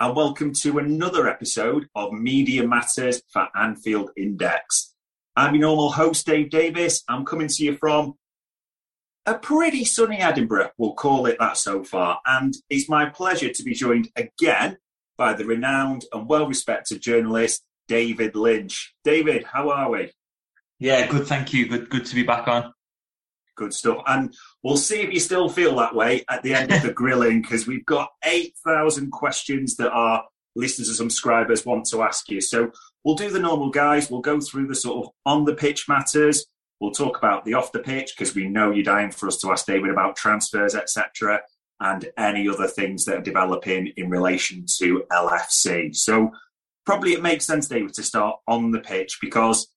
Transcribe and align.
and 0.00 0.16
welcome 0.16 0.50
to 0.50 0.78
another 0.78 1.28
episode 1.28 1.86
of 1.94 2.10
Media 2.10 2.66
Matters 2.66 3.20
for 3.28 3.48
Anfield 3.54 4.10
Index. 4.16 4.94
I'm 5.36 5.54
your 5.54 5.60
normal 5.60 5.92
host, 5.92 6.24
Dave 6.24 6.48
Davis. 6.48 7.04
I'm 7.06 7.26
coming 7.26 7.48
to 7.48 7.62
you 7.62 7.76
from 7.76 8.14
a 9.26 9.34
pretty 9.34 9.84
sunny 9.84 10.16
Edinburgh, 10.16 10.70
we'll 10.78 10.94
call 10.94 11.26
it 11.26 11.36
that 11.38 11.58
so 11.58 11.84
far. 11.84 12.18
And 12.24 12.54
it's 12.70 12.88
my 12.88 13.10
pleasure 13.10 13.52
to 13.52 13.62
be 13.62 13.74
joined 13.74 14.08
again 14.16 14.78
by 15.18 15.34
the 15.34 15.44
renowned 15.44 16.06
and 16.14 16.26
well 16.26 16.46
respected 16.48 17.02
journalist, 17.02 17.62
David 17.86 18.34
Lynch. 18.34 18.94
David, 19.04 19.44
how 19.44 19.68
are 19.68 19.90
we? 19.90 20.12
Yeah, 20.78 21.06
good, 21.08 21.26
thank 21.26 21.52
you. 21.52 21.68
Good, 21.68 21.90
good 21.90 22.06
to 22.06 22.14
be 22.14 22.22
back 22.22 22.48
on. 22.48 22.72
Good 23.60 23.74
stuff. 23.74 24.02
And 24.06 24.34
we'll 24.62 24.78
see 24.78 25.02
if 25.02 25.12
you 25.12 25.20
still 25.20 25.50
feel 25.50 25.76
that 25.76 25.94
way 25.94 26.24
at 26.30 26.42
the 26.42 26.54
end 26.54 26.72
of 26.72 26.80
the 26.80 26.92
grilling 26.94 27.42
because 27.42 27.66
we've 27.66 27.84
got 27.84 28.08
8,000 28.24 29.10
questions 29.10 29.76
that 29.76 29.90
our 29.90 30.24
listeners 30.56 30.88
and 30.88 30.96
subscribers 30.96 31.66
want 31.66 31.84
to 31.90 32.00
ask 32.00 32.30
you. 32.30 32.40
So 32.40 32.72
we'll 33.04 33.16
do 33.16 33.28
the 33.28 33.38
normal, 33.38 33.68
guys. 33.68 34.10
We'll 34.10 34.22
go 34.22 34.40
through 34.40 34.68
the 34.68 34.74
sort 34.74 35.04
of 35.04 35.12
on 35.26 35.44
the 35.44 35.54
pitch 35.54 35.90
matters. 35.90 36.46
We'll 36.80 36.92
talk 36.92 37.18
about 37.18 37.44
the 37.44 37.52
off 37.52 37.70
the 37.70 37.80
pitch 37.80 38.14
because 38.16 38.34
we 38.34 38.48
know 38.48 38.70
you're 38.70 38.82
dying 38.82 39.10
for 39.10 39.26
us 39.26 39.36
to 39.42 39.50
ask 39.50 39.66
David 39.66 39.90
about 39.90 40.16
transfers, 40.16 40.74
etc., 40.74 41.42
and 41.80 42.10
any 42.16 42.48
other 42.48 42.66
things 42.66 43.04
that 43.04 43.18
are 43.18 43.22
developing 43.22 43.92
in 43.98 44.08
relation 44.08 44.64
to 44.78 45.04
LFC. 45.12 45.94
So 45.94 46.30
probably 46.86 47.12
it 47.12 47.20
makes 47.20 47.46
sense, 47.46 47.68
David, 47.68 47.92
to 47.92 48.02
start 48.02 48.36
on 48.48 48.70
the 48.70 48.80
pitch 48.80 49.18
because 49.20 49.68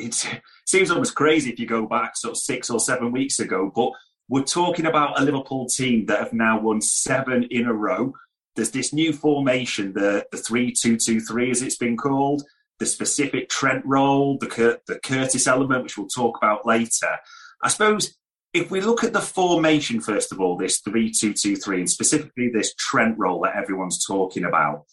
it 0.00 0.40
seems 0.66 0.90
almost 0.90 1.14
crazy 1.14 1.50
if 1.50 1.58
you 1.58 1.66
go 1.66 1.86
back 1.86 2.16
sort 2.16 2.32
of 2.32 2.38
six 2.38 2.70
or 2.70 2.80
seven 2.80 3.12
weeks 3.12 3.38
ago, 3.38 3.70
but 3.74 3.92
we're 4.28 4.42
talking 4.42 4.86
about 4.86 5.20
a 5.20 5.24
Liverpool 5.24 5.66
team 5.66 6.06
that 6.06 6.20
have 6.20 6.32
now 6.32 6.60
won 6.60 6.80
seven 6.80 7.44
in 7.50 7.66
a 7.66 7.72
row. 7.72 8.14
There's 8.56 8.70
this 8.70 8.92
new 8.92 9.12
formation, 9.12 9.92
the 9.92 10.26
the 10.30 10.38
three 10.38 10.72
two 10.72 10.96
two 10.96 11.20
three, 11.20 11.50
as 11.50 11.62
it's 11.62 11.76
been 11.76 11.96
called, 11.96 12.42
the 12.78 12.86
specific 12.86 13.48
Trent 13.48 13.84
role, 13.84 14.38
the 14.38 14.46
Cur- 14.46 14.80
the 14.86 14.98
Curtis 15.00 15.46
element, 15.46 15.82
which 15.82 15.98
we'll 15.98 16.08
talk 16.08 16.36
about 16.38 16.66
later. 16.66 17.18
I 17.62 17.68
suppose 17.68 18.16
if 18.52 18.70
we 18.70 18.80
look 18.80 19.04
at 19.04 19.12
the 19.12 19.20
formation 19.20 20.00
first 20.00 20.32
of 20.32 20.40
all, 20.40 20.56
this 20.56 20.80
three 20.80 21.10
two 21.10 21.32
two 21.32 21.56
three, 21.56 21.80
and 21.80 21.90
specifically 21.90 22.50
this 22.52 22.74
Trent 22.74 23.18
role 23.18 23.40
that 23.42 23.56
everyone's 23.56 24.04
talking 24.04 24.44
about, 24.44 24.84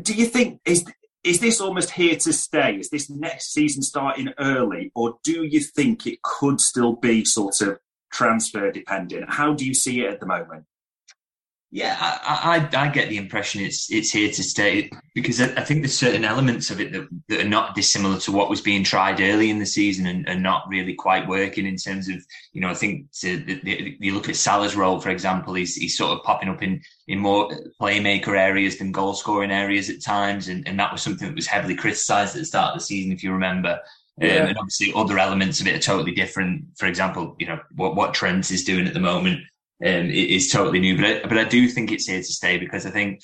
do 0.00 0.14
you 0.14 0.26
think 0.26 0.60
is 0.64 0.84
is 1.24 1.40
this 1.40 1.60
almost 1.60 1.90
here 1.90 2.16
to 2.16 2.32
stay? 2.32 2.76
Is 2.76 2.90
this 2.90 3.08
next 3.08 3.52
season 3.52 3.82
starting 3.82 4.32
early, 4.38 4.90
or 4.94 5.18
do 5.22 5.44
you 5.44 5.60
think 5.60 6.06
it 6.06 6.22
could 6.22 6.60
still 6.60 6.94
be 6.94 7.24
sort 7.24 7.60
of 7.60 7.78
transfer 8.12 8.70
dependent? 8.72 9.30
How 9.30 9.54
do 9.54 9.64
you 9.64 9.74
see 9.74 10.02
it 10.02 10.12
at 10.12 10.20
the 10.20 10.26
moment? 10.26 10.64
Yeah, 11.74 11.96
I, 11.98 12.68
I, 12.74 12.82
I, 12.82 12.88
get 12.88 13.08
the 13.08 13.16
impression 13.16 13.62
it's 13.62 13.90
it's 13.90 14.10
here 14.10 14.30
to 14.30 14.42
stay 14.42 14.90
because 15.14 15.40
I, 15.40 15.46
I, 15.56 15.64
think 15.64 15.80
there's 15.80 15.96
certain 15.96 16.22
elements 16.22 16.70
of 16.70 16.82
it 16.82 16.92
that, 16.92 17.08
that 17.28 17.40
are 17.40 17.48
not 17.48 17.74
dissimilar 17.74 18.18
to 18.20 18.32
what 18.32 18.50
was 18.50 18.60
being 18.60 18.84
tried 18.84 19.22
early 19.22 19.48
in 19.48 19.58
the 19.58 19.64
season 19.64 20.04
and, 20.04 20.28
and 20.28 20.42
not 20.42 20.68
really 20.68 20.92
quite 20.92 21.26
working 21.26 21.64
in 21.64 21.76
terms 21.76 22.10
of 22.10 22.16
you 22.52 22.60
know 22.60 22.68
I 22.68 22.74
think 22.74 23.10
to, 23.20 23.38
the, 23.38 23.58
the, 23.62 23.96
you 24.00 24.12
look 24.12 24.28
at 24.28 24.36
Salah's 24.36 24.76
role 24.76 25.00
for 25.00 25.08
example 25.08 25.54
he's 25.54 25.74
he's 25.74 25.96
sort 25.96 26.12
of 26.12 26.22
popping 26.24 26.50
up 26.50 26.62
in 26.62 26.82
in 27.08 27.18
more 27.18 27.50
playmaker 27.80 28.38
areas 28.38 28.76
than 28.76 28.92
goal 28.92 29.14
scoring 29.14 29.50
areas 29.50 29.88
at 29.88 30.02
times 30.02 30.48
and, 30.48 30.68
and 30.68 30.78
that 30.78 30.92
was 30.92 31.00
something 31.00 31.26
that 31.26 31.34
was 31.34 31.46
heavily 31.46 31.74
criticised 31.74 32.36
at 32.36 32.40
the 32.40 32.44
start 32.44 32.74
of 32.74 32.80
the 32.80 32.84
season 32.84 33.12
if 33.12 33.22
you 33.22 33.32
remember. 33.32 33.80
Yeah. 34.18 34.42
Um, 34.42 34.48
and 34.48 34.58
obviously, 34.58 34.92
other 34.94 35.18
elements 35.18 35.62
of 35.62 35.66
it 35.66 35.74
are 35.74 35.78
totally 35.78 36.12
different. 36.12 36.66
For 36.76 36.84
example, 36.84 37.34
you 37.38 37.46
know 37.46 37.60
what 37.74 37.96
what 37.96 38.12
Trent 38.12 38.50
is 38.50 38.62
doing 38.62 38.86
at 38.86 38.92
the 38.92 39.00
moment 39.00 39.40
um, 39.84 40.10
is 40.10 40.50
totally 40.50 40.80
new. 40.80 40.96
But 40.96 41.04
I, 41.04 41.20
but 41.22 41.38
I 41.38 41.44
do 41.44 41.68
think 41.68 41.90
it's 41.90 42.06
here 42.06 42.20
to 42.20 42.24
stay 42.24 42.58
because 42.58 42.86
I 42.86 42.90
think, 42.90 43.20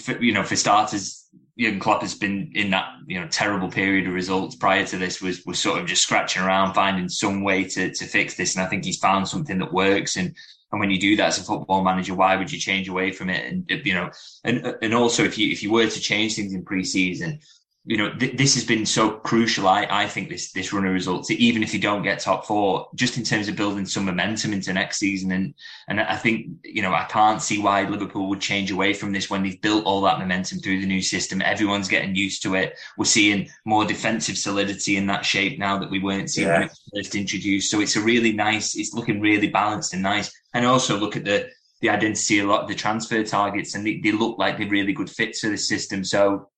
for, 0.00 0.22
you 0.22 0.32
know, 0.32 0.42
for 0.42 0.56
starters, 0.56 1.26
Jurgen 1.58 1.80
Klopp 1.80 2.02
has 2.02 2.14
been 2.14 2.52
in 2.54 2.70
that 2.70 2.90
you 3.06 3.18
know 3.18 3.26
terrible 3.28 3.70
period 3.70 4.06
of 4.06 4.12
results 4.12 4.56
prior 4.56 4.84
to 4.86 4.98
this 4.98 5.22
was 5.22 5.44
was 5.46 5.58
sort 5.58 5.80
of 5.80 5.86
just 5.86 6.02
scratching 6.02 6.42
around 6.42 6.74
finding 6.74 7.08
some 7.08 7.42
way 7.42 7.64
to 7.64 7.92
to 7.92 8.04
fix 8.04 8.36
this. 8.36 8.56
And 8.56 8.64
I 8.64 8.68
think 8.68 8.84
he's 8.84 8.98
found 8.98 9.26
something 9.26 9.58
that 9.58 9.72
works. 9.72 10.16
And 10.16 10.34
and 10.72 10.80
when 10.80 10.90
you 10.90 10.98
do 10.98 11.16
that 11.16 11.28
as 11.28 11.38
a 11.38 11.44
football 11.44 11.82
manager 11.82 12.14
why 12.14 12.36
would 12.36 12.52
you 12.52 12.58
change 12.58 12.88
away 12.88 13.10
from 13.12 13.30
it? 13.30 13.50
And 13.50 13.86
you 13.86 13.94
know 13.94 14.10
and 14.44 14.76
and 14.82 14.92
also 14.92 15.24
if 15.24 15.38
you 15.38 15.50
if 15.50 15.62
you 15.62 15.70
were 15.70 15.88
to 15.88 16.00
change 16.00 16.36
things 16.36 16.52
in 16.52 16.64
pre-season 16.64 17.40
you 17.88 17.96
know, 17.96 18.12
th- 18.12 18.36
this 18.36 18.54
has 18.54 18.64
been 18.64 18.84
so 18.84 19.10
crucial. 19.10 19.68
I, 19.68 19.86
I 19.88 20.08
think 20.08 20.28
this 20.28 20.50
this 20.50 20.72
run 20.72 20.84
of 20.84 20.92
results, 20.92 21.30
even 21.30 21.62
if 21.62 21.72
you 21.72 21.78
don't 21.78 22.02
get 22.02 22.18
top 22.18 22.44
four, 22.44 22.88
just 22.96 23.16
in 23.16 23.22
terms 23.22 23.46
of 23.46 23.54
building 23.54 23.86
some 23.86 24.04
momentum 24.04 24.52
into 24.52 24.72
next 24.72 24.98
season, 24.98 25.30
and 25.30 25.54
and 25.86 26.00
I 26.00 26.16
think 26.16 26.48
you 26.64 26.82
know 26.82 26.92
I 26.92 27.04
can't 27.04 27.40
see 27.40 27.62
why 27.62 27.88
Liverpool 27.88 28.28
would 28.28 28.40
change 28.40 28.72
away 28.72 28.92
from 28.92 29.12
this 29.12 29.30
when 29.30 29.44
they've 29.44 29.60
built 29.60 29.84
all 29.84 30.00
that 30.00 30.18
momentum 30.18 30.58
through 30.58 30.80
the 30.80 30.86
new 30.86 31.00
system. 31.00 31.40
Everyone's 31.40 31.86
getting 31.86 32.16
used 32.16 32.42
to 32.42 32.56
it. 32.56 32.76
We're 32.98 33.04
seeing 33.04 33.48
more 33.64 33.84
defensive 33.84 34.36
solidity 34.36 34.96
in 34.96 35.06
that 35.06 35.24
shape 35.24 35.56
now 35.56 35.78
that 35.78 35.90
we 35.90 36.00
weren't 36.00 36.28
seeing 36.28 36.48
yeah. 36.48 36.54
when 36.54 36.62
it 36.64 36.70
was 36.70 37.04
first 37.04 37.14
introduced. 37.14 37.70
So 37.70 37.80
it's 37.80 37.94
a 37.94 38.00
really 38.00 38.32
nice. 38.32 38.76
It's 38.76 38.94
looking 38.94 39.20
really 39.20 39.48
balanced 39.48 39.94
and 39.94 40.02
nice. 40.02 40.32
And 40.54 40.66
also 40.66 40.98
look 40.98 41.16
at 41.16 41.24
the 41.24 41.50
the 41.82 41.90
identity 41.90 42.40
a 42.40 42.46
lot 42.46 42.62
of 42.62 42.68
the 42.68 42.74
transfer 42.74 43.22
targets, 43.22 43.76
and 43.76 43.86
they, 43.86 44.00
they 44.02 44.10
look 44.10 44.38
like 44.38 44.58
they're 44.58 44.68
really 44.68 44.92
good 44.92 45.10
fits 45.10 45.40
for 45.40 45.50
the 45.50 45.56
system. 45.56 46.02
So 46.02 46.48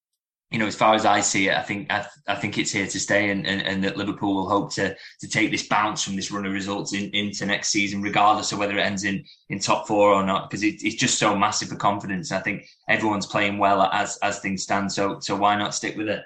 you 0.51 0.59
know, 0.59 0.67
as 0.67 0.77
far 0.77 0.95
as 0.95 1.05
I 1.05 1.21
see 1.21 1.49
it, 1.49 1.55
I 1.55 1.63
think 1.63 1.93
I, 1.93 2.07
I 2.27 2.35
think 2.35 2.57
it's 2.57 2.73
here 2.73 2.87
to 2.87 3.01
stay, 3.01 3.31
and, 3.31 3.47
and, 3.47 3.61
and, 3.61 3.85
that 3.85 3.99
Liverpool 3.99 4.35
will 4.35 4.49
hope 4.49 4.73
to 4.75 4.97
to 5.21 5.29
take 5.29 5.51
this 5.51 5.69
bounce 5.69 6.03
from 6.03 6.17
this 6.17 6.31
run 6.31 6.47
of 6.47 6.53
results 6.53 6.95
in, 6.95 7.11
into 7.11 7.45
next 7.45 7.69
season, 7.69 8.01
regardless 8.01 8.51
of 8.53 8.59
whether 8.59 8.79
it 8.79 8.83
ends 8.83 9.05
in, 9.05 9.23
in 9.51 9.59
top 9.59 9.87
four 9.87 10.11
or 10.11 10.25
not, 10.25 10.49
because 10.49 10.63
it, 10.63 10.77
it's 10.83 10.95
just 10.95 11.19
so 11.19 11.37
massive 11.37 11.69
for 11.69 11.77
confidence. 11.77 12.33
I 12.33 12.41
think 12.41 12.67
everyone's 12.89 13.27
playing 13.27 13.59
well 13.59 13.83
as 13.83 14.19
as 14.23 14.41
things 14.41 14.63
stand, 14.63 14.91
so 14.91 15.19
so 15.21 15.37
why 15.37 15.55
not 15.55 15.75
stick 15.75 15.99
with 15.99 16.09
it? 16.09 16.23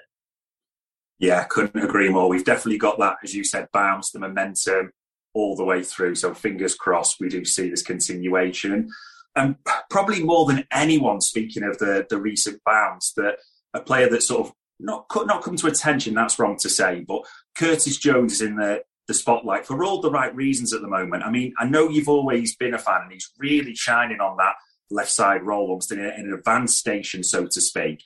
Yeah, 1.19 1.43
couldn't 1.43 1.83
agree 1.83 2.09
more. 2.09 2.29
We've 2.29 2.45
definitely 2.45 2.79
got 2.79 2.99
that, 2.99 3.17
as 3.23 3.35
you 3.35 3.43
said, 3.43 3.67
bounce, 3.73 4.11
the 4.11 4.19
momentum 4.19 4.91
all 5.33 5.57
the 5.57 5.65
way 5.65 5.83
through. 5.83 6.15
So 6.15 6.33
fingers 6.33 6.75
crossed, 6.75 7.17
we 7.19 7.27
do 7.27 7.43
see 7.43 7.69
this 7.69 7.83
continuation, 7.83 8.89
and 9.35 9.57
probably 9.89 10.23
more 10.23 10.45
than 10.45 10.65
anyone, 10.71 11.19
speaking 11.19 11.63
of 11.63 11.77
the 11.79 12.05
the 12.09 12.17
recent 12.17 12.61
bounce 12.65 13.11
that 13.17 13.39
a 13.73 13.81
player 13.81 14.09
that 14.09 14.23
sort 14.23 14.47
of 14.47 14.53
not 14.79 15.05
not 15.25 15.43
come 15.43 15.55
to 15.57 15.67
attention. 15.67 16.13
That's 16.13 16.39
wrong 16.39 16.57
to 16.59 16.69
say, 16.69 17.03
but 17.07 17.21
Curtis 17.55 17.97
Jones 17.97 18.33
is 18.33 18.41
in 18.41 18.55
the 18.55 18.83
the 19.07 19.13
spotlight 19.13 19.65
for 19.65 19.83
all 19.83 20.01
the 20.01 20.11
right 20.11 20.33
reasons 20.33 20.73
at 20.73 20.81
the 20.81 20.87
moment. 20.87 21.23
I 21.23 21.29
mean, 21.29 21.53
I 21.57 21.65
know 21.65 21.89
you've 21.89 22.09
always 22.09 22.55
been 22.55 22.73
a 22.73 22.79
fan, 22.79 23.01
and 23.03 23.11
he's 23.11 23.31
really 23.37 23.75
shining 23.75 24.21
on 24.21 24.37
that 24.37 24.55
left 24.89 25.11
side 25.11 25.43
role, 25.43 25.69
almost 25.69 25.91
in, 25.91 25.99
an 25.99 26.33
advanced 26.33 26.77
station, 26.77 27.23
so 27.23 27.45
to 27.45 27.61
speak. 27.61 28.01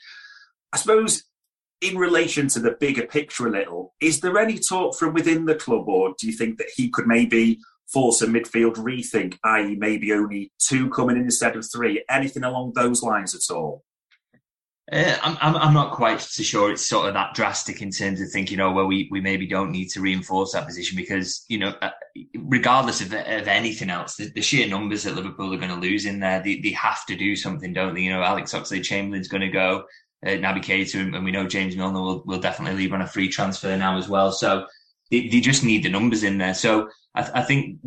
I 0.74 0.78
suppose 0.78 1.24
in 1.82 1.98
relation 1.98 2.48
to 2.48 2.60
the 2.60 2.72
bigger 2.80 3.06
picture 3.06 3.48
a 3.48 3.52
little, 3.52 3.94
is 4.02 4.22
there 4.22 4.38
any 4.38 4.58
talk 4.58 4.96
from 4.96 5.14
within 5.14 5.46
the 5.46 5.56
club, 5.56 5.88
or 5.88 6.16
do 6.20 6.28
you 6.28 6.34
think 6.34 6.58
that 6.58 6.70
he 6.76 6.90
could 6.90 7.08
maybe 7.08 7.60
force 7.92 8.22
a 8.22 8.28
midfield 8.28 8.76
rethink, 8.76 9.38
i.e., 9.44 9.76
maybe 9.76 10.12
only 10.12 10.52
two 10.60 10.90
coming 10.90 11.18
in 11.18 11.24
instead 11.24 11.56
of 11.56 11.66
three? 11.72 12.04
Anything 12.10 12.44
along 12.44 12.74
those 12.74 13.04
lines 13.04 13.36
at 13.36 13.54
all? 13.54 13.84
Uh, 14.90 15.18
I'm, 15.22 15.58
I'm 15.58 15.74
not 15.74 15.92
quite 15.92 16.22
so 16.22 16.44
sure 16.44 16.72
it's 16.72 16.88
sort 16.88 17.10
of 17.10 17.14
that 17.14 17.34
drastic 17.34 17.82
in 17.82 17.92
terms 17.92 18.22
of 18.22 18.30
thinking, 18.30 18.62
oh, 18.62 18.72
well, 18.72 18.86
we, 18.86 19.10
we 19.12 19.20
maybe 19.20 19.46
don't 19.46 19.72
need 19.72 19.90
to 19.90 20.02
reinforce 20.02 20.54
that 20.54 20.66
position 20.66 20.96
because, 20.96 21.44
you 21.50 21.58
know, 21.58 21.74
uh, 21.82 21.90
regardless 22.36 23.02
of, 23.02 23.12
of 23.12 23.48
anything 23.50 23.90
else, 23.90 24.16
the, 24.16 24.30
the, 24.30 24.42
sheer 24.42 24.66
numbers 24.66 25.04
that 25.04 25.16
Liverpool 25.16 25.54
are 25.54 25.58
going 25.58 25.72
to 25.72 25.76
lose 25.76 26.06
in 26.06 26.22
there, 26.22 26.42
they, 26.42 26.62
they 26.62 26.72
have 26.72 27.06
to 27.08 27.18
do 27.18 27.36
something, 27.36 27.74
don't 27.74 27.96
they? 27.96 28.02
You 28.02 28.12
know, 28.12 28.24
Alex 28.24 28.54
Oxlade 28.54 28.84
Chamberlain's 28.84 29.28
going 29.28 29.42
to 29.42 29.50
go, 29.50 29.84
uh, 30.26 30.30
Naby 30.30 30.64
Keita, 30.64 31.02
and, 31.02 31.14
and, 31.14 31.26
we 31.26 31.32
know 31.32 31.48
James 31.48 31.76
Milner 31.76 32.00
will, 32.00 32.24
will 32.26 32.40
definitely 32.40 32.82
leave 32.82 32.94
on 32.94 33.02
a 33.02 33.08
free 33.08 33.28
transfer 33.28 33.76
now 33.76 33.98
as 33.98 34.08
well. 34.08 34.32
So 34.32 34.68
they, 35.12 35.28
they 35.28 35.42
just 35.42 35.66
need 35.66 35.84
the 35.84 35.90
numbers 35.90 36.24
in 36.24 36.38
there. 36.38 36.54
So 36.54 36.90
I, 37.14 37.30
I 37.36 37.42
think 37.42 37.80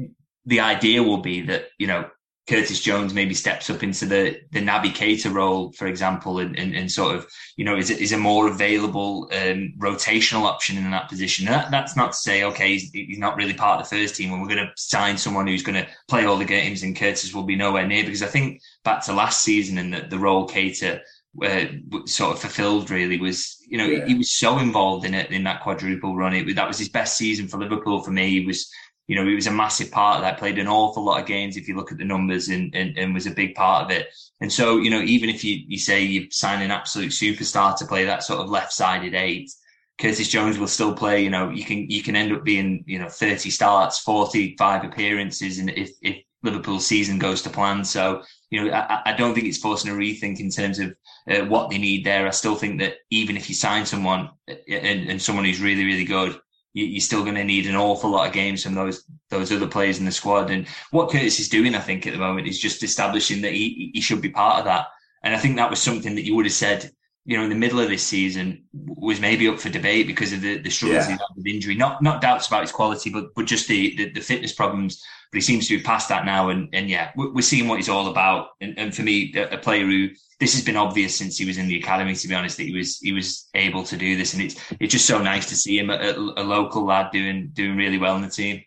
the 0.44 0.60
idea 0.60 1.02
will 1.02 1.22
be 1.22 1.40
that, 1.42 1.68
you 1.78 1.86
know, 1.86 2.10
Curtis 2.48 2.80
Jones 2.80 3.14
maybe 3.14 3.34
steps 3.34 3.70
up 3.70 3.82
into 3.82 4.06
the 4.06 4.40
the 4.50 4.60
Keita 4.60 5.32
role, 5.32 5.72
for 5.72 5.86
example, 5.86 6.40
and, 6.40 6.58
and, 6.58 6.74
and 6.74 6.90
sort 6.90 7.14
of 7.14 7.26
you 7.56 7.64
know 7.64 7.76
is 7.76 7.90
is 7.90 8.12
a 8.12 8.18
more 8.18 8.48
available 8.48 9.28
um, 9.32 9.72
rotational 9.78 10.42
option 10.42 10.76
in 10.76 10.90
that 10.90 11.08
position. 11.08 11.46
That, 11.46 11.70
that's 11.70 11.96
not 11.96 12.12
to 12.12 12.18
say 12.18 12.44
okay 12.44 12.72
he's, 12.72 12.90
he's 12.90 13.18
not 13.18 13.36
really 13.36 13.54
part 13.54 13.80
of 13.80 13.88
the 13.88 13.96
first 13.96 14.16
team, 14.16 14.32
and 14.32 14.42
we're 14.42 14.48
going 14.48 14.66
to 14.66 14.72
sign 14.76 15.16
someone 15.16 15.46
who's 15.46 15.62
going 15.62 15.82
to 15.82 15.88
play 16.08 16.24
all 16.24 16.38
the 16.38 16.44
games, 16.44 16.82
and 16.82 16.96
Curtis 16.96 17.32
will 17.32 17.44
be 17.44 17.56
nowhere 17.56 17.86
near 17.86 18.04
because 18.04 18.22
I 18.22 18.26
think 18.26 18.60
back 18.84 19.04
to 19.04 19.12
last 19.12 19.42
season 19.42 19.78
and 19.78 19.92
the, 19.92 20.00
the 20.02 20.18
role 20.18 20.48
Keita 20.48 21.00
uh, 21.42 21.64
sort 22.06 22.32
of 22.32 22.40
fulfilled 22.40 22.90
really 22.90 23.16
was 23.16 23.58
you 23.68 23.78
know 23.78 23.86
yeah. 23.86 24.04
he, 24.04 24.12
he, 24.12 24.18
was 24.18 24.32
so 24.32 24.58
involved 24.58 25.06
in 25.06 25.14
it 25.14 25.30
in 25.30 25.44
that 25.44 25.62
quadruple 25.62 26.16
run. 26.16 26.34
It 26.34 26.56
that 26.56 26.66
was 26.66 26.78
his 26.78 26.88
best 26.88 27.16
season 27.16 27.46
for 27.46 27.58
Liverpool 27.58 28.02
for 28.02 28.10
me. 28.10 28.28
He 28.28 28.46
was 28.46 28.68
you 29.10 29.16
know, 29.16 29.26
he 29.26 29.34
was 29.34 29.48
a 29.48 29.50
massive 29.50 29.90
part 29.90 30.14
of 30.14 30.22
that, 30.22 30.38
played 30.38 30.56
an 30.56 30.68
awful 30.68 31.04
lot 31.04 31.20
of 31.20 31.26
games 31.26 31.56
if 31.56 31.66
you 31.66 31.74
look 31.74 31.90
at 31.90 31.98
the 31.98 32.04
numbers 32.04 32.46
and, 32.46 32.72
and, 32.76 32.96
and 32.96 33.12
was 33.12 33.26
a 33.26 33.32
big 33.32 33.56
part 33.56 33.84
of 33.84 33.90
it. 33.90 34.06
And 34.40 34.52
so, 34.52 34.76
you 34.78 34.88
know, 34.88 35.02
even 35.02 35.28
if 35.28 35.42
you, 35.42 35.64
you 35.66 35.78
say 35.78 36.04
you 36.04 36.30
sign 36.30 36.62
an 36.62 36.70
absolute 36.70 37.10
superstar 37.10 37.76
to 37.78 37.86
play 37.86 38.04
that 38.04 38.22
sort 38.22 38.38
of 38.38 38.48
left 38.48 38.72
sided 38.72 39.16
eight, 39.16 39.50
Curtis 39.98 40.28
Jones 40.28 40.60
will 40.60 40.68
still 40.68 40.94
play, 40.94 41.24
you 41.24 41.28
know, 41.28 41.50
you 41.50 41.64
can, 41.64 41.90
you 41.90 42.04
can 42.04 42.14
end 42.14 42.32
up 42.32 42.44
being, 42.44 42.84
you 42.86 43.00
know, 43.00 43.08
30 43.08 43.50
starts, 43.50 43.98
45 43.98 44.84
appearances. 44.84 45.58
And 45.58 45.70
if, 45.70 45.90
if 46.02 46.22
Liverpool's 46.44 46.86
season 46.86 47.18
goes 47.18 47.42
to 47.42 47.50
plan. 47.50 47.84
So, 47.84 48.22
you 48.50 48.64
know, 48.64 48.72
I, 48.72 49.02
I 49.06 49.12
don't 49.14 49.34
think 49.34 49.48
it's 49.48 49.58
forcing 49.58 49.90
a 49.90 49.94
rethink 49.94 50.38
in 50.38 50.50
terms 50.50 50.78
of 50.78 50.94
uh, 51.28 51.46
what 51.46 51.68
they 51.68 51.78
need 51.78 52.06
there. 52.06 52.28
I 52.28 52.30
still 52.30 52.54
think 52.54 52.78
that 52.78 52.98
even 53.10 53.36
if 53.36 53.48
you 53.48 53.56
sign 53.56 53.86
someone 53.86 54.30
uh, 54.48 54.54
and, 54.68 55.10
and 55.10 55.20
someone 55.20 55.46
who's 55.46 55.60
really, 55.60 55.84
really 55.84 56.04
good, 56.04 56.40
you, 56.72 56.96
are 56.96 57.00
still 57.00 57.22
going 57.22 57.34
to 57.34 57.44
need 57.44 57.66
an 57.66 57.76
awful 57.76 58.10
lot 58.10 58.26
of 58.26 58.32
games 58.32 58.62
from 58.62 58.74
those 58.74 59.04
those 59.28 59.52
other 59.52 59.66
players 59.66 59.98
in 59.98 60.04
the 60.04 60.12
squad. 60.12 60.50
And 60.50 60.66
what 60.90 61.10
Curtis 61.10 61.40
is 61.40 61.48
doing, 61.48 61.74
I 61.74 61.80
think, 61.80 62.06
at 62.06 62.12
the 62.12 62.18
moment 62.18 62.48
is 62.48 62.58
just 62.58 62.82
establishing 62.82 63.42
that 63.42 63.52
he 63.52 63.90
he 63.94 64.00
should 64.00 64.20
be 64.20 64.30
part 64.30 64.58
of 64.58 64.64
that. 64.66 64.86
And 65.22 65.34
I 65.34 65.38
think 65.38 65.56
that 65.56 65.70
was 65.70 65.80
something 65.80 66.14
that 66.14 66.24
you 66.24 66.34
would 66.36 66.46
have 66.46 66.52
said, 66.52 66.90
you 67.24 67.36
know, 67.36 67.44
in 67.44 67.50
the 67.50 67.56
middle 67.56 67.80
of 67.80 67.88
this 67.88 68.02
season 68.02 68.64
was 68.72 69.20
maybe 69.20 69.46
up 69.48 69.60
for 69.60 69.68
debate 69.68 70.06
because 70.06 70.32
of 70.32 70.40
the, 70.40 70.58
the 70.58 70.70
struggles 70.70 71.04
yeah. 71.04 71.06
he 71.06 71.12
had 71.12 71.20
with 71.36 71.46
injury. 71.46 71.74
Not 71.74 72.02
not 72.02 72.20
doubts 72.20 72.48
about 72.48 72.62
his 72.62 72.72
quality, 72.72 73.10
but 73.10 73.34
but 73.34 73.44
just 73.44 73.68
the, 73.68 73.94
the, 73.96 74.10
the 74.12 74.20
fitness 74.20 74.52
problems. 74.52 75.02
But 75.30 75.36
he 75.36 75.42
seems 75.42 75.68
to 75.68 75.76
be 75.76 75.82
past 75.82 76.08
that 76.08 76.24
now. 76.24 76.48
And 76.48 76.68
and 76.72 76.88
yeah, 76.88 77.12
we're 77.14 77.42
seeing 77.42 77.68
what 77.68 77.76
he's 77.76 77.88
all 77.88 78.08
about. 78.08 78.48
And, 78.60 78.78
and 78.78 78.94
for 78.94 79.02
me, 79.02 79.34
a 79.36 79.58
player 79.58 79.84
who 79.84 80.08
this 80.40 80.54
has 80.54 80.64
been 80.64 80.76
obvious 80.76 81.14
since 81.14 81.36
he 81.36 81.44
was 81.44 81.58
in 81.58 81.68
the 81.68 81.78
academy. 81.78 82.14
To 82.14 82.28
be 82.28 82.34
honest, 82.34 82.56
that 82.56 82.64
he 82.64 82.76
was 82.76 82.98
he 82.98 83.12
was 83.12 83.48
able 83.54 83.84
to 83.84 83.96
do 83.96 84.16
this, 84.16 84.32
and 84.32 84.42
it's 84.42 84.56
it's 84.80 84.92
just 84.92 85.06
so 85.06 85.22
nice 85.22 85.48
to 85.50 85.56
see 85.56 85.78
him 85.78 85.90
a, 85.90 86.14
a 86.36 86.42
local 86.42 86.86
lad 86.86 87.10
doing 87.12 87.50
doing 87.52 87.76
really 87.76 87.98
well 87.98 88.16
in 88.16 88.22
the 88.22 88.30
team. 88.30 88.64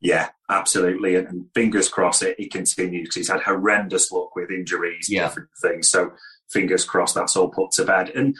Yeah, 0.00 0.28
absolutely, 0.50 1.14
and 1.14 1.46
fingers 1.54 1.88
crossed 1.88 2.22
it, 2.22 2.38
it 2.38 2.52
continues 2.52 3.04
because 3.04 3.14
he's 3.14 3.30
had 3.30 3.40
horrendous 3.40 4.12
luck 4.12 4.36
with 4.36 4.50
injuries, 4.50 5.08
yeah. 5.08 5.22
different 5.22 5.48
things. 5.62 5.88
So 5.88 6.12
fingers 6.50 6.84
crossed 6.84 7.14
that's 7.14 7.36
all 7.36 7.48
put 7.48 7.72
to 7.72 7.84
bed. 7.84 8.10
And 8.10 8.36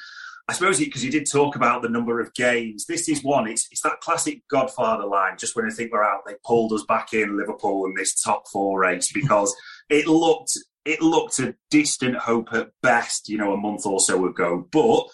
I 0.49 0.53
suppose 0.53 0.79
because 0.79 1.05
you 1.05 1.11
did 1.11 1.31
talk 1.31 1.56
about 1.56 1.83
the 1.83 1.89
number 1.89 2.21
of 2.21 2.35
games, 2.35 2.85
this 2.87 3.09
is 3.09 3.25
one. 3.25 3.49
It's 3.49 3.67
it's 3.71 3.81
that 3.81 4.01
classic 4.01 4.43
Godfather 4.51 5.06
line. 5.06 5.39
Just 5.39 5.56
when 5.56 5.65
I 5.65 5.71
think 5.71 5.93
we're 5.93 6.05
out, 6.05 6.27
they 6.27 6.35
pulled 6.45 6.73
us 6.73 6.85
back 6.85 7.15
in 7.15 7.37
Liverpool 7.37 7.87
in 7.87 7.95
this 7.95 8.21
top 8.21 8.45
four 8.49 8.81
race 8.81 9.11
because 9.15 9.55
it 9.89 10.06
looked 10.06 10.59
it 10.85 11.01
looked 11.01 11.39
a 11.39 11.55
distant 11.71 12.17
hope 12.17 12.53
at 12.53 12.71
best, 12.83 13.29
you 13.29 13.39
know, 13.39 13.53
a 13.53 13.56
month 13.56 13.87
or 13.87 14.01
so 14.01 14.27
ago. 14.27 14.69
But 14.71 15.06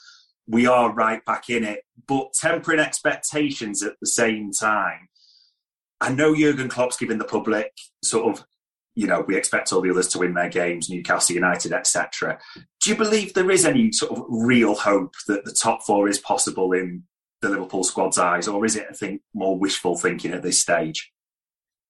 we 0.48 0.66
are 0.66 0.92
right 0.92 1.24
back 1.24 1.48
in 1.48 1.64
it. 1.64 1.84
But 2.08 2.32
tempering 2.34 2.80
expectations 2.80 3.82
at 3.82 3.94
the 4.00 4.08
same 4.08 4.50
time. 4.52 5.08
I 6.00 6.12
know 6.12 6.34
Jurgen 6.34 6.68
Klopp's 6.68 6.96
giving 6.96 7.18
the 7.18 7.24
public 7.24 7.72
sort 8.02 8.26
of, 8.26 8.44
you 9.00 9.06
know, 9.06 9.24
we 9.26 9.34
expect 9.34 9.72
all 9.72 9.80
the 9.80 9.88
others 9.88 10.08
to 10.08 10.18
win 10.18 10.34
their 10.34 10.50
games, 10.50 10.90
Newcastle 10.90 11.34
United, 11.34 11.72
etc. 11.72 12.38
Do 12.82 12.90
you 12.90 12.96
believe 12.96 13.32
there 13.32 13.50
is 13.50 13.64
any 13.64 13.92
sort 13.92 14.12
of 14.12 14.26
real 14.28 14.74
hope 14.74 15.14
that 15.26 15.46
the 15.46 15.54
top 15.54 15.82
four 15.84 16.06
is 16.06 16.18
possible 16.18 16.74
in 16.74 17.04
the 17.40 17.48
Liverpool 17.48 17.82
squad's 17.82 18.18
eyes, 18.18 18.46
or 18.46 18.62
is 18.66 18.76
it, 18.76 18.86
I 18.90 18.92
think, 18.92 19.22
more 19.32 19.58
wishful 19.58 19.96
thinking 19.96 20.32
at 20.32 20.42
this 20.42 20.58
stage? 20.58 21.10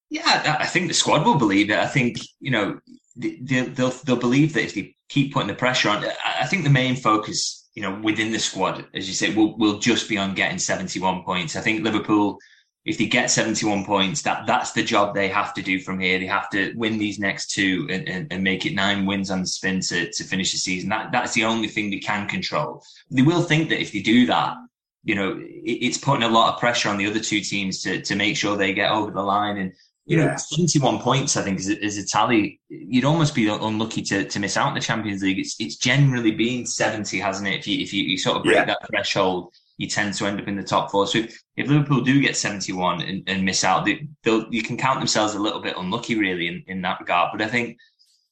Yeah, 0.09 0.55
I 0.57 0.65
think 0.67 0.87
the 0.87 0.93
squad 0.93 1.25
will 1.25 1.37
believe 1.37 1.69
it. 1.69 1.79
I 1.79 1.87
think 1.87 2.17
you 2.39 2.51
know 2.51 2.79
they'll, 3.17 3.65
they'll, 3.65 3.89
they'll 3.89 4.15
believe 4.15 4.53
that 4.53 4.63
if 4.63 4.73
they 4.73 4.95
keep 5.09 5.33
putting 5.33 5.49
the 5.49 5.53
pressure 5.53 5.89
on, 5.89 6.05
I 6.25 6.45
think 6.47 6.63
the 6.63 6.69
main 6.69 6.95
focus, 6.95 7.69
you 7.75 7.81
know, 7.81 7.99
within 8.01 8.31
the 8.31 8.39
squad, 8.39 8.85
as 8.93 9.09
you 9.09 9.13
say, 9.13 9.35
will 9.35 9.57
will 9.57 9.79
just 9.79 10.07
be 10.07 10.17
on 10.17 10.33
getting 10.33 10.59
71 10.59 11.23
points. 11.23 11.57
I 11.57 11.61
think 11.61 11.83
Liverpool, 11.83 12.37
if 12.83 12.97
they 12.97 13.05
get 13.05 13.29
71 13.29 13.85
points, 13.85 14.23
that 14.23 14.47
that's 14.47 14.71
the 14.71 14.83
job 14.83 15.13
they 15.13 15.27
have 15.27 15.53
to 15.53 15.61
do 15.61 15.79
from 15.79 15.99
here. 15.99 16.17
They 16.17 16.25
have 16.25 16.49
to 16.49 16.73
win 16.75 16.97
these 16.97 17.19
next 17.19 17.51
two 17.51 17.87
and, 17.91 18.09
and, 18.09 18.33
and 18.33 18.43
make 18.43 18.65
it 18.65 18.73
nine 18.73 19.05
wins 19.05 19.29
on 19.29 19.41
the 19.41 19.47
spin 19.47 19.81
to, 19.81 20.11
to 20.11 20.23
finish 20.23 20.51
the 20.51 20.57
season. 20.57 20.89
That 20.89 21.11
that's 21.11 21.33
the 21.33 21.45
only 21.45 21.67
thing 21.67 21.91
they 21.91 21.99
can 21.99 22.27
control. 22.27 22.83
They 23.11 23.21
will 23.21 23.43
think 23.43 23.69
that 23.69 23.81
if 23.81 23.91
they 23.91 24.01
do 24.01 24.25
that, 24.27 24.55
you 25.03 25.13
know, 25.13 25.37
it, 25.39 25.77
it's 25.85 25.97
putting 25.97 26.23
a 26.23 26.29
lot 26.29 26.53
of 26.53 26.59
pressure 26.59 26.89
on 26.89 26.97
the 26.97 27.07
other 27.07 27.19
two 27.19 27.41
teams 27.41 27.83
to 27.83 28.01
to 28.01 28.15
make 28.15 28.35
sure 28.35 28.57
they 28.57 28.73
get 28.73 28.91
over 28.91 29.11
the 29.11 29.21
line 29.21 29.57
and 29.57 29.73
you 30.05 30.17
yeah. 30.17 30.31
know, 30.31 30.37
71 30.37 30.99
points, 30.99 31.37
I 31.37 31.43
think, 31.43 31.59
is, 31.59 31.69
is 31.69 31.97
a 31.97 32.05
tally. 32.05 32.59
You'd 32.69 33.05
almost 33.05 33.35
be 33.35 33.47
unlucky 33.47 34.01
to, 34.03 34.25
to 34.25 34.39
miss 34.39 34.57
out 34.57 34.69
in 34.69 34.73
the 34.73 34.81
Champions 34.81 35.21
League. 35.21 35.39
It's, 35.39 35.55
it's 35.59 35.75
generally 35.75 36.31
been 36.31 36.65
70, 36.65 37.19
hasn't 37.19 37.47
it? 37.47 37.59
If 37.59 37.67
you, 37.67 37.81
if 37.81 37.93
you, 37.93 38.03
you 38.03 38.17
sort 38.17 38.37
of 38.37 38.43
break 38.43 38.55
yeah. 38.55 38.65
that 38.65 38.87
threshold, 38.87 39.53
you 39.81 39.87
tend 39.87 40.13
to 40.13 40.27
end 40.27 40.39
up 40.39 40.47
in 40.47 40.55
the 40.55 40.61
top 40.61 40.91
four. 40.91 41.07
So 41.07 41.17
if, 41.17 41.41
if 41.57 41.67
Liverpool 41.67 42.01
do 42.01 42.21
get 42.21 42.37
71 42.37 43.01
and, 43.01 43.23
and 43.25 43.43
miss 43.43 43.63
out, 43.63 43.83
they, 43.83 44.07
you 44.51 44.61
can 44.61 44.77
count 44.77 44.99
themselves 44.99 45.33
a 45.33 45.39
little 45.39 45.59
bit 45.59 45.75
unlucky, 45.75 46.13
really, 46.19 46.47
in, 46.47 46.63
in 46.67 46.81
that 46.83 46.99
regard. 46.99 47.31
But 47.31 47.41
I 47.41 47.47
think 47.47 47.79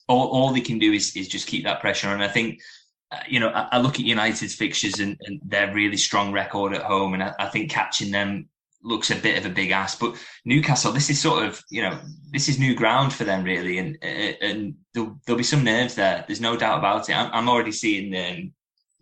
all, 0.08 0.27
all 0.27 0.51
they 0.51 0.62
can 0.62 0.77
do 0.77 0.94
is, 0.94 1.15
is 1.15 1.27
just 1.27 1.48
keep 1.48 1.63
that 1.63 1.82
pressure. 1.82 2.10
And 2.10 2.24
I 2.24 2.27
think, 2.27 2.60
uh, 3.12 3.18
you 3.27 3.39
know, 3.39 3.50
I, 3.50 3.68
I, 3.72 3.79
look 3.79 3.96
at 3.96 4.06
United's 4.06 4.53
fixtures 4.53 5.00
and, 5.00 5.20
and, 5.25 5.41
their 5.44 5.74
really 5.74 5.98
strong 5.98 6.32
record 6.32 6.75
at 6.75 6.84
home, 6.84 7.15
and 7.15 7.24
I, 7.24 7.34
I 7.39 7.48
think 7.48 7.72
catching 7.72 8.12
them 8.12 8.48
looks 8.84 9.10
a 9.10 9.15
bit 9.15 9.39
of 9.39 9.48
a 9.48 9.53
big 9.53 9.72
ass. 9.72 9.96
But 9.96 10.18
Newcastle, 10.46 10.91
this 10.91 11.10
is 11.10 11.20
sort 11.20 11.48
of 11.48 11.60
you 11.72 11.82
know 11.82 12.00
this 12.29 12.48
is 12.48 12.60
new 12.60 12.75
ground 12.75 13.12
for 13.12 13.24
them 13.24 13.44
really, 13.44 13.79
and 13.79 13.98
and 14.03 14.75
there'll, 14.94 15.20
there'll 15.25 15.39
be 15.39 15.44
some 15.44 15.63
nerves 15.63 15.96
there. 15.96 16.24
There's 16.27 16.39
no 16.39 16.56
doubt 16.56 16.77
about 16.77 17.10
it. 17.10 17.18
I'm, 17.18 17.32
I'm 17.34 17.50
already 17.50 17.72
seeing 17.72 18.15
um, 18.15 18.53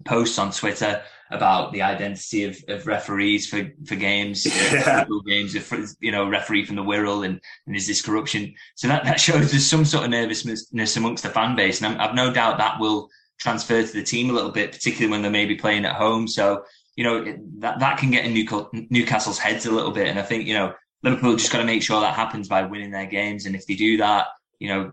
posts 0.06 0.40
on 0.40 0.52
Twitter 0.52 1.04
about 1.32 1.74
the 1.74 1.82
identity 1.82 2.44
of, 2.46 2.58
of 2.68 2.88
referees 2.88 3.48
for 3.48 3.70
for 3.86 3.96
games, 3.96 4.46
yeah. 4.46 5.06
games. 5.28 5.56
You 6.00 6.12
know, 6.12 6.28
referee 6.28 6.66
from 6.66 6.76
the 6.76 6.84
Wirral, 6.84 7.26
and, 7.26 7.40
and 7.66 7.76
is 7.76 7.88
this 7.88 8.02
corruption? 8.02 8.54
So 8.76 8.88
that 8.88 9.04
that 9.06 9.20
shows 9.20 9.52
there's 9.52 9.66
some 9.66 9.86
sort 9.86 10.06
of 10.06 10.12
nervousness 10.12 10.96
amongst 10.96 11.24
the 11.24 11.30
fan 11.30 11.56
base, 11.56 11.82
and 11.82 12.00
i 12.00 12.08
I've 12.08 12.16
no 12.16 12.32
doubt 12.34 12.58
that 12.58 12.80
will 12.80 13.10
transfer 13.40 13.84
to 13.84 13.94
the 13.94 14.04
team 14.04 14.30
a 14.30 14.34
little 14.34 14.52
bit, 14.52 14.72
particularly 14.72 15.12
when 15.12 15.22
they 15.22 15.30
may 15.30 15.46
be 15.46 15.56
playing 15.56 15.86
at 15.86 15.96
home. 15.96 16.28
So 16.28 16.64
you 16.98 17.04
know, 17.04 17.24
that, 17.60 17.80
that 17.80 18.00
can 18.00 18.10
get 18.10 18.26
in 18.26 18.88
Newcastle's 18.90 19.38
heads 19.38 19.68
a 19.68 19.72
little 19.72 19.92
bit. 19.92 20.08
And 20.08 20.20
I 20.20 20.24
think, 20.24 20.48
you 20.48 20.56
know, 20.56 20.74
Liverpool 21.04 21.36
just 21.36 21.52
got 21.52 21.60
to 21.60 21.64
make 21.64 21.84
sure 21.84 22.02
that 22.02 22.16
happens 22.16 22.48
by 22.48 22.64
winning 22.64 22.90
their 22.90 23.06
games. 23.06 23.46
And 23.46 23.56
if 23.56 23.68
they 23.68 23.76
do 23.76 23.98
that, 23.98 24.26
you 24.60 24.68
know, 24.68 24.92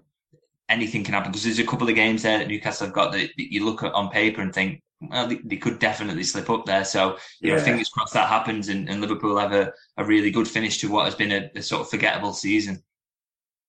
anything 0.69 1.05
can 1.05 1.15
happen 1.15 1.31
because 1.31 1.45
there's 1.45 1.59
a 1.59 1.67
couple 1.67 1.89
of 1.89 1.95
games 1.95 2.23
there 2.23 2.39
that 2.39 2.49
Newcastle 2.49 2.87
have 2.87 2.95
got 2.95 3.13
that, 3.13 3.31
you 3.37 3.65
look 3.65 3.83
at 3.83 3.93
on 3.93 4.11
paper 4.11 4.41
and 4.41 4.53
think, 4.53 4.83
well, 5.01 5.27
they, 5.27 5.37
they, 5.45 5.57
could 5.57 5.79
definitely 5.79 6.25
slip 6.25 6.49
up 6.49 6.65
there. 6.65 6.85
So, 6.85 7.19
you 7.41 7.51
yeah. 7.51 7.57
know, 7.57 7.63
fingers 7.63 7.91
crossed 7.91 8.15
that 8.15 8.29
happens 8.29 8.69
and, 8.69 8.89
and 8.89 9.01
Liverpool 9.01 9.39
have 9.39 9.53
a, 9.53 9.73
a, 9.99 10.05
really 10.05 10.31
good 10.31 10.49
finish 10.49 10.79
to 10.79 10.91
what 10.91 11.05
has 11.05 11.15
been 11.15 11.33
a, 11.33 11.51
a 11.55 11.63
sort 11.63 11.83
of 11.83 11.91
forgettable 11.91 12.33
season 12.33 12.83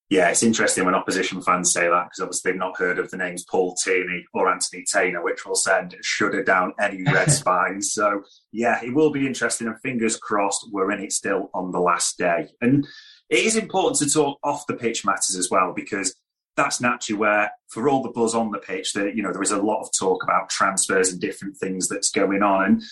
yeah, 0.10 0.30
it's 0.30 0.44
interesting 0.44 0.86
when 0.86 0.94
opposition 0.94 1.42
fans 1.42 1.74
say 1.74 1.90
that 1.90 2.06
because 2.06 2.20
obviously 2.22 2.52
they've 2.52 2.60
not 2.60 2.78
heard 2.78 3.00
of 3.00 3.10
the 3.10 3.18
names 3.18 3.44
Paul 3.44 3.76
Tierney 3.76 4.26
or 4.34 4.48
Anthony 4.48 4.84
Taylor, 4.84 5.24
which 5.24 5.46
will 5.46 5.56
send 5.56 5.94
a 5.94 6.04
shudder 6.04 6.44
down 6.44 6.74
any 6.80 7.04
red 7.04 7.32
spines. 7.32 7.92
So, 7.94 8.22
yeah, 8.52 8.84
it 8.84 8.94
will 8.94 9.12
be 9.12 9.26
interesting. 9.26 9.68
And 9.68 9.82
fingers 9.82 10.18
crossed, 10.18 10.70
we're 10.72 10.92
in 10.92 11.02
it 11.02 11.12
still 11.12 11.50
on 11.56 11.72
the 11.72 11.80
last 11.80 12.20
day. 12.20 12.50
And 12.62 12.86
it 13.30 13.40
is 13.40 13.56
important 13.56 13.98
to 13.98 14.14
talk 14.14 14.38
off 14.44 14.68
the 14.68 14.76
pitch 14.76 15.06
matters 15.06 15.36
as 15.36 15.50
well 15.50 15.74
because 15.76 16.16
that's 16.56 16.82
naturally 16.82 17.20
where, 17.20 17.52
for 17.68 17.90
all 17.90 18.02
the 18.02 18.12
buzz 18.12 18.34
on 18.34 18.52
the 18.52 18.60
pitch, 18.60 18.94
that 18.94 19.16
you 19.16 19.24
know 19.24 19.32
there 19.32 19.42
is 19.42 19.52
a 19.52 19.62
lot 19.62 19.82
of 19.82 19.90
talk 19.98 20.24
about 20.24 20.50
transfers 20.50 21.12
and 21.12 21.20
different 21.20 21.58
things 21.58 21.88
that's 21.88 22.12
going 22.12 22.44
on. 22.44 22.66
And 22.66 22.84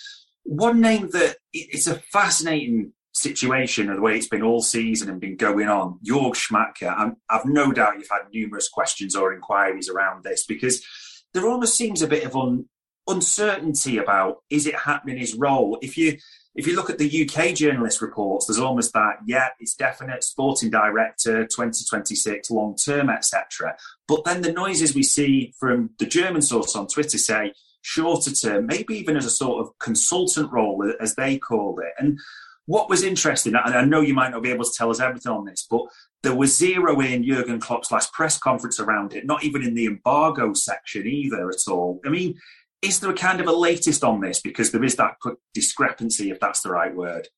one 0.44 0.80
name 0.80 1.08
that 1.12 1.36
it's 1.52 1.86
a 1.86 2.00
fascinating 2.12 2.92
situation 3.14 3.88
of 3.88 3.96
the 3.96 4.02
way 4.02 4.16
it's 4.16 4.28
been 4.28 4.42
all 4.42 4.60
season 4.60 5.08
and 5.08 5.20
been 5.20 5.36
going 5.36 5.68
on, 5.68 5.98
Jörg 6.04 6.34
Schmadtke. 6.34 6.88
i 6.88 7.12
have 7.34 7.46
no 7.46 7.72
doubt 7.72 7.98
you've 7.98 8.08
had 8.10 8.28
numerous 8.32 8.68
questions 8.68 9.14
or 9.14 9.32
inquiries 9.32 9.88
around 9.88 10.24
this 10.24 10.44
because 10.44 10.84
there 11.32 11.46
almost 11.46 11.76
seems 11.76 12.02
a 12.02 12.08
bit 12.08 12.24
of 12.24 12.36
un, 12.36 12.68
uncertainty 13.06 13.98
about 13.98 14.38
is 14.50 14.66
it 14.66 14.74
happening 14.74 15.16
his 15.16 15.34
role. 15.34 15.78
If 15.80 15.96
you 15.96 16.18
if 16.54 16.66
you 16.66 16.76
look 16.76 16.88
at 16.88 16.98
the 16.98 17.28
UK 17.28 17.54
journalist 17.54 18.00
reports, 18.00 18.46
there's 18.46 18.58
almost 18.58 18.92
that, 18.92 19.16
yeah, 19.26 19.48
it's 19.58 19.74
definite 19.74 20.22
sporting 20.22 20.70
director, 20.70 21.44
2026, 21.44 22.50
long 22.50 22.76
term, 22.76 23.10
etc. 23.10 23.76
But 24.06 24.24
then 24.24 24.42
the 24.42 24.52
noises 24.52 24.94
we 24.94 25.02
see 25.02 25.52
from 25.58 25.90
the 25.98 26.06
German 26.06 26.42
source 26.42 26.76
on 26.76 26.86
Twitter 26.86 27.18
say 27.18 27.52
shorter 27.82 28.32
term, 28.32 28.66
maybe 28.66 28.96
even 28.96 29.16
as 29.16 29.26
a 29.26 29.30
sort 29.30 29.66
of 29.66 29.78
consultant 29.78 30.52
role, 30.52 30.92
as 31.00 31.16
they 31.16 31.38
called 31.38 31.80
it. 31.80 31.92
And 31.98 32.18
what 32.66 32.88
was 32.88 33.02
interesting, 33.02 33.54
and 33.54 33.74
I 33.74 33.84
know 33.84 34.00
you 34.00 34.14
might 34.14 34.30
not 34.30 34.42
be 34.42 34.50
able 34.50 34.64
to 34.64 34.74
tell 34.74 34.90
us 34.90 35.00
everything 35.00 35.32
on 35.32 35.44
this, 35.44 35.66
but 35.68 35.82
there 36.22 36.34
was 36.34 36.56
zero 36.56 36.98
in 37.00 37.22
Jurgen 37.22 37.60
Klopp's 37.60 37.90
last 37.90 38.12
press 38.12 38.38
conference 38.38 38.80
around 38.80 39.12
it, 39.12 39.26
not 39.26 39.44
even 39.44 39.62
in 39.62 39.74
the 39.74 39.84
embargo 39.84 40.54
section 40.54 41.06
either 41.06 41.50
at 41.50 41.68
all. 41.68 42.00
I 42.06 42.08
mean, 42.08 42.40
is 42.84 43.00
there 43.00 43.10
a 43.10 43.14
kind 43.14 43.40
of 43.40 43.46
a 43.46 43.52
latest 43.52 44.04
on 44.04 44.20
this? 44.20 44.40
Because 44.40 44.70
there 44.70 44.84
is 44.84 44.96
that 44.96 45.16
discrepancy, 45.52 46.30
if 46.30 46.40
that's 46.40 46.60
the 46.60 46.70
right 46.70 46.94
word. 46.94 47.28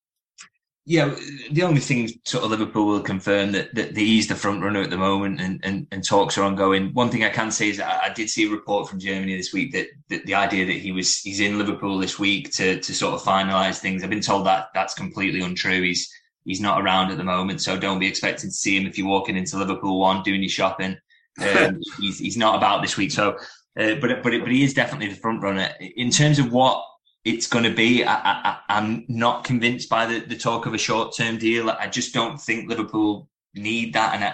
Yeah, 0.88 1.16
the 1.50 1.64
only 1.64 1.80
thing 1.80 2.08
sort 2.24 2.44
of 2.44 2.50
Liverpool 2.50 2.86
will 2.86 3.00
confirm 3.00 3.50
that, 3.52 3.74
that 3.74 3.96
he's 3.96 4.28
the 4.28 4.36
front 4.36 4.62
runner 4.62 4.82
at 4.82 4.90
the 4.90 4.96
moment 4.96 5.40
and, 5.40 5.58
and, 5.64 5.88
and 5.90 6.04
talks 6.04 6.38
are 6.38 6.44
ongoing. 6.44 6.94
One 6.94 7.10
thing 7.10 7.24
I 7.24 7.28
can 7.28 7.50
say 7.50 7.70
is 7.70 7.80
I, 7.80 8.04
I 8.04 8.12
did 8.12 8.30
see 8.30 8.46
a 8.46 8.50
report 8.50 8.88
from 8.88 9.00
Germany 9.00 9.36
this 9.36 9.52
week 9.52 9.72
that, 9.72 9.88
that, 10.10 10.24
the 10.26 10.36
idea 10.36 10.64
that 10.64 10.76
he 10.76 10.92
was 10.92 11.18
he's 11.18 11.40
in 11.40 11.58
Liverpool 11.58 11.98
this 11.98 12.20
week 12.20 12.52
to 12.52 12.78
to 12.78 12.94
sort 12.94 13.14
of 13.14 13.22
finalise 13.22 13.78
things. 13.78 14.04
I've 14.04 14.10
been 14.10 14.20
told 14.20 14.46
that 14.46 14.68
that's 14.74 14.94
completely 14.94 15.40
untrue. 15.40 15.82
He's 15.82 16.08
he's 16.44 16.60
not 16.60 16.80
around 16.80 17.10
at 17.10 17.16
the 17.16 17.24
moment, 17.24 17.62
so 17.62 17.76
don't 17.76 17.98
be 17.98 18.06
expecting 18.06 18.50
to 18.50 18.54
see 18.54 18.76
him 18.76 18.86
if 18.86 18.96
you're 18.96 19.08
walking 19.08 19.36
into 19.36 19.58
Liverpool 19.58 19.98
one 19.98 20.22
doing 20.22 20.40
your 20.40 20.50
shopping. 20.50 20.96
Um, 21.38 21.82
he's 22.00 22.18
he's 22.18 22.38
not 22.38 22.56
about 22.56 22.80
this 22.80 22.96
week, 22.96 23.10
so 23.10 23.36
uh, 23.78 23.94
but 23.96 24.22
but 24.22 24.32
but 24.40 24.50
he 24.50 24.64
is 24.64 24.74
definitely 24.74 25.08
the 25.08 25.20
front 25.20 25.42
runner 25.42 25.68
in 25.96 26.10
terms 26.10 26.38
of 26.38 26.52
what 26.52 26.82
it's 27.24 27.46
going 27.48 27.64
to 27.64 27.74
be. 27.74 28.04
I, 28.04 28.58
am 28.68 29.04
not 29.08 29.44
convinced 29.44 29.88
by 29.88 30.06
the, 30.06 30.20
the 30.20 30.36
talk 30.36 30.66
of 30.66 30.74
a 30.74 30.78
short 30.78 31.14
term 31.14 31.38
deal. 31.38 31.70
I 31.70 31.88
just 31.88 32.14
don't 32.14 32.40
think 32.40 32.68
Liverpool 32.68 33.28
need 33.54 33.92
that, 33.94 34.14
and 34.14 34.24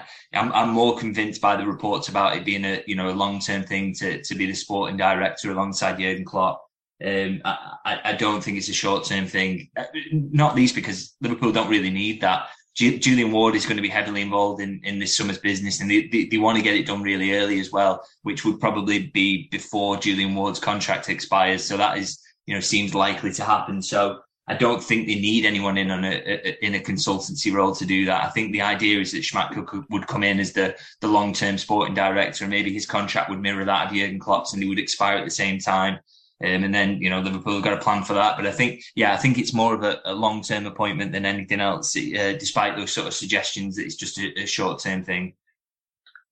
I, 0.52 0.62
am 0.62 0.70
more 0.70 0.96
convinced 0.96 1.40
by 1.40 1.56
the 1.56 1.66
reports 1.66 2.08
about 2.08 2.36
it 2.36 2.44
being 2.44 2.64
a 2.64 2.82
you 2.86 2.94
know 2.94 3.10
a 3.10 3.12
long 3.12 3.40
term 3.40 3.64
thing 3.64 3.94
to 3.94 4.22
to 4.22 4.34
be 4.34 4.46
the 4.46 4.54
sporting 4.54 4.96
director 4.96 5.50
alongside 5.50 5.98
Jurgen 5.98 6.24
Klopp. 6.24 6.62
Um, 7.04 7.40
I, 7.44 8.00
I 8.04 8.12
don't 8.12 8.44
think 8.44 8.58
it's 8.58 8.68
a 8.68 8.74
short 8.74 9.04
term 9.04 9.26
thing, 9.26 9.70
uh, 9.76 9.84
not 10.12 10.54
least 10.54 10.76
because 10.76 11.16
Liverpool 11.20 11.50
don't 11.50 11.68
really 11.68 11.90
need 11.90 12.20
that. 12.20 12.46
Julian 12.74 13.32
Ward 13.32 13.54
is 13.54 13.66
going 13.66 13.76
to 13.76 13.82
be 13.82 13.88
heavily 13.88 14.22
involved 14.22 14.62
in, 14.62 14.80
in 14.82 14.98
this 14.98 15.16
summer's 15.16 15.38
business, 15.38 15.80
and 15.80 15.90
they, 15.90 16.08
they, 16.08 16.24
they, 16.24 16.38
want 16.38 16.56
to 16.56 16.62
get 16.62 16.74
it 16.74 16.86
done 16.86 17.02
really 17.02 17.34
early 17.34 17.60
as 17.60 17.70
well, 17.70 18.02
which 18.22 18.44
would 18.44 18.60
probably 18.60 19.08
be 19.08 19.48
before 19.50 19.98
Julian 19.98 20.34
Ward's 20.34 20.58
contract 20.58 21.10
expires. 21.10 21.64
So 21.64 21.76
that 21.76 21.98
is, 21.98 22.18
you 22.46 22.54
know, 22.54 22.60
seems 22.60 22.94
likely 22.94 23.30
to 23.34 23.44
happen. 23.44 23.82
So 23.82 24.20
I 24.48 24.54
don't 24.54 24.82
think 24.82 25.06
they 25.06 25.14
need 25.14 25.44
anyone 25.44 25.76
in 25.76 25.90
on 25.90 26.04
a, 26.04 26.14
a 26.14 26.64
in 26.64 26.74
a 26.74 26.80
consultancy 26.80 27.52
role 27.52 27.74
to 27.74 27.86
do 27.86 28.06
that. 28.06 28.24
I 28.24 28.30
think 28.30 28.52
the 28.52 28.62
idea 28.62 29.00
is 29.00 29.12
that 29.12 29.22
Schmadtke 29.22 29.84
would 29.90 30.06
come 30.06 30.24
in 30.24 30.40
as 30.40 30.52
the 30.52 30.74
the 31.00 31.08
long 31.08 31.32
term 31.32 31.58
sporting 31.58 31.94
director, 31.94 32.44
and 32.44 32.50
maybe 32.50 32.72
his 32.72 32.86
contract 32.86 33.30
would 33.30 33.40
mirror 33.40 33.64
that 33.64 33.88
of 33.88 33.92
Jurgen 33.94 34.18
Klopp's, 34.18 34.52
and 34.52 34.62
he 34.62 34.68
would 34.68 34.78
expire 34.78 35.18
at 35.18 35.24
the 35.24 35.30
same 35.30 35.58
time. 35.58 36.00
Um, 36.42 36.64
and 36.64 36.74
then, 36.74 37.00
you 37.00 37.08
know, 37.08 37.20
Liverpool 37.20 37.54
have 37.54 37.64
got 37.64 37.74
a 37.74 37.80
plan 37.80 38.02
for 38.02 38.14
that. 38.14 38.36
But 38.36 38.46
I 38.46 38.52
think, 38.52 38.82
yeah, 38.96 39.12
I 39.12 39.16
think 39.16 39.38
it's 39.38 39.54
more 39.54 39.74
of 39.74 39.84
a, 39.84 40.00
a 40.04 40.14
long 40.14 40.42
term 40.42 40.66
appointment 40.66 41.12
than 41.12 41.24
anything 41.24 41.60
else, 41.60 41.96
uh, 41.96 42.34
despite 42.38 42.76
those 42.76 42.92
sort 42.92 43.06
of 43.06 43.14
suggestions 43.14 43.76
that 43.76 43.84
it's 43.84 43.96
just 43.96 44.18
a, 44.18 44.42
a 44.42 44.46
short 44.46 44.80
term 44.80 45.04
thing. 45.04 45.34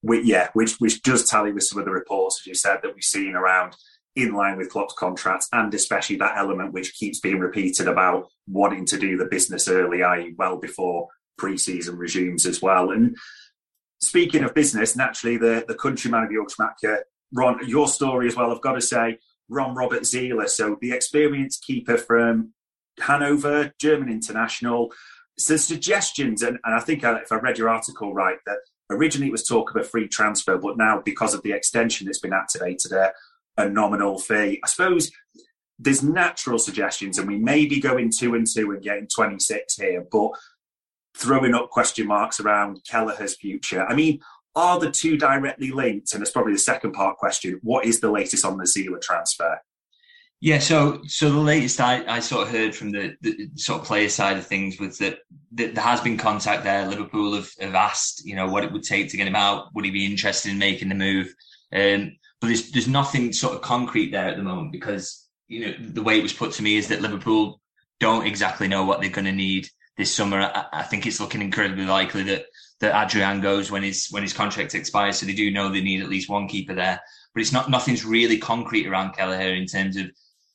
We, 0.03 0.23
yeah, 0.23 0.49
which 0.55 0.77
which 0.79 1.03
does 1.03 1.29
tally 1.29 1.53
with 1.53 1.65
some 1.65 1.79
of 1.79 1.85
the 1.85 1.91
reports, 1.93 2.41
as 2.43 2.47
you 2.47 2.55
said, 2.55 2.81
that 2.83 2.95
we've 2.95 3.05
seen 3.05 3.35
around 3.35 3.77
in 4.17 4.35
line 4.35 4.57
with 4.57 4.71
Klopp's 4.71 4.95
contracts, 4.95 5.49
and 5.53 5.73
especially 5.75 6.17
that 6.17 6.37
element 6.37 6.73
which 6.73 6.95
keeps 6.95 7.21
being 7.21 7.39
repeated 7.39 7.87
about 7.87 8.29
wanting 8.49 8.87
to 8.87 8.99
do 8.99 9.17
the 9.17 9.27
business 9.27 9.69
early, 9.69 10.03
i.e., 10.03 10.35
well 10.37 10.57
before 10.57 11.09
pre-season 11.39 11.97
resumes 11.97 12.47
as 12.47 12.61
well. 12.61 12.91
And 12.91 13.17
speaking 14.03 14.43
of 14.43 14.55
business, 14.55 14.97
naturally, 14.97 15.37
the 15.37 15.65
the 15.69 15.75
countryman 15.75 16.25
of 16.25 16.31
Schmadtke, 16.49 16.99
Ron, 17.33 17.69
your 17.69 17.87
story 17.87 18.27
as 18.27 18.35
well. 18.35 18.51
I've 18.51 18.61
got 18.61 18.73
to 18.73 18.81
say, 18.81 19.19
Ron 19.51 19.75
Robert 19.75 20.03
Zieler, 20.03 20.49
so 20.49 20.79
the 20.81 20.93
experienced 20.93 21.65
keeper 21.65 21.99
from 21.99 22.55
Hanover, 23.01 23.73
German 23.79 24.09
international. 24.09 24.93
So 25.39 25.57
suggestions, 25.57 26.43
and, 26.43 26.59
and 26.65 26.75
I 26.75 26.81
think 26.81 27.05
uh, 27.05 27.19
if 27.23 27.33
I 27.33 27.37
read 27.37 27.59
your 27.59 27.69
article 27.69 28.15
right, 28.15 28.39
that 28.47 28.59
originally 28.91 29.29
it 29.29 29.33
was 29.33 29.47
talk 29.47 29.71
of 29.71 29.77
a 29.77 29.85
free 29.85 30.09
transfer, 30.09 30.57
but 30.57 30.77
now 30.77 31.03
because 31.05 31.35
of 31.35 31.43
the 31.43 31.53
extension 31.53 32.07
that's 32.07 32.21
been 32.21 32.33
activated, 32.33 32.93
a, 32.93 33.13
a 33.57 33.69
nominal 33.69 34.19
fee. 34.19 34.61
I 34.63 34.67
suppose 34.67 35.11
there's 35.79 36.03
natural 36.03 36.59
suggestions, 36.59 37.19
and 37.19 37.27
we 37.27 37.39
may 37.39 37.67
be 37.67 37.81
going 37.81 38.11
two 38.11 38.35
and 38.35 38.47
two 38.47 38.71
and 38.71 38.83
getting 38.83 39.09
26 39.09 39.77
here, 39.77 40.07
but 40.11 40.33
throwing 41.17 41.55
up 41.55 41.71
question 41.71 42.07
marks 42.07 42.39
around 42.39 42.81
Kelleher's 42.89 43.37
future. 43.37 43.85
I 43.87 43.95
mean, 43.95 44.21
are 44.55 44.79
the 44.79 44.91
two 44.91 45.17
directly 45.17 45.71
linked? 45.71 46.13
And 46.13 46.23
it's 46.23 46.33
probably 46.33 46.53
the 46.53 46.59
second 46.59 46.93
part 46.93 47.17
question. 47.19 47.61
What 47.63 47.85
is 47.85 48.01
the 48.01 48.11
latest 48.11 48.45
on 48.45 48.59
the 48.59 48.65
Zieler 48.65 49.01
transfer? 49.01 49.61
Yeah, 50.43 50.59
so 50.59 51.03
so 51.07 51.31
the 51.31 51.39
latest 51.39 51.81
I, 51.81 52.03
I 52.07 52.21
sort 52.21 52.47
of 52.47 52.53
heard 52.53 52.75
from 52.75 52.93
the, 52.93 53.15
the 53.21 53.51
sort 53.57 53.83
of 53.83 53.87
player 53.87 54.09
side 54.09 54.39
of 54.39 54.47
things 54.47 54.81
was 54.81 54.97
that, 54.99 55.19
that 55.53 55.75
there 55.75 55.85
has 55.85 56.01
been 56.01 56.17
contact 56.17 56.65
there. 56.65 56.87
Liverpool 56.87 57.35
have, 57.35 57.51
have 57.61 57.75
asked, 57.75 58.25
you 58.25 58.35
know, 58.35 58.49
what 58.49 58.65
it 58.65 58.73
would 58.73 58.83
take 58.83 59.11
to 59.11 59.19
get 59.19 59.27
him 59.27 59.37
out. 59.37 59.67
Would 59.75 59.85
he 59.85 59.91
be 59.91 60.07
interested 60.07 60.51
in 60.51 60.59
making 60.59 60.89
the 60.89 60.95
move? 60.95 61.35
Um, 61.75 62.17
but 62.41 62.47
there's 62.47 62.71
there's 62.71 62.89
nothing 62.89 63.35
sort 63.35 63.55
of 63.55 63.61
concrete 63.61 64.13
there 64.13 64.29
at 64.29 64.39
the 64.39 64.43
moment 64.43 64.73
because 64.73 65.29
you 65.47 65.67
know 65.67 65.75
the 65.79 66.03
way 66.03 66.19
it 66.19 66.23
was 66.23 66.33
put 66.33 66.53
to 66.53 66.63
me 66.63 66.77
is 66.77 66.89
that 66.89 67.03
Liverpool 67.03 67.61
don't 67.99 68.27
exactly 68.27 68.67
know 68.67 68.85
what 68.85 69.03
they're 69.03 69.11
going 69.11 69.27
to 69.27 69.33
need 69.33 69.69
this 69.99 70.15
summer. 70.15 70.41
I, 70.41 70.65
I 70.73 70.83
think 70.85 71.07
it's 71.07 71.21
looking 71.21 71.43
incredibly 71.43 71.85
likely 71.85 72.23
that 72.25 72.47
that 72.81 73.01
Adrian 73.01 73.41
goes 73.41 73.71
when 73.71 73.83
his 73.83 74.09
when 74.11 74.23
his 74.23 74.33
contract 74.33 74.75
expires. 74.75 75.19
So 75.19 75.27
they 75.27 75.35
do 75.35 75.51
know 75.51 75.69
they 75.69 75.81
need 75.81 76.03
at 76.03 76.09
least 76.09 76.31
one 76.31 76.49
keeper 76.49 76.75
there. 76.75 77.01
But 77.35 77.41
it's 77.43 77.53
not 77.53 77.71
nothing's 77.71 78.05
really 78.05 78.39
concrete 78.39 78.87
around 78.87 79.15
Kelleher 79.15 79.55
in 79.55 79.67
terms 79.67 79.97
of, 79.97 80.07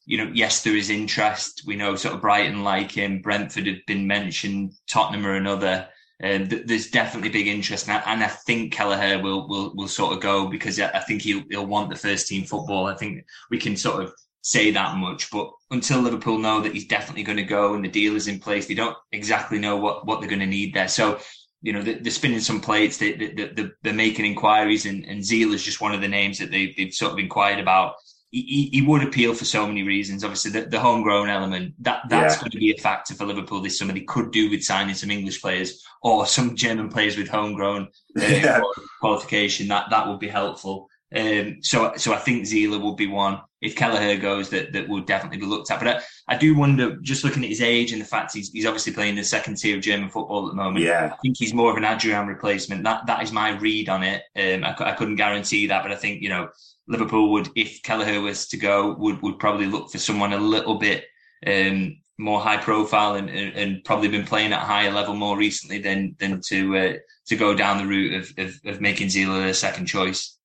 you 0.05 0.17
know, 0.17 0.31
yes, 0.33 0.63
there 0.63 0.75
is 0.75 0.89
interest. 0.89 1.63
We 1.65 1.75
know 1.75 1.95
sort 1.95 2.15
of 2.15 2.21
Brighton 2.21 2.63
like 2.63 2.91
him, 2.91 3.21
Brentford 3.21 3.67
have 3.67 3.85
been 3.87 4.05
mentioned, 4.07 4.73
Tottenham 4.89 5.25
are 5.25 5.35
another. 5.35 5.87
Um, 6.23 6.47
th- 6.47 6.65
there's 6.65 6.89
definitely 6.89 7.29
big 7.29 7.47
interest, 7.47 7.87
and 7.87 7.97
I, 7.97 8.11
and 8.13 8.23
I 8.23 8.27
think 8.27 8.73
Kelleher 8.73 9.21
will 9.21 9.47
will 9.47 9.75
will 9.75 9.87
sort 9.87 10.13
of 10.13 10.21
go 10.21 10.47
because 10.47 10.79
I 10.79 10.99
think 10.99 11.21
he'll 11.21 11.43
he'll 11.49 11.65
want 11.65 11.89
the 11.89 11.95
first 11.95 12.27
team 12.27 12.45
football. 12.45 12.87
I 12.87 12.95
think 12.95 13.25
we 13.51 13.57
can 13.59 13.75
sort 13.75 14.03
of 14.03 14.13
say 14.41 14.71
that 14.71 14.95
much, 14.95 15.29
but 15.31 15.51
until 15.71 16.01
Liverpool 16.01 16.37
know 16.37 16.61
that 16.61 16.73
he's 16.73 16.87
definitely 16.87 17.23
going 17.23 17.37
to 17.37 17.43
go 17.43 17.73
and 17.73 17.83
the 17.83 17.89
deal 17.89 18.15
is 18.15 18.27
in 18.27 18.39
place, 18.39 18.67
they 18.67 18.75
don't 18.75 18.95
exactly 19.11 19.59
know 19.59 19.75
what 19.75 20.05
what 20.05 20.19
they're 20.19 20.29
going 20.29 20.39
to 20.39 20.45
need 20.45 20.73
there. 20.73 20.87
So 20.87 21.19
you 21.65 21.73
know, 21.73 21.81
they're, 21.81 22.11
spinning 22.11 22.39
some 22.41 22.61
plates, 22.61 22.97
they, 22.97 23.13
they, 23.13 23.69
they're 23.81 23.93
making 23.93 24.23
inquiries, 24.23 24.85
and, 24.85 25.03
and 25.05 25.19
Zieler 25.19 25.55
is 25.55 25.63
just 25.63 25.81
one 25.81 25.95
of 25.95 26.01
the 26.01 26.07
names 26.07 26.37
that 26.37 26.51
they, 26.51 26.75
they've 26.77 26.93
sort 26.93 27.11
of 27.11 27.17
inquired 27.17 27.59
about. 27.59 27.95
He, 28.29 28.69
he, 28.71 28.81
would 28.83 29.01
appeal 29.01 29.33
for 29.33 29.45
so 29.45 29.65
many 29.65 29.81
reasons. 29.81 30.23
Obviously, 30.23 30.51
the, 30.51 30.67
the 30.67 30.79
homegrown 30.79 31.27
element 31.27 31.73
that 31.79 32.01
that's 32.07 32.35
yeah. 32.35 32.39
going 32.41 32.51
to 32.51 32.57
be 32.59 32.71
a 32.71 32.81
factor 32.81 33.15
for 33.15 33.25
Liverpool 33.25 33.61
this 33.61 33.79
summer. 33.79 33.93
They 33.93 34.01
could 34.01 34.31
do 34.31 34.49
with 34.51 34.61
signing 34.61 34.93
some 34.93 35.09
English 35.09 35.41
players 35.41 35.83
or 36.03 36.27
some 36.27 36.55
German 36.55 36.89
players 36.89 37.17
with 37.17 37.29
homegrown 37.29 37.87
uh, 38.19 38.25
yeah. 38.25 38.61
qualification. 38.99 39.69
That 39.69 39.89
that 39.89 40.07
would 40.07 40.19
be 40.19 40.27
helpful. 40.27 40.87
Um, 41.15 41.57
so, 41.61 41.93
so 41.95 42.13
I 42.13 42.17
think 42.17 42.43
Zieler 42.43 42.81
would 42.81 42.97
be 42.97 43.07
one. 43.07 43.39
If 43.61 43.75
Kelleher 43.75 44.17
goes, 44.17 44.49
that 44.49 44.73
that 44.73 44.87
would 44.87 45.05
definitely 45.05 45.39
be 45.39 45.45
looked 45.45 45.71
at. 45.71 45.79
But 45.79 45.87
I, 45.87 46.01
I, 46.27 46.37
do 46.37 46.55
wonder, 46.55 46.97
just 46.97 47.23
looking 47.23 47.43
at 47.43 47.49
his 47.49 47.61
age 47.61 47.93
and 47.93 48.01
the 48.01 48.05
fact 48.05 48.33
he's, 48.33 48.51
he's 48.51 48.65
obviously 48.65 48.93
playing 48.93 49.15
the 49.15 49.23
second 49.23 49.55
tier 49.55 49.77
of 49.77 49.81
German 49.81 50.09
football 50.09 50.45
at 50.45 50.51
the 50.51 50.55
moment. 50.55 50.85
Yeah, 50.85 51.11
I 51.13 51.17
think 51.17 51.37
he's 51.37 51.53
more 51.53 51.71
of 51.71 51.77
an 51.77 51.85
Adrian 51.85 52.27
replacement. 52.27 52.83
That 52.83 53.05
that 53.07 53.23
is 53.23 53.31
my 53.31 53.51
read 53.57 53.89
on 53.89 54.03
it. 54.03 54.23
Um, 54.35 54.63
I, 54.63 54.75
I 54.79 54.91
couldn't 54.91 55.15
guarantee 55.15 55.67
that, 55.67 55.83
but 55.83 55.91
I 55.91 55.95
think 55.95 56.21
you 56.21 56.29
know 56.29 56.49
Liverpool 56.87 57.31
would, 57.31 57.49
if 57.55 57.81
Kelleher 57.83 58.21
was 58.21 58.47
to 58.49 58.57
go, 58.57 58.93
would 58.93 59.21
would 59.21 59.39
probably 59.39 59.65
look 59.67 59.89
for 59.89 59.97
someone 59.97 60.33
a 60.33 60.37
little 60.37 60.75
bit 60.75 61.05
um, 61.47 61.97
more 62.17 62.39
high 62.39 62.57
profile 62.57 63.15
and, 63.15 63.29
and, 63.29 63.53
and, 63.55 63.83
probably 63.83 64.07
been 64.07 64.25
playing 64.25 64.53
at 64.53 64.61
a 64.61 64.65
higher 64.65 64.91
level 64.91 65.15
more 65.15 65.37
recently 65.37 65.79
than 65.79 66.15
than 66.19 66.41
to 66.47 66.77
uh, 66.77 66.93
to 67.27 67.35
go 67.35 67.53
down 67.53 67.77
the 67.77 67.87
route 67.87 68.13
of, 68.13 68.45
of, 68.45 68.59
of 68.65 68.81
making 68.81 69.07
Zieler 69.07 69.49
a 69.49 69.53
second 69.53 69.85
choice 69.85 70.37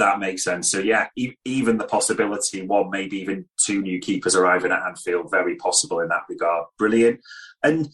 that 0.00 0.18
makes 0.18 0.42
sense. 0.42 0.70
So 0.70 0.80
yeah, 0.80 1.08
e- 1.16 1.36
even 1.44 1.78
the 1.78 1.86
possibility 1.86 2.66
one, 2.66 2.90
maybe 2.90 3.18
even 3.18 3.46
two 3.56 3.80
new 3.80 4.00
keepers 4.00 4.34
arriving 4.34 4.72
at 4.72 4.82
Anfield, 4.82 5.30
very 5.30 5.54
possible 5.56 6.00
in 6.00 6.08
that 6.08 6.24
regard. 6.28 6.66
Brilliant. 6.76 7.20
And 7.62 7.90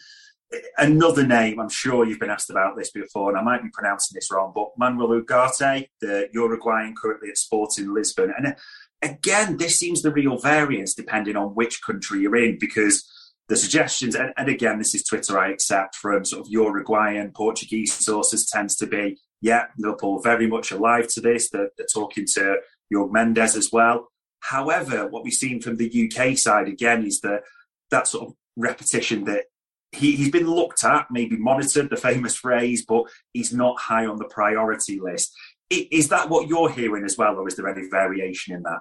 another 0.78 1.26
name, 1.26 1.60
I'm 1.60 1.68
sure 1.68 2.06
you've 2.06 2.20
been 2.20 2.30
asked 2.30 2.50
about 2.50 2.76
this 2.76 2.90
before, 2.90 3.28
and 3.30 3.38
I 3.38 3.42
might 3.42 3.62
be 3.62 3.70
pronouncing 3.72 4.14
this 4.14 4.30
wrong, 4.30 4.52
but 4.54 4.70
Manuel 4.78 5.20
Ugarte, 5.20 5.88
the 6.00 6.28
Uruguayan 6.32 6.94
currently 6.94 7.30
at 7.30 7.36
Sporting 7.36 7.92
Lisbon. 7.92 8.32
And 8.36 8.56
again, 9.02 9.56
this 9.56 9.78
seems 9.78 10.02
the 10.02 10.12
real 10.12 10.38
variance 10.38 10.94
depending 10.94 11.36
on 11.36 11.54
which 11.54 11.82
country 11.82 12.20
you're 12.20 12.36
in, 12.36 12.58
because 12.58 13.04
the 13.48 13.56
suggestions, 13.56 14.14
and, 14.14 14.32
and 14.36 14.48
again, 14.48 14.78
this 14.78 14.94
is 14.94 15.04
Twitter 15.04 15.38
I 15.38 15.50
accept 15.50 15.94
from 15.96 16.24
sort 16.24 16.46
of 16.46 16.52
Uruguayan, 16.52 17.32
Portuguese 17.32 17.92
sources, 17.92 18.48
tends 18.50 18.76
to 18.76 18.86
be, 18.86 19.18
yeah, 19.40 19.66
Liverpool 19.78 20.20
very 20.20 20.46
much 20.46 20.70
alive 20.70 21.08
to 21.08 21.20
this. 21.20 21.50
They're, 21.50 21.70
they're 21.76 21.86
talking 21.92 22.26
to 22.34 22.58
Jorge 22.92 23.12
Mendes 23.12 23.56
as 23.56 23.70
well. 23.72 24.08
However, 24.40 25.08
what 25.08 25.24
we've 25.24 25.32
seen 25.32 25.60
from 25.60 25.76
the 25.76 26.10
UK 26.10 26.36
side 26.36 26.68
again 26.68 27.04
is 27.04 27.20
that 27.20 27.42
that 27.90 28.08
sort 28.08 28.28
of 28.28 28.34
repetition 28.56 29.24
that 29.24 29.44
he, 29.92 30.16
has 30.16 30.30
been 30.30 30.46
looked 30.46 30.84
at, 30.84 31.06
maybe 31.10 31.36
monitored, 31.36 31.90
the 31.90 31.96
famous 32.08 32.36
phrase, 32.36 32.84
but 32.86 33.04
he's 33.32 33.52
not 33.52 33.78
high 33.78 34.06
on 34.06 34.18
the 34.18 34.24
priority 34.24 35.00
list. 35.00 35.34
Is 35.68 36.08
that 36.10 36.28
what 36.28 36.48
you're 36.48 36.70
hearing 36.70 37.04
as 37.04 37.18
well, 37.18 37.34
or 37.36 37.48
is 37.48 37.56
there 37.56 37.68
any 37.68 37.88
variation 37.90 38.54
in 38.54 38.62
that? 38.62 38.80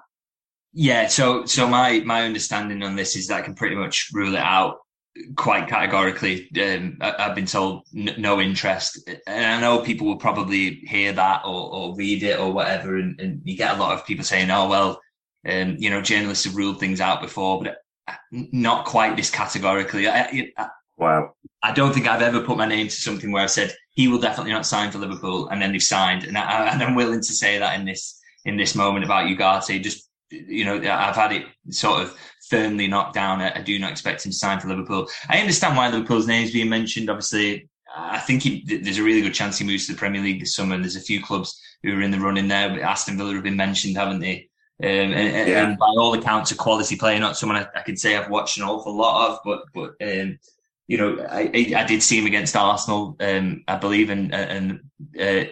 Yeah, 0.72 1.08
so 1.08 1.44
so 1.46 1.66
my 1.66 2.00
my 2.00 2.22
understanding 2.22 2.82
on 2.84 2.94
this 2.94 3.16
is 3.16 3.26
that 3.26 3.38
I 3.38 3.42
can 3.42 3.54
pretty 3.54 3.74
much 3.74 4.10
rule 4.12 4.34
it 4.34 4.40
out 4.40 4.78
quite 5.36 5.68
categorically. 5.68 6.48
Um, 6.62 6.98
I, 7.00 7.14
have 7.18 7.34
been 7.34 7.46
told 7.46 7.84
n- 7.96 8.14
no 8.18 8.40
interest, 8.40 9.08
and 9.26 9.46
I 9.46 9.60
know 9.60 9.80
people 9.80 10.06
will 10.06 10.16
probably 10.16 10.76
hear 10.86 11.12
that 11.12 11.42
or, 11.44 11.74
or 11.74 11.96
read 11.96 12.22
it 12.22 12.38
or 12.38 12.52
whatever, 12.52 12.96
and, 12.96 13.20
and, 13.20 13.40
you 13.44 13.56
get 13.56 13.76
a 13.76 13.80
lot 13.80 13.92
of 13.92 14.06
people 14.06 14.24
saying, 14.24 14.50
"Oh 14.50 14.68
well, 14.68 15.00
um, 15.48 15.76
you 15.78 15.90
know, 15.90 16.00
journalists 16.00 16.44
have 16.44 16.56
ruled 16.56 16.80
things 16.80 17.00
out 17.00 17.20
before," 17.20 17.62
but 17.62 17.78
not 18.30 18.86
quite 18.86 19.16
this 19.16 19.30
categorically. 19.30 20.08
I, 20.08 20.50
I, 20.56 20.68
Wow. 20.96 21.34
I 21.62 21.72
don't 21.72 21.92
think 21.92 22.06
I've 22.06 22.22
ever 22.22 22.40
put 22.40 22.56
my 22.56 22.66
name 22.66 22.88
to 22.88 22.94
something 22.94 23.30
where 23.30 23.42
I've 23.42 23.50
said 23.50 23.74
he 23.90 24.08
will 24.08 24.18
definitely 24.18 24.52
not 24.52 24.66
sign 24.66 24.90
for 24.90 24.98
Liverpool, 24.98 25.48
and 25.48 25.60
then 25.60 25.72
they've 25.72 25.82
signed, 25.82 26.24
and, 26.24 26.38
I, 26.38 26.68
and 26.72 26.82
I'm 26.82 26.94
willing 26.94 27.20
to 27.20 27.32
say 27.34 27.58
that 27.58 27.78
in 27.78 27.86
this 27.86 28.20
in 28.44 28.56
this 28.56 28.74
moment 28.74 29.04
about 29.04 29.26
Ugarte. 29.26 29.82
Just 29.82 30.08
you 30.30 30.64
know, 30.64 30.76
I've 30.76 31.16
had 31.16 31.32
it 31.32 31.46
sort 31.70 32.02
of 32.02 32.16
firmly 32.48 32.86
knocked 32.86 33.14
down. 33.14 33.40
I, 33.40 33.58
I 33.58 33.62
do 33.62 33.78
not 33.78 33.90
expect 33.90 34.24
him 34.24 34.32
to 34.32 34.36
sign 34.36 34.60
for 34.60 34.68
Liverpool. 34.68 35.08
I 35.28 35.38
understand 35.38 35.76
why 35.76 35.88
Liverpool's 35.88 36.26
name 36.26 36.44
is 36.44 36.52
being 36.52 36.68
mentioned. 36.68 37.10
Obviously, 37.10 37.68
I 37.94 38.18
think 38.18 38.42
he, 38.42 38.62
there's 38.64 38.98
a 38.98 39.02
really 39.02 39.22
good 39.22 39.34
chance 39.34 39.58
he 39.58 39.64
moves 39.64 39.86
to 39.86 39.92
the 39.92 39.98
Premier 39.98 40.22
League 40.22 40.40
this 40.40 40.54
summer. 40.54 40.74
And 40.74 40.84
there's 40.84 40.96
a 40.96 41.00
few 41.00 41.22
clubs 41.22 41.60
who 41.82 41.96
are 41.96 42.02
in 42.02 42.10
the 42.10 42.20
running 42.20 42.48
there. 42.48 42.68
But 42.68 42.80
Aston 42.80 43.16
Villa 43.16 43.34
have 43.34 43.42
been 43.42 43.56
mentioned, 43.56 43.96
haven't 43.96 44.20
they? 44.20 44.48
Um, 44.82 44.88
and, 44.88 45.48
yeah. 45.48 45.68
and, 45.68 45.78
by 45.78 45.86
all 45.86 46.12
accounts, 46.12 46.50
a 46.50 46.54
quality 46.54 46.96
player, 46.96 47.18
not 47.18 47.38
someone 47.38 47.56
I, 47.56 47.66
I 47.78 47.82
can 47.82 47.96
say 47.96 48.14
I've 48.14 48.30
watched 48.30 48.58
an 48.58 48.64
awful 48.64 48.94
lot 48.94 49.30
of, 49.30 49.38
but 49.42 49.62
but 49.72 49.94
um, 50.06 50.38
you 50.86 50.98
know, 50.98 51.26
I, 51.30 51.72
I 51.74 51.84
did 51.84 52.02
see 52.02 52.18
him 52.18 52.26
against 52.26 52.54
Arsenal, 52.54 53.16
um, 53.20 53.64
I 53.66 53.76
believe, 53.76 54.10
and 54.10 54.34
and 54.34 54.80
uh, 55.18 55.44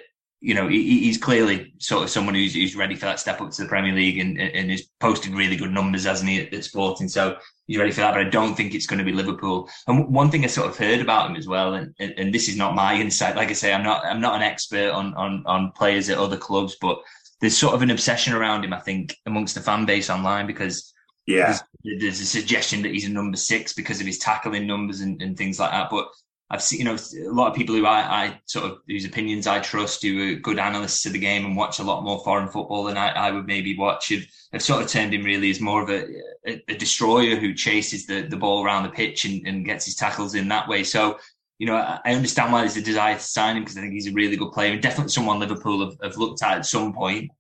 you 0.45 0.53
know, 0.53 0.69
he, 0.69 1.01
he's 1.01 1.17
clearly 1.17 1.73
sort 1.79 2.05
of 2.05 2.11
someone 2.11 2.35
who's, 2.35 2.53
who's 2.53 2.77
ready 2.77 2.95
for 2.95 3.07
that 3.07 3.19
step 3.19 3.41
up 3.41 3.51
to 3.51 3.63
the 3.63 3.69
Premier 3.69 3.95
League 3.95 4.19
and 4.19 4.39
and 4.39 4.71
is 4.71 4.89
posting 5.01 5.35
really 5.35 5.57
good 5.57 5.73
numbers, 5.73 6.05
hasn't 6.05 6.29
he, 6.29 6.43
at, 6.43 6.53
at 6.53 6.65
Sporting? 6.65 7.09
So 7.09 7.39
he's 7.67 7.79
ready 7.79 7.93
for 7.93 8.03
that. 8.03 8.13
But 8.13 8.27
I 8.27 8.29
don't 8.29 8.55
think 8.55 8.75
it's 8.75 8.87
going 8.87 8.99
to 8.99 9.07
be 9.07 9.13
Liverpool. 9.13 9.71
And 9.87 10.13
one 10.13 10.31
thing 10.31 10.45
I 10.45 10.49
sort 10.49 10.69
of 10.69 10.77
heard 10.77 11.01
about 11.01 11.31
him 11.31 11.37
as 11.37 11.49
well, 11.49 11.73
and, 11.73 11.95
and, 11.99 12.13
and 12.19 12.35
this 12.35 12.51
is 12.51 12.59
not 12.59 12.75
my 12.75 12.95
insight. 12.95 13.37
Like 13.37 13.49
I 13.49 13.55
say, 13.55 13.73
I'm 13.73 13.83
not 13.83 14.05
I'm 14.05 14.21
not 14.21 14.37
an 14.37 14.43
expert 14.43 14.91
on 14.91 15.15
on 15.15 15.43
on 15.47 15.73
players 15.73 16.11
at 16.11 16.19
other 16.19 16.37
clubs, 16.37 16.77
but 16.79 16.99
there's 17.41 17.57
sort 17.57 17.73
of 17.73 17.81
an 17.81 17.91
obsession 17.91 18.35
around 18.35 18.67
him, 18.67 18.75
I 18.75 18.81
think, 18.81 19.17
amongst 19.25 19.55
the 19.55 19.63
fan 19.63 19.87
base 19.87 20.11
online 20.11 20.47
because 20.47 20.93
yeah. 21.27 21.59
There's, 21.83 22.01
there's, 22.01 22.21
a 22.21 22.27
suggestion 22.27 22.83
that 22.83 22.93
he's 22.93 23.07
a 23.07 23.11
number 23.11 23.39
six 23.39 23.73
because 23.73 23.99
of 23.99 24.07
his 24.07 24.19
tackling 24.19 24.67
numbers 24.67 25.01
and, 25.01 25.23
and 25.23 25.39
things 25.39 25.59
like 25.59 25.71
that. 25.71 25.89
But 25.89 26.09
I've 26.55 26.63
seen, 26.63 26.79
you 26.79 26.85
know, 26.85 26.95
a 26.95 27.35
lot 27.35 27.51
of 27.51 27.57
people 27.57 27.75
who 27.75 27.85
I, 27.85 28.27
I, 28.27 28.41
sort 28.45 28.67
of 28.67 28.79
whose 28.87 29.05
opinions 29.05 29.49
I 29.49 29.59
trust, 29.59 30.05
who 30.05 30.35
are 30.35 30.39
good 30.39 30.61
analysts 30.61 31.05
of 31.05 31.13
the 31.13 31.19
game 31.19 31.45
and 31.45 31.57
watch 31.57 31.81
a 31.81 31.83
lot 31.83 32.05
more 32.05 32.23
foreign 32.23 32.49
football 32.49 32.85
than 32.85 32.97
I, 32.97 33.09
I 33.09 33.33
would 33.33 33.49
maybe 33.49 33.77
watch, 33.77 34.11
have, 34.11 34.23
have, 34.53 34.63
sort 34.63 34.85
of 34.85 34.89
turned 34.89 35.13
him 35.13 35.25
really 35.25 35.51
as 35.51 35.61
more 35.61 35.83
of 35.83 35.91
a, 35.91 36.07
a, 36.47 36.63
a 36.69 36.77
destroyer 36.77 37.35
who 37.35 37.55
chases 37.55 38.07
the, 38.07 38.23
the 38.23 38.37
ball 38.37 38.65
around 38.65 38.85
the 38.85 38.91
pitch 38.91 39.25
and, 39.25 39.45
and, 39.49 39.65
gets 39.65 39.87
his 39.87 39.97
tackles 39.97 40.37
in 40.37 40.47
that 40.47 40.69
way. 40.69 40.85
So, 40.85 41.19
you 41.59 41.67
know, 41.67 41.75
I, 41.75 41.99
I 42.05 42.15
understand 42.15 42.53
why 42.53 42.61
there's 42.61 42.77
a 42.77 42.83
desire 42.83 43.17
to 43.17 43.21
sign 43.21 43.57
him 43.57 43.65
because 43.65 43.77
I 43.77 43.81
think 43.81 43.93
he's 43.93 44.07
a 44.07 44.13
really 44.13 44.37
good 44.37 44.53
player 44.53 44.73
and 44.73 44.81
definitely 44.81 45.11
someone 45.11 45.41
Liverpool 45.41 45.85
have, 45.85 45.99
have 46.05 46.17
looked 46.17 46.41
at 46.45 46.59
at 46.59 46.67
some 46.67 46.93
point. 46.93 47.33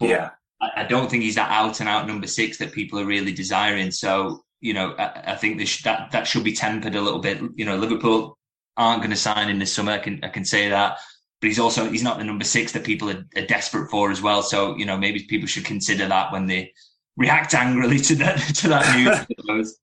But 0.00 0.08
yeah. 0.08 0.30
I 0.76 0.84
don't 0.84 1.10
think 1.10 1.24
he's 1.24 1.34
that 1.34 1.50
out 1.50 1.80
and 1.80 1.88
out 1.90 2.06
number 2.06 2.26
six 2.26 2.56
that 2.58 2.72
people 2.72 2.98
are 2.98 3.04
really 3.04 3.32
desiring. 3.32 3.90
So, 3.90 4.44
you 4.62 4.72
know, 4.72 4.94
I, 4.96 5.32
I 5.32 5.36
think 5.36 5.58
this, 5.58 5.82
that 5.82 6.12
that 6.12 6.26
should 6.26 6.44
be 6.44 6.52
tempered 6.52 6.94
a 6.94 7.00
little 7.02 7.18
bit. 7.18 7.42
You 7.56 7.64
know, 7.64 7.76
Liverpool 7.76 8.38
aren't 8.76 9.02
going 9.02 9.10
to 9.10 9.16
sign 9.16 9.48
in 9.48 9.58
this 9.58 9.72
summer. 9.72 9.92
I 9.92 9.98
can 9.98 10.20
I 10.22 10.28
can 10.28 10.44
say 10.44 10.68
that. 10.68 10.98
But 11.40 11.48
he's 11.48 11.58
also 11.58 11.90
he's 11.90 12.02
not 12.02 12.18
the 12.18 12.24
number 12.24 12.44
six 12.44 12.72
that 12.72 12.84
people 12.84 13.10
are, 13.10 13.26
are 13.36 13.46
desperate 13.46 13.90
for 13.90 14.10
as 14.10 14.22
well. 14.22 14.42
So 14.42 14.76
you 14.76 14.86
know 14.86 14.96
maybe 14.96 15.24
people 15.24 15.48
should 15.48 15.64
consider 15.64 16.06
that 16.06 16.32
when 16.32 16.46
they 16.46 16.72
react 17.16 17.54
angrily 17.54 17.98
to 17.98 18.14
that 18.16 18.38
to 18.56 18.68
that 18.68 19.26
news. 19.46 19.78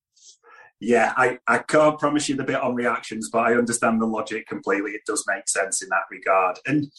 yeah, 0.79 1.13
I, 1.17 1.39
I 1.47 1.59
can't 1.59 1.99
promise 1.99 2.29
you 2.29 2.35
the 2.35 2.43
bit 2.43 2.61
on 2.61 2.75
reactions, 2.75 3.29
but 3.31 3.39
I 3.39 3.55
understand 3.55 4.01
the 4.01 4.05
logic 4.05 4.47
completely. 4.47 4.91
It 4.91 5.05
does 5.05 5.23
make 5.27 5.47
sense 5.47 5.81
in 5.81 5.89
that 5.89 6.03
regard. 6.09 6.59
And 6.65 6.91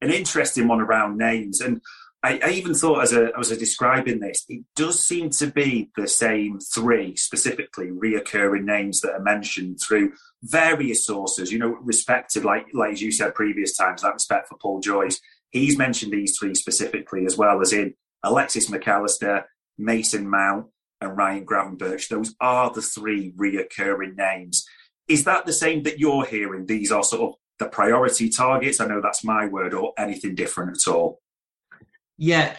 an 0.00 0.10
interesting 0.10 0.68
one 0.68 0.80
around 0.80 1.18
names. 1.18 1.60
And 1.60 1.80
I, 2.22 2.40
I, 2.42 2.50
even 2.50 2.74
thought 2.74 3.02
as 3.02 3.14
I 3.14 3.30
was 3.36 3.56
describing 3.56 4.20
this, 4.20 4.44
it 4.48 4.64
does 4.74 5.04
seem 5.04 5.30
to 5.30 5.46
be 5.46 5.90
the 5.96 6.08
same 6.08 6.58
three 6.60 7.16
specifically 7.16 7.88
reoccurring 7.88 8.64
names 8.64 9.00
that 9.00 9.12
are 9.12 9.22
mentioned 9.22 9.80
through 9.80 10.12
various 10.46 11.06
sources. 11.06 11.52
You 11.52 11.58
know, 11.58 11.78
respected 11.82 12.44
like 12.44 12.66
like 12.72 12.92
as 12.92 13.02
you 13.02 13.12
said 13.12 13.34
previous 13.34 13.76
times, 13.76 14.02
that 14.02 14.14
respect 14.14 14.48
for 14.48 14.58
Paul 14.58 14.80
Joyce. 14.80 15.20
He's 15.50 15.78
mentioned 15.78 16.12
these 16.12 16.36
three 16.38 16.54
specifically 16.54 17.24
as 17.24 17.36
well 17.36 17.60
as 17.60 17.72
in 17.72 17.94
Alexis 18.22 18.70
McAllister, 18.70 19.44
Mason 19.78 20.28
Mount, 20.28 20.66
and 21.00 21.16
Ryan 21.16 21.46
Gravenberch. 21.46 22.08
Those 22.08 22.34
are 22.40 22.70
the 22.70 22.82
three 22.82 23.32
reoccurring 23.36 24.16
names. 24.16 24.66
Is 25.08 25.24
that 25.24 25.46
the 25.46 25.52
same 25.52 25.84
that 25.84 25.98
you're 25.98 26.24
hearing? 26.24 26.66
These 26.66 26.90
are 26.90 27.02
sort 27.02 27.22
of 27.22 27.34
the 27.58 27.66
priority 27.66 28.28
targets. 28.28 28.80
I 28.80 28.86
know 28.86 29.00
that's 29.00 29.24
my 29.24 29.46
word, 29.46 29.72
or 29.72 29.92
anything 29.98 30.34
different 30.34 30.76
at 30.76 30.92
all. 30.92 31.20
Yeah, 32.18 32.56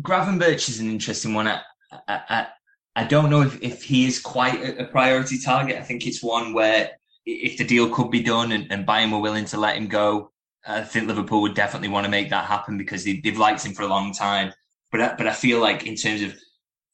Gravenberch 0.00 0.68
is 0.68 0.80
an 0.80 0.90
interesting 0.90 1.34
one. 1.34 1.48
I, 1.48 1.60
I, 2.08 2.46
I 2.94 3.04
don't 3.04 3.30
know 3.30 3.42
if, 3.42 3.62
if 3.62 3.82
he 3.82 4.06
is 4.06 4.18
quite 4.18 4.78
a, 4.78 4.84
priority 4.84 5.38
target. 5.38 5.76
I 5.76 5.82
think 5.82 6.06
it's 6.06 6.22
one 6.22 6.54
where 6.54 6.90
if 7.26 7.58
the 7.58 7.64
deal 7.64 7.90
could 7.90 8.10
be 8.10 8.22
done 8.22 8.52
and, 8.52 8.70
and 8.70 8.86
Bayern 8.86 9.12
were 9.12 9.18
willing 9.18 9.44
to 9.46 9.58
let 9.58 9.76
him 9.76 9.88
go, 9.88 10.30
I 10.66 10.82
think 10.82 11.06
Liverpool 11.06 11.42
would 11.42 11.54
definitely 11.54 11.88
want 11.88 12.04
to 12.04 12.10
make 12.10 12.30
that 12.30 12.46
happen 12.46 12.78
because 12.78 13.04
they, 13.04 13.20
have 13.24 13.38
liked 13.38 13.64
him 13.64 13.74
for 13.74 13.82
a 13.82 13.88
long 13.88 14.12
time. 14.12 14.52
But 14.90 15.00
I, 15.00 15.14
but 15.16 15.26
I 15.26 15.32
feel 15.32 15.60
like 15.60 15.86
in 15.86 15.96
terms 15.96 16.22
of 16.22 16.34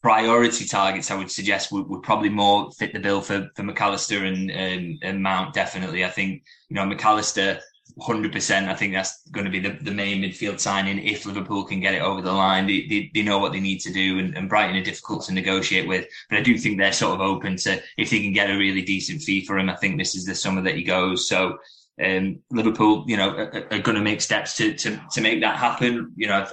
priority 0.02 0.64
targets, 0.64 1.10
I 1.10 1.16
would 1.16 1.30
suggest 1.30 1.70
would, 1.70 1.88
would 1.88 2.02
probably 2.02 2.30
more 2.30 2.70
fit 2.72 2.92
the 2.92 2.98
bill 2.98 3.20
for 3.20 3.48
for 3.54 3.62
McAllister 3.62 4.26
and, 4.26 4.50
and, 4.50 4.98
and 5.02 5.22
Mount. 5.22 5.54
Definitely, 5.54 6.04
I 6.04 6.10
think 6.10 6.42
you 6.68 6.74
know 6.74 6.84
McAllister 6.84 7.60
hundred 8.00 8.32
percent. 8.32 8.68
I 8.68 8.74
think 8.74 8.92
that's 8.92 9.26
going 9.28 9.44
to 9.44 9.50
be 9.50 9.60
the, 9.60 9.70
the 9.70 9.90
main 9.90 10.22
midfield 10.22 10.60
signing 10.60 10.98
if 10.98 11.26
Liverpool 11.26 11.64
can 11.64 11.80
get 11.80 11.94
it 11.94 12.02
over 12.02 12.22
the 12.22 12.32
line. 12.32 12.66
They, 12.66 12.86
they, 12.86 13.10
they 13.14 13.22
know 13.22 13.38
what 13.38 13.52
they 13.52 13.60
need 13.60 13.80
to 13.80 13.92
do, 13.92 14.18
and, 14.18 14.36
and, 14.36 14.48
Brighton 14.48 14.76
are 14.76 14.84
difficult 14.84 15.24
to 15.24 15.34
negotiate 15.34 15.88
with. 15.88 16.06
But 16.28 16.38
I 16.38 16.42
do 16.42 16.56
think 16.58 16.78
they're 16.78 16.92
sort 16.92 17.14
of 17.14 17.20
open 17.20 17.56
to 17.58 17.82
if 17.98 18.10
they 18.10 18.20
can 18.20 18.32
get 18.32 18.50
a 18.50 18.56
really 18.56 18.82
decent 18.82 19.22
fee 19.22 19.44
for 19.44 19.58
him. 19.58 19.68
I 19.68 19.76
think 19.76 19.98
this 19.98 20.14
is 20.14 20.24
the 20.24 20.34
summer 20.34 20.62
that 20.62 20.76
he 20.76 20.82
goes. 20.82 21.28
So 21.28 21.58
um, 22.02 22.40
Liverpool, 22.50 23.04
you 23.06 23.16
know, 23.16 23.30
are, 23.30 23.66
are, 23.70 23.78
going 23.78 23.96
to 23.96 24.02
make 24.02 24.20
steps 24.20 24.56
to, 24.56 24.74
to 24.74 25.00
to 25.12 25.20
make 25.20 25.40
that 25.42 25.56
happen. 25.56 26.12
You 26.16 26.28
know, 26.28 26.46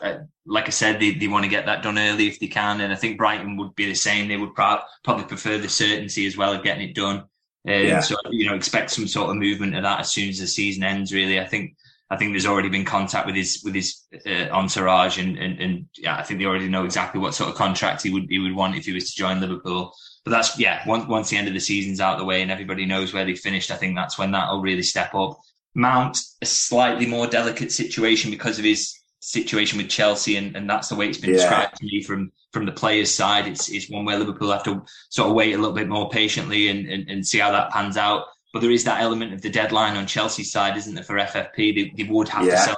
like 0.45 0.67
I 0.67 0.71
said, 0.71 0.99
they, 0.99 1.13
they 1.13 1.27
want 1.27 1.45
to 1.45 1.49
get 1.49 1.65
that 1.65 1.81
done 1.81 1.97
early 1.97 2.27
if 2.27 2.39
they 2.39 2.47
can, 2.47 2.81
and 2.81 2.91
I 2.91 2.95
think 2.95 3.17
Brighton 3.17 3.55
would 3.57 3.73
be 3.75 3.85
the 3.85 3.95
same. 3.95 4.27
They 4.27 4.37
would 4.37 4.53
pro- 4.53 4.81
probably 5.03 5.25
prefer 5.25 5.57
the 5.57 5.69
certainty 5.69 6.27
as 6.27 6.35
well 6.35 6.53
of 6.53 6.63
getting 6.63 6.87
it 6.89 6.95
done. 6.95 7.23
Um, 7.69 7.85
yeah. 7.85 7.99
So 7.99 8.15
you 8.31 8.47
know, 8.47 8.55
expect 8.55 8.91
some 8.91 9.07
sort 9.07 9.29
of 9.29 9.35
movement 9.37 9.75
of 9.75 9.83
that 9.83 9.99
as 9.99 10.11
soon 10.11 10.29
as 10.29 10.39
the 10.39 10.47
season 10.47 10.83
ends. 10.83 11.13
Really, 11.13 11.39
I 11.39 11.45
think 11.45 11.75
I 12.09 12.17
think 12.17 12.33
there's 12.33 12.47
already 12.47 12.69
been 12.69 12.85
contact 12.85 13.27
with 13.27 13.35
his 13.35 13.61
with 13.63 13.75
his 13.75 14.01
uh, 14.25 14.49
entourage, 14.51 15.19
and, 15.19 15.37
and 15.37 15.59
and 15.59 15.85
yeah, 15.97 16.17
I 16.17 16.23
think 16.23 16.39
they 16.39 16.45
already 16.45 16.67
know 16.67 16.83
exactly 16.83 17.21
what 17.21 17.35
sort 17.35 17.49
of 17.49 17.55
contract 17.55 18.01
he 18.01 18.09
would 18.09 18.25
he 18.29 18.39
would 18.39 18.55
want 18.55 18.75
if 18.75 18.85
he 18.85 18.93
was 18.93 19.11
to 19.11 19.17
join 19.17 19.39
Liverpool. 19.39 19.93
But 20.25 20.31
that's 20.31 20.57
yeah, 20.57 20.81
once 20.87 21.07
once 21.07 21.29
the 21.29 21.37
end 21.37 21.47
of 21.47 21.53
the 21.53 21.59
season's 21.59 22.01
out 22.01 22.13
of 22.13 22.19
the 22.19 22.25
way 22.25 22.41
and 22.41 22.49
everybody 22.49 22.85
knows 22.85 23.13
where 23.13 23.25
they 23.25 23.35
finished, 23.35 23.69
I 23.69 23.75
think 23.75 23.95
that's 23.95 24.17
when 24.17 24.31
that'll 24.31 24.61
really 24.61 24.81
step 24.81 25.13
up. 25.13 25.39
Mount 25.75 26.17
a 26.41 26.47
slightly 26.47 27.05
more 27.05 27.27
delicate 27.27 27.71
situation 27.71 28.31
because 28.31 28.57
of 28.57 28.65
his 28.65 28.98
situation 29.19 29.77
with 29.77 29.89
Chelsea, 29.89 30.37
and, 30.37 30.55
and 30.55 30.69
that's 30.69 30.89
the 30.89 30.95
way 30.95 31.07
it's 31.07 31.17
been 31.17 31.31
yeah. 31.31 31.37
described 31.37 31.75
to 31.77 31.85
me 31.85 32.01
from 32.01 32.31
from 32.51 32.65
the 32.65 32.71
players' 32.71 33.13
side. 33.13 33.47
It's 33.47 33.69
it's 33.69 33.89
one 33.89 34.05
where 34.05 34.17
Liverpool 34.17 34.51
have 34.51 34.63
to 34.63 34.83
sort 35.09 35.29
of 35.29 35.35
wait 35.35 35.53
a 35.53 35.57
little 35.57 35.75
bit 35.75 35.87
more 35.87 36.09
patiently 36.09 36.69
and, 36.69 36.87
and, 36.87 37.09
and 37.09 37.25
see 37.25 37.39
how 37.39 37.51
that 37.51 37.71
pans 37.71 37.97
out. 37.97 38.25
But 38.51 38.61
there 38.61 38.71
is 38.71 38.83
that 38.85 39.01
element 39.01 39.33
of 39.33 39.41
the 39.41 39.49
deadline 39.49 39.95
on 39.95 40.07
Chelsea's 40.07 40.51
side, 40.51 40.75
isn't 40.75 40.95
there, 40.95 41.03
for 41.03 41.15
FFP? 41.15 41.55
They, 41.55 41.93
they 41.95 42.09
would 42.09 42.27
have 42.29 42.45
yeah. 42.45 42.51
to 42.53 42.57
sell 42.57 42.77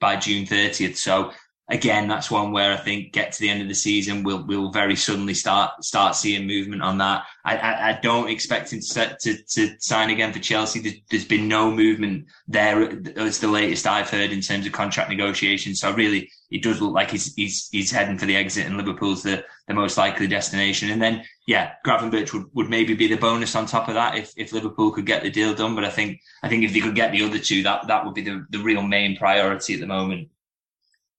by 0.00 0.16
June 0.16 0.44
30th. 0.44 0.96
So 0.96 1.32
again, 1.68 2.08
that's 2.08 2.30
one 2.30 2.50
where 2.50 2.72
I 2.72 2.76
think 2.76 3.12
get 3.12 3.32
to 3.32 3.40
the 3.40 3.50
end 3.50 3.60
of 3.60 3.68
the 3.68 3.74
season, 3.74 4.22
we'll 4.22 4.44
we'll 4.46 4.70
very 4.70 4.96
suddenly 4.96 5.34
start 5.34 5.84
start 5.84 6.16
seeing 6.16 6.46
movement 6.46 6.82
on 6.82 6.98
that. 6.98 7.24
I 7.44 7.56
I, 7.56 7.88
I 7.90 8.00
don't 8.00 8.30
expect 8.30 8.72
him 8.72 8.80
to, 8.80 9.16
to 9.20 9.36
to 9.36 9.76
sign 9.80 10.10
again 10.10 10.32
for 10.32 10.38
Chelsea. 10.38 10.80
There's, 10.80 10.94
there's 11.10 11.24
been 11.24 11.48
no 11.48 11.70
movement 11.70 12.26
there 12.46 12.90
as 13.18 13.38
the 13.38 13.48
latest 13.48 13.86
I've 13.86 14.10
heard 14.10 14.32
in 14.32 14.40
terms 14.40 14.66
of 14.66 14.72
contract 14.72 15.10
negotiations. 15.10 15.80
So 15.80 15.92
really, 15.92 16.30
it 16.50 16.62
does 16.62 16.80
look 16.80 16.94
like 16.94 17.10
he's 17.10 17.34
he's 17.34 17.68
he's 17.70 17.90
heading 17.90 18.18
for 18.18 18.26
the 18.26 18.36
exit, 18.36 18.66
and 18.66 18.76
Liverpool's 18.76 19.22
the 19.22 19.44
the 19.66 19.74
most 19.74 19.98
likely 19.98 20.26
destination. 20.26 20.90
And 20.90 21.02
then 21.02 21.24
yeah, 21.46 21.72
Gravenberch 21.86 22.32
would, 22.32 22.46
would 22.54 22.70
maybe 22.70 22.94
be 22.94 23.08
the 23.08 23.16
bonus 23.16 23.54
on 23.54 23.66
top 23.66 23.88
of 23.88 23.94
that 23.94 24.16
if, 24.16 24.32
if 24.36 24.52
Liverpool 24.52 24.90
could 24.90 25.06
get 25.06 25.22
the 25.22 25.30
deal 25.30 25.54
done. 25.54 25.74
But 25.74 25.84
I 25.84 25.90
think 25.90 26.20
I 26.42 26.48
think 26.48 26.64
if 26.64 26.72
they 26.72 26.80
could 26.80 26.94
get 26.94 27.12
the 27.12 27.22
other 27.22 27.38
two, 27.38 27.62
that 27.64 27.86
that 27.88 28.04
would 28.06 28.14
be 28.14 28.22
the, 28.22 28.46
the 28.48 28.58
real 28.58 28.82
main 28.82 29.16
priority 29.16 29.74
at 29.74 29.80
the 29.80 29.86
moment 29.86 30.28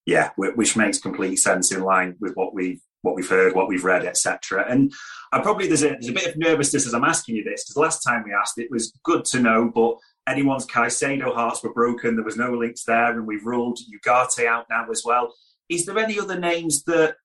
yeah, 0.09 0.31
which 0.35 0.75
makes 0.75 0.97
complete 0.97 1.37
sense 1.37 1.71
in 1.71 1.83
line 1.83 2.15
with 2.19 2.33
what 2.33 2.53
we've 2.53 2.81
what 3.01 3.15
we've 3.15 3.29
heard, 3.29 3.55
what 3.55 3.69
we've 3.69 3.83
read, 3.83 4.05
etc. 4.05 4.65
And 4.67 4.91
I 5.31 5.39
probably 5.39 5.67
there's 5.67 5.83
a, 5.83 5.89
there's 5.89 6.09
a 6.09 6.13
bit 6.13 6.27
of 6.27 6.37
nervousness 6.37 6.87
as 6.87 6.93
I'm 6.93 7.03
asking 7.03 7.35
you 7.35 7.43
this 7.43 7.63
because 7.63 7.77
last 7.77 8.01
time 8.01 8.23
we 8.25 8.33
asked 8.33 8.57
it 8.57 8.71
was 8.71 8.91
good 9.03 9.23
to 9.25 9.39
know, 9.39 9.71
but 9.73 9.97
anyone's 10.27 10.65
Caicedo 10.65 11.33
hearts 11.33 11.63
were 11.63 11.73
broken. 11.73 12.15
There 12.15 12.25
was 12.25 12.37
no 12.37 12.51
links 12.53 12.83
there, 12.85 13.11
and 13.11 13.27
we've 13.27 13.45
ruled 13.45 13.79
Ugarte 13.93 14.45
out 14.47 14.65
now 14.69 14.87
as 14.89 15.03
well. 15.05 15.33
Is 15.69 15.85
there 15.85 15.99
any 15.99 16.19
other 16.19 16.39
names 16.39 16.83
that 16.85 17.15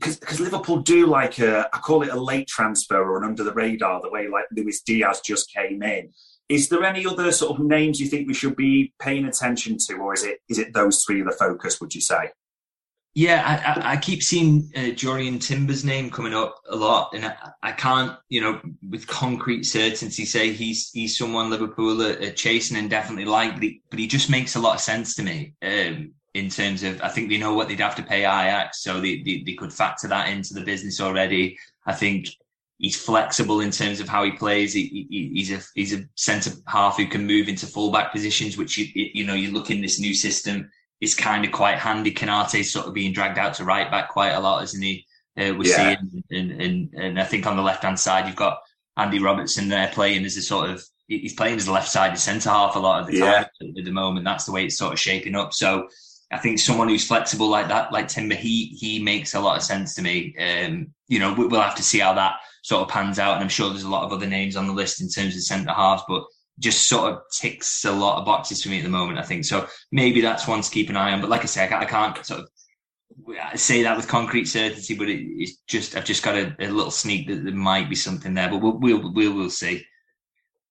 because 0.00 0.40
Liverpool 0.40 0.78
do 0.78 1.06
like 1.06 1.38
a 1.38 1.68
I 1.72 1.78
call 1.78 2.02
it 2.02 2.08
a 2.08 2.20
late 2.20 2.48
transfer 2.48 3.00
or 3.00 3.16
an 3.18 3.24
under 3.24 3.44
the 3.44 3.52
radar, 3.52 4.00
the 4.02 4.10
way 4.10 4.26
like 4.26 4.46
Luis 4.50 4.82
Diaz 4.82 5.20
just 5.24 5.52
came 5.52 5.82
in. 5.84 6.12
Is 6.48 6.68
there 6.68 6.84
any 6.84 7.06
other 7.06 7.32
sort 7.32 7.58
of 7.58 7.64
names 7.64 8.00
you 8.00 8.06
think 8.06 8.28
we 8.28 8.34
should 8.34 8.56
be 8.56 8.92
paying 8.98 9.24
attention 9.24 9.78
to, 9.86 9.94
or 9.94 10.12
is 10.12 10.24
it 10.24 10.40
is 10.48 10.58
it 10.58 10.74
those 10.74 11.02
three 11.02 11.22
the 11.22 11.32
focus? 11.32 11.80
Would 11.80 11.94
you 11.94 12.00
say? 12.00 12.30
Yeah, 13.16 13.62
I, 13.64 13.92
I 13.92 13.96
keep 13.96 14.24
seeing 14.24 14.72
uh, 14.74 14.90
Jurrien 14.90 15.40
Timber's 15.40 15.84
name 15.84 16.10
coming 16.10 16.34
up 16.34 16.56
a 16.68 16.74
lot, 16.74 17.14
and 17.14 17.24
I, 17.24 17.36
I, 17.62 17.70
can't, 17.70 18.18
you 18.28 18.40
know, 18.40 18.60
with 18.90 19.06
concrete 19.06 19.62
certainty 19.62 20.24
say 20.24 20.52
he's 20.52 20.90
he's 20.90 21.16
someone 21.16 21.48
Liverpool 21.48 22.02
are, 22.02 22.20
are 22.20 22.32
chasing 22.32 22.76
and 22.76 22.90
definitely 22.90 23.24
like, 23.24 23.54
but 23.54 23.62
he, 23.62 23.82
but 23.88 24.00
he, 24.00 24.08
just 24.08 24.30
makes 24.30 24.56
a 24.56 24.60
lot 24.60 24.74
of 24.74 24.80
sense 24.80 25.14
to 25.14 25.22
me 25.22 25.54
um, 25.62 26.10
in 26.34 26.48
terms 26.48 26.82
of 26.82 27.00
I 27.02 27.08
think 27.08 27.28
they 27.28 27.38
know 27.38 27.54
what 27.54 27.68
they'd 27.68 27.78
have 27.78 27.94
to 27.96 28.02
pay 28.02 28.22
Ajax, 28.22 28.82
so 28.82 29.00
they, 29.00 29.22
they, 29.22 29.44
they 29.46 29.54
could 29.54 29.72
factor 29.72 30.08
that 30.08 30.28
into 30.28 30.52
the 30.52 30.62
business 30.62 31.00
already. 31.00 31.56
I 31.86 31.92
think 31.92 32.26
he's 32.78 33.00
flexible 33.00 33.60
in 33.60 33.70
terms 33.70 34.00
of 34.00 34.08
how 34.08 34.24
he 34.24 34.32
plays. 34.32 34.72
He, 34.72 35.06
he, 35.10 35.30
he's 35.34 35.52
a 35.52 35.60
he's 35.74 35.94
a 35.94 36.04
centre 36.16 36.50
half 36.66 36.96
who 36.96 37.06
can 37.06 37.26
move 37.26 37.48
into 37.48 37.66
fullback 37.66 38.12
positions, 38.12 38.56
which 38.56 38.76
you 38.76 38.86
you 38.94 39.24
know 39.24 39.34
you 39.34 39.52
look 39.52 39.70
in 39.70 39.80
this 39.80 40.00
new 40.00 40.14
system 40.14 40.70
is 41.00 41.14
kind 41.14 41.44
of 41.44 41.52
quite 41.52 41.78
handy. 41.78 42.12
Konate 42.12 42.64
sort 42.64 42.86
of 42.86 42.94
being 42.94 43.12
dragged 43.12 43.38
out 43.38 43.54
to 43.54 43.64
right 43.64 43.90
back 43.90 44.10
quite 44.10 44.32
a 44.32 44.40
lot, 44.40 44.62
isn't 44.64 44.82
he? 44.82 45.06
Uh, 45.36 45.52
we're 45.56 45.68
yeah. 45.68 45.96
seeing, 45.96 46.24
and, 46.30 46.62
and 46.62 46.94
and 46.94 47.20
I 47.20 47.24
think 47.24 47.46
on 47.46 47.56
the 47.56 47.62
left 47.62 47.82
hand 47.82 47.98
side 47.98 48.26
you've 48.26 48.36
got 48.36 48.60
Andy 48.96 49.18
Robertson 49.18 49.68
there 49.68 49.90
playing 49.92 50.24
as 50.24 50.36
a 50.36 50.42
sort 50.42 50.70
of 50.70 50.82
he's 51.06 51.34
playing 51.34 51.56
as 51.56 51.66
a 51.66 51.72
left 51.72 51.90
sided 51.90 52.18
centre 52.18 52.50
half 52.50 52.76
a 52.76 52.78
lot 52.78 53.00
of 53.00 53.06
the 53.06 53.18
time 53.18 53.46
yeah. 53.60 53.68
at 53.78 53.84
the 53.84 53.90
moment. 53.90 54.24
That's 54.24 54.44
the 54.44 54.52
way 54.52 54.64
it's 54.64 54.78
sort 54.78 54.92
of 54.92 55.00
shaping 55.00 55.34
up. 55.34 55.52
So 55.52 55.88
I 56.32 56.38
think 56.38 56.58
someone 56.58 56.88
who's 56.88 57.06
flexible 57.06 57.48
like 57.48 57.68
that, 57.68 57.92
like 57.92 58.08
Timber, 58.08 58.34
he 58.34 58.66
he 58.66 58.98
makes 59.02 59.34
a 59.34 59.40
lot 59.40 59.56
of 59.56 59.62
sense 59.62 59.94
to 59.94 60.02
me. 60.02 60.34
Um, 60.38 60.88
you 61.08 61.18
know, 61.18 61.34
we'll 61.34 61.60
have 61.60 61.76
to 61.76 61.82
see 61.82 61.98
how 61.98 62.14
that 62.14 62.36
sort 62.62 62.82
of 62.82 62.88
pans 62.88 63.18
out. 63.18 63.34
And 63.34 63.42
I'm 63.42 63.48
sure 63.48 63.68
there's 63.70 63.84
a 63.84 63.90
lot 63.90 64.04
of 64.04 64.12
other 64.12 64.26
names 64.26 64.56
on 64.56 64.66
the 64.66 64.72
list 64.72 65.00
in 65.00 65.08
terms 65.08 65.36
of 65.36 65.42
centre 65.42 65.72
halves, 65.72 66.02
but 66.08 66.24
just 66.58 66.88
sort 66.88 67.12
of 67.12 67.20
ticks 67.32 67.84
a 67.84 67.92
lot 67.92 68.18
of 68.18 68.24
boxes 68.24 68.62
for 68.62 68.68
me 68.70 68.78
at 68.78 68.84
the 68.84 68.88
moment, 68.88 69.18
I 69.18 69.22
think. 69.22 69.44
So 69.44 69.68
maybe 69.92 70.20
that's 70.20 70.48
one 70.48 70.62
to 70.62 70.70
keep 70.70 70.88
an 70.88 70.96
eye 70.96 71.12
on. 71.12 71.20
But 71.20 71.30
like 71.30 71.42
I 71.42 71.46
say, 71.46 71.64
I 71.64 71.66
can't, 71.66 71.82
I 71.82 71.86
can't 71.86 72.24
sort 72.24 72.40
of 72.40 72.48
say 73.58 73.82
that 73.82 73.96
with 73.96 74.08
concrete 74.08 74.46
certainty, 74.46 74.94
but 74.94 75.08
it, 75.08 75.20
it's 75.36 75.56
just, 75.66 75.96
I've 75.96 76.04
just 76.04 76.22
got 76.22 76.36
a, 76.36 76.54
a, 76.58 76.68
little 76.68 76.90
sneak 76.90 77.28
that 77.28 77.44
there 77.44 77.54
might 77.54 77.88
be 77.88 77.96
something 77.96 78.34
there, 78.34 78.48
but 78.48 78.62
we'll, 78.62 78.78
we'll, 78.78 79.12
we'll, 79.12 79.34
we'll 79.34 79.50
see. 79.50 79.84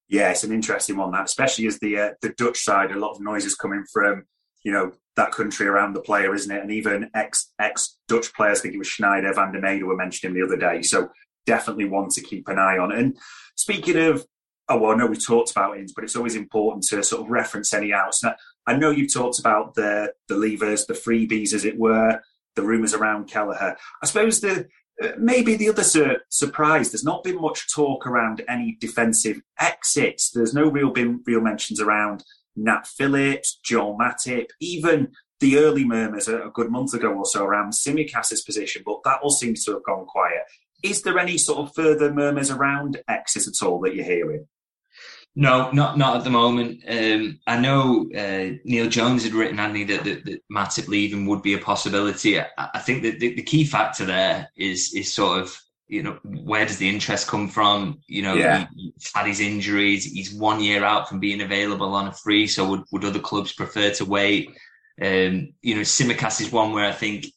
Yeah, 0.09 0.31
it's 0.31 0.43
an 0.43 0.53
interesting 0.53 0.97
one 0.97 1.11
that, 1.11 1.25
especially 1.25 1.67
as 1.67 1.79
the 1.79 1.97
uh, 1.97 2.09
the 2.21 2.29
Dutch 2.29 2.59
side, 2.59 2.91
a 2.91 2.99
lot 2.99 3.13
of 3.13 3.21
noise 3.21 3.45
is 3.45 3.55
coming 3.55 3.83
from, 3.91 4.25
you 4.63 4.71
know, 4.71 4.91
that 5.15 5.31
country 5.31 5.67
around 5.67 5.93
the 5.93 6.01
player, 6.01 6.33
isn't 6.33 6.55
it? 6.55 6.61
And 6.61 6.71
even 6.71 7.09
ex 7.13 7.51
ex 7.59 7.97
Dutch 8.07 8.33
players, 8.33 8.59
I 8.59 8.61
think 8.63 8.75
it 8.75 8.79
was 8.79 8.89
Sneijder, 8.89 9.35
Van 9.35 9.51
der 9.51 9.61
Meyde 9.61 9.83
were 9.83 9.95
mentioning 9.95 10.35
the 10.35 10.45
other 10.45 10.57
day. 10.57 10.81
So 10.81 11.09
definitely 11.45 11.85
one 11.85 12.09
to 12.09 12.21
keep 12.21 12.47
an 12.47 12.59
eye 12.59 12.77
on. 12.77 12.91
And 12.91 13.17
speaking 13.55 13.97
of, 13.97 14.25
oh, 14.69 14.77
well, 14.77 14.91
I 14.91 14.95
know 14.95 15.07
we've 15.07 15.25
talked 15.25 15.51
about 15.51 15.77
ins, 15.77 15.93
but 15.93 16.03
it's 16.03 16.15
always 16.15 16.35
important 16.35 16.83
to 16.85 17.03
sort 17.03 17.23
of 17.23 17.29
reference 17.29 17.73
any 17.73 17.93
outs. 17.93 18.23
Now, 18.23 18.35
I 18.65 18.75
know 18.75 18.89
you've 18.89 19.13
talked 19.13 19.39
about 19.39 19.75
the 19.75 20.13
the 20.27 20.35
levers, 20.35 20.85
the 20.85 20.93
freebies, 20.93 21.53
as 21.53 21.65
it 21.65 21.77
were, 21.77 22.21
the 22.55 22.63
rumours 22.63 22.93
around 22.93 23.27
Kelleher. 23.27 23.77
I 24.01 24.05
suppose 24.05 24.39
the 24.39 24.67
uh, 25.01 25.09
maybe 25.17 25.55
the 25.55 25.69
other 25.69 25.83
sur- 25.83 26.21
surprise. 26.29 26.91
There's 26.91 27.03
not 27.03 27.23
been 27.23 27.41
much 27.41 27.73
talk 27.73 28.05
around 28.05 28.43
any 28.47 28.77
defensive 28.79 29.41
exits. 29.59 30.29
There's 30.29 30.53
no 30.53 30.69
real 30.69 30.91
been 30.91 31.21
real 31.25 31.41
mentions 31.41 31.79
around 31.81 32.23
Nat 32.55 32.87
Phillips, 32.87 33.59
Joel 33.63 33.97
Matip, 33.97 34.47
even 34.59 35.11
the 35.39 35.57
early 35.57 35.83
murmurs 35.83 36.27
a, 36.27 36.49
good 36.53 36.69
month 36.69 36.93
ago 36.93 37.09
or 37.09 37.25
so 37.25 37.43
around 37.43 37.71
Tsimikas' 37.71 38.45
position, 38.45 38.83
but 38.85 39.03
that 39.03 39.19
all 39.21 39.29
seems 39.29 39.65
to 39.65 39.73
have 39.73 39.83
gone 39.83 40.05
quiet. 40.05 40.43
Is 40.83 41.01
there 41.01 41.19
any 41.19 41.37
sort 41.37 41.59
of 41.59 41.75
further 41.75 42.13
murmurs 42.13 42.49
around 42.49 43.01
exit 43.07 43.47
at 43.47 43.65
all 43.65 43.79
that 43.81 43.95
you're 43.95 44.05
hearing? 44.05 44.47
No, 45.35 45.71
not 45.71 45.97
not 45.97 46.17
at 46.17 46.23
the 46.23 46.29
moment. 46.29 46.83
Um, 46.87 47.39
I 47.47 47.59
know 47.59 48.07
uh, 48.15 48.57
Neil 48.65 48.87
Jones 48.87 49.23
had 49.23 49.33
written, 49.33 49.59
Andy, 49.59 49.83
that, 49.85 50.03
that, 50.03 50.25
that 50.25 50.41
Matip 50.51 50.87
leaving 50.87 51.25
would 51.25 51.41
be 51.41 51.55
a 51.55 51.59
possibility. 51.59 52.39
I, 52.39 52.47
I 52.57 52.79
think 52.79 53.01
that 53.01 53.19
the, 53.19 53.33
the, 53.33 53.41
key 53.41 53.63
factor 53.65 54.05
there 54.05 54.49
is 54.55 54.93
is 54.93 55.11
sort 55.11 55.41
of 55.41 55.59
you 55.93 56.01
know 56.01 56.17
where 56.23 56.65
does 56.65 56.77
the 56.77 56.89
interest 56.89 57.27
come 57.27 57.47
from? 57.47 58.01
You 58.07 58.23
know, 58.23 58.33
yeah. 58.33 58.67
he, 58.75 58.93
he's 58.97 59.11
had 59.13 59.27
his 59.27 59.39
injuries. 59.39 60.05
He's 60.05 60.33
one 60.33 60.59
year 60.59 60.83
out 60.83 61.07
from 61.07 61.19
being 61.19 61.41
available 61.41 61.93
on 61.93 62.07
a 62.07 62.11
free. 62.11 62.47
So 62.47 62.67
would 62.69 62.83
would 62.91 63.05
other 63.05 63.19
clubs 63.19 63.53
prefer 63.53 63.91
to 63.91 64.05
wait? 64.05 64.49
Um, 64.99 65.53
you 65.61 65.75
know, 65.75 65.81
Tsimikas 65.81 66.41
is 66.41 66.51
one 66.51 66.73
where 66.73 66.85
I 66.85 66.91
think 66.91 67.27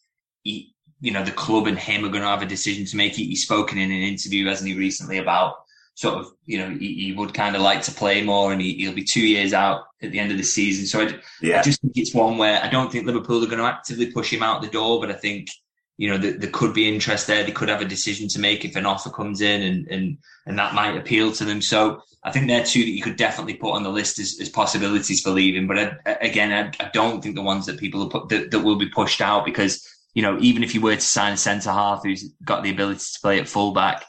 he, 0.43 0.75
you 1.01 1.13
know, 1.13 1.23
the 1.23 1.33
club 1.33 1.67
and 1.67 1.79
him 1.79 2.05
are 2.05 2.09
going 2.09 2.23
to 2.23 2.29
have 2.29 2.43
a 2.43 2.47
decision 2.47 2.87
to 2.87 2.97
make. 2.97 3.15
He, 3.15 3.27
he's 3.27 3.43
spoken 3.43 3.77
in 3.77 3.91
an 3.91 4.03
interview, 4.03 4.47
hasn't 4.47 4.69
he, 4.69 4.75
recently 4.75 5.19
about 5.19 5.57
sort 5.95 6.15
of, 6.15 6.33
you 6.47 6.59
know, 6.59 6.71
he, 6.71 6.95
he 6.95 7.13
would 7.13 7.35
kind 7.35 7.57
of 7.57 7.63
like 7.63 7.83
to 7.83 7.93
play 7.93 8.23
more 8.23 8.53
and 8.53 8.61
he, 8.61 8.87
will 8.87 8.95
be 8.95 9.05
two 9.05 9.27
years 9.27 9.53
out 9.53 9.85
at 10.03 10.13
the 10.13 10.19
end 10.19 10.31
of 10.31 10.39
the 10.39 10.45
season. 10.45 10.87
So 10.87 11.07
I, 11.07 11.21
yeah. 11.43 11.61
I, 11.61 11.63
just 11.63 11.81
think 11.81 11.95
it's 11.97 12.15
one 12.15 12.37
where 12.39 12.63
I 12.63 12.69
don't 12.69 12.93
think 12.93 13.07
Liverpool 13.07 13.43
are 13.43 13.47
going 13.47 13.59
to 13.59 13.65
actively 13.65 14.13
push 14.13 14.33
him 14.33 14.43
out 14.43 14.63
the 14.63 14.69
door, 14.69 15.01
but 15.01 15.11
I 15.11 15.15
think, 15.15 15.49
you 15.99 16.11
know, 16.11 16.19
there 16.19 16.51
could 16.51 16.75
be 16.75 16.89
interest 16.89 17.27
there. 17.27 17.43
They 17.43 17.53
could 17.53 17.71
have 17.71 17.81
a 17.81 17.87
decision 17.87 18.29
to 18.29 18.39
make 18.39 18.65
if 18.65 18.77
an 18.77 18.85
offer 18.85 19.11
comes 19.11 19.41
in 19.41 19.63
and, 19.63 19.89
and, 19.89 20.19
and 20.45 20.59
that 20.59 20.75
might 20.75 20.97
appeal 20.97 21.33
to 21.33 21.45
them. 21.45 21.63
So 21.63 22.03
I 22.23 22.33
think 22.33 22.49
they're 22.49 22.65
two 22.65 22.81
that 22.81 22.91
you 22.91 23.03
could 23.03 23.17
definitely 23.17 23.55
put 23.55 23.73
on 23.73 23.83
the 23.83 23.89
list 23.89 24.19
as, 24.19 24.39
as 24.41 24.49
possibilities 24.49 25.23
for 25.23 25.31
leaving. 25.31 25.67
But 25.67 25.79
I, 25.79 26.13
again, 26.21 26.53
I, 26.53 26.85
I, 26.85 26.91
don't 26.93 27.23
think 27.23 27.35
the 27.35 27.43
ones 27.43 27.65
that 27.67 27.79
people 27.79 28.09
put, 28.11 28.29
that, 28.29 28.51
that 28.51 28.61
will 28.61 28.77
be 28.77 28.91
pushed 28.91 29.23
out 29.23 29.47
because 29.47 29.87
you 30.17 30.23
know, 30.23 30.39
even 30.41 30.65
if 30.65 30.75
you 30.75 30.81
were 30.81 30.95
to 30.95 31.01
sign 31.01 31.35
a 31.35 31.37
centre 31.37 31.71
half 31.71 32.03
who's 32.03 32.33
got 32.43 32.63
the 32.63 32.71
ability 32.71 33.01
to 33.01 33.21
play 33.21 33.39
at 33.39 33.47
fullback, 33.47 34.03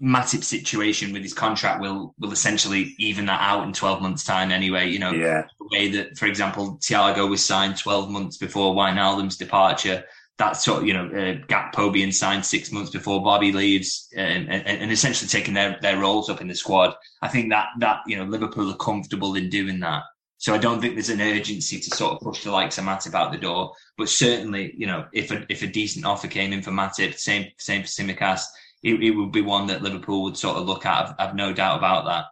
Matip's 0.00 0.46
situation 0.46 1.10
with 1.10 1.22
his 1.22 1.32
contract 1.32 1.80
will 1.80 2.14
will 2.18 2.32
essentially 2.32 2.94
even 2.98 3.24
that 3.26 3.40
out 3.40 3.64
in 3.64 3.72
12 3.72 4.02
months' 4.02 4.24
time 4.24 4.52
anyway. 4.52 4.90
You 4.90 4.98
know, 4.98 5.10
yeah. 5.10 5.44
the 5.58 5.68
way 5.72 5.90
that, 5.92 6.18
for 6.18 6.26
example, 6.26 6.78
Thiago 6.82 7.30
was 7.30 7.42
signed 7.42 7.78
12 7.78 8.10
months 8.10 8.36
before 8.36 8.74
Wijnaldum's 8.74 9.38
departure. 9.38 10.04
That 10.38 10.52
sort 10.52 10.82
of, 10.82 10.86
you 10.86 10.94
know, 10.94 11.06
uh, 11.06 11.44
Gakpo 11.46 11.92
being 11.92 12.12
signed 12.12 12.46
six 12.46 12.70
months 12.70 12.90
before 12.90 13.22
Bobby 13.22 13.50
leaves 13.50 14.08
and, 14.16 14.48
and, 14.48 14.66
and 14.66 14.92
essentially 14.92 15.28
taking 15.28 15.54
their, 15.54 15.78
their 15.82 15.98
roles 15.98 16.30
up 16.30 16.40
in 16.40 16.46
the 16.46 16.54
squad. 16.54 16.94
I 17.20 17.28
think 17.28 17.50
that, 17.50 17.68
that, 17.80 18.02
you 18.06 18.16
know, 18.16 18.24
Liverpool 18.24 18.70
are 18.70 18.76
comfortable 18.76 19.34
in 19.34 19.50
doing 19.50 19.80
that. 19.80 20.04
So 20.36 20.54
I 20.54 20.58
don't 20.58 20.80
think 20.80 20.94
there's 20.94 21.10
an 21.10 21.20
urgency 21.20 21.80
to 21.80 21.90
sort 21.90 22.12
of 22.12 22.20
push 22.20 22.44
the 22.44 22.52
likes 22.52 22.78
of 22.78 22.84
Matip 22.84 23.14
out 23.14 23.32
the 23.32 23.38
door. 23.38 23.72
But 23.96 24.08
certainly, 24.08 24.72
you 24.76 24.86
know, 24.86 25.06
if 25.12 25.32
a 25.32 25.44
if 25.48 25.62
a 25.62 25.66
decent 25.66 26.06
offer 26.06 26.28
came 26.28 26.52
in 26.52 26.62
for 26.62 26.70
Matip, 26.70 27.18
same 27.18 27.50
same 27.58 27.82
for 27.82 27.88
Tsimikas, 27.88 28.42
it, 28.84 29.02
it 29.02 29.10
would 29.10 29.32
be 29.32 29.40
one 29.40 29.66
that 29.66 29.82
Liverpool 29.82 30.22
would 30.22 30.36
sort 30.36 30.56
of 30.56 30.66
look 30.66 30.86
at. 30.86 31.08
I've, 31.08 31.14
I've 31.18 31.34
no 31.34 31.52
doubt 31.52 31.78
about 31.78 32.04
that. 32.04 32.26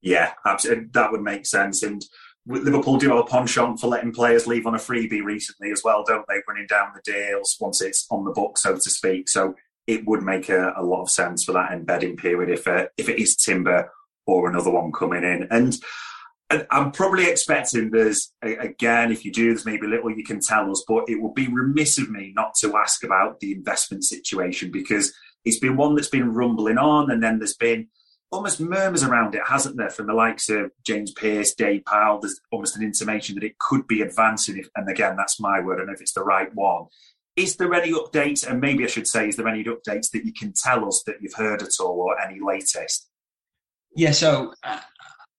Yeah, 0.00 0.32
absolutely. 0.46 0.86
That 0.92 1.12
would 1.12 1.20
make 1.20 1.44
sense. 1.44 1.82
And 1.82 2.02
Liverpool 2.46 2.98
do 2.98 3.08
have 3.08 3.18
a 3.18 3.24
penchant 3.24 3.80
for 3.80 3.86
letting 3.86 4.12
players 4.12 4.46
leave 4.46 4.66
on 4.66 4.74
a 4.74 4.78
freebie 4.78 5.22
recently 5.22 5.70
as 5.70 5.82
well, 5.82 6.04
don't 6.06 6.26
they? 6.28 6.42
Running 6.46 6.66
down 6.66 6.92
the 6.94 7.12
deals 7.12 7.56
once 7.60 7.80
it's 7.80 8.06
on 8.10 8.24
the 8.24 8.32
book, 8.32 8.58
so 8.58 8.74
to 8.74 8.90
speak. 8.90 9.28
So 9.28 9.54
it 9.86 10.06
would 10.06 10.22
make 10.22 10.48
a, 10.48 10.72
a 10.76 10.82
lot 10.82 11.02
of 11.02 11.10
sense 11.10 11.44
for 11.44 11.52
that 11.52 11.72
embedding 11.72 12.16
period 12.16 12.50
if 12.50 12.68
uh, 12.68 12.86
if 12.98 13.08
it 13.08 13.18
is 13.18 13.36
Timber 13.36 13.90
or 14.26 14.48
another 14.48 14.70
one 14.70 14.92
coming 14.92 15.24
in. 15.24 15.48
And 15.50 15.76
I'm 16.70 16.92
probably 16.92 17.28
expecting 17.28 17.90
there's 17.90 18.32
again, 18.42 19.10
if 19.10 19.24
you 19.24 19.32
do, 19.32 19.48
there's 19.48 19.66
maybe 19.66 19.86
little 19.86 20.10
you 20.10 20.24
can 20.24 20.40
tell 20.40 20.70
us, 20.70 20.84
but 20.86 21.08
it 21.08 21.20
would 21.20 21.34
be 21.34 21.48
remiss 21.48 21.98
of 21.98 22.10
me 22.10 22.32
not 22.36 22.54
to 22.60 22.76
ask 22.76 23.02
about 23.02 23.40
the 23.40 23.52
investment 23.52 24.04
situation 24.04 24.70
because 24.70 25.12
it's 25.44 25.58
been 25.58 25.76
one 25.76 25.94
that's 25.94 26.08
been 26.08 26.32
rumbling 26.32 26.78
on, 26.78 27.10
and 27.10 27.22
then 27.22 27.38
there's 27.38 27.56
been 27.56 27.88
almost 28.34 28.60
murmurs 28.60 29.02
around 29.02 29.34
it, 29.34 29.42
hasn't 29.46 29.76
there, 29.76 29.90
from 29.90 30.06
the 30.06 30.12
likes 30.12 30.48
of 30.50 30.70
James 30.84 31.12
Pearce, 31.12 31.54
Dave 31.54 31.84
Powell? 31.84 32.20
There's 32.20 32.40
almost 32.52 32.76
an 32.76 32.82
intimation 32.82 33.34
that 33.36 33.44
it 33.44 33.58
could 33.58 33.86
be 33.86 34.02
advancing. 34.02 34.58
If, 34.58 34.68
and 34.76 34.88
again, 34.88 35.16
that's 35.16 35.40
my 35.40 35.60
word. 35.60 35.74
I 35.74 35.78
don't 35.78 35.86
know 35.86 35.92
if 35.94 36.00
it's 36.00 36.12
the 36.12 36.24
right 36.24 36.52
one. 36.54 36.86
Is 37.36 37.56
there 37.56 37.72
any 37.72 37.92
updates? 37.92 38.46
And 38.46 38.60
maybe 38.60 38.84
I 38.84 38.88
should 38.88 39.06
say, 39.06 39.28
is 39.28 39.36
there 39.36 39.48
any 39.48 39.64
updates 39.64 40.10
that 40.10 40.24
you 40.24 40.32
can 40.32 40.52
tell 40.52 40.86
us 40.86 41.02
that 41.06 41.16
you've 41.20 41.34
heard 41.34 41.62
at 41.62 41.80
all 41.80 42.00
or 42.00 42.20
any 42.20 42.40
latest? 42.40 43.08
Yeah, 43.96 44.10
so 44.10 44.52
uh, 44.64 44.80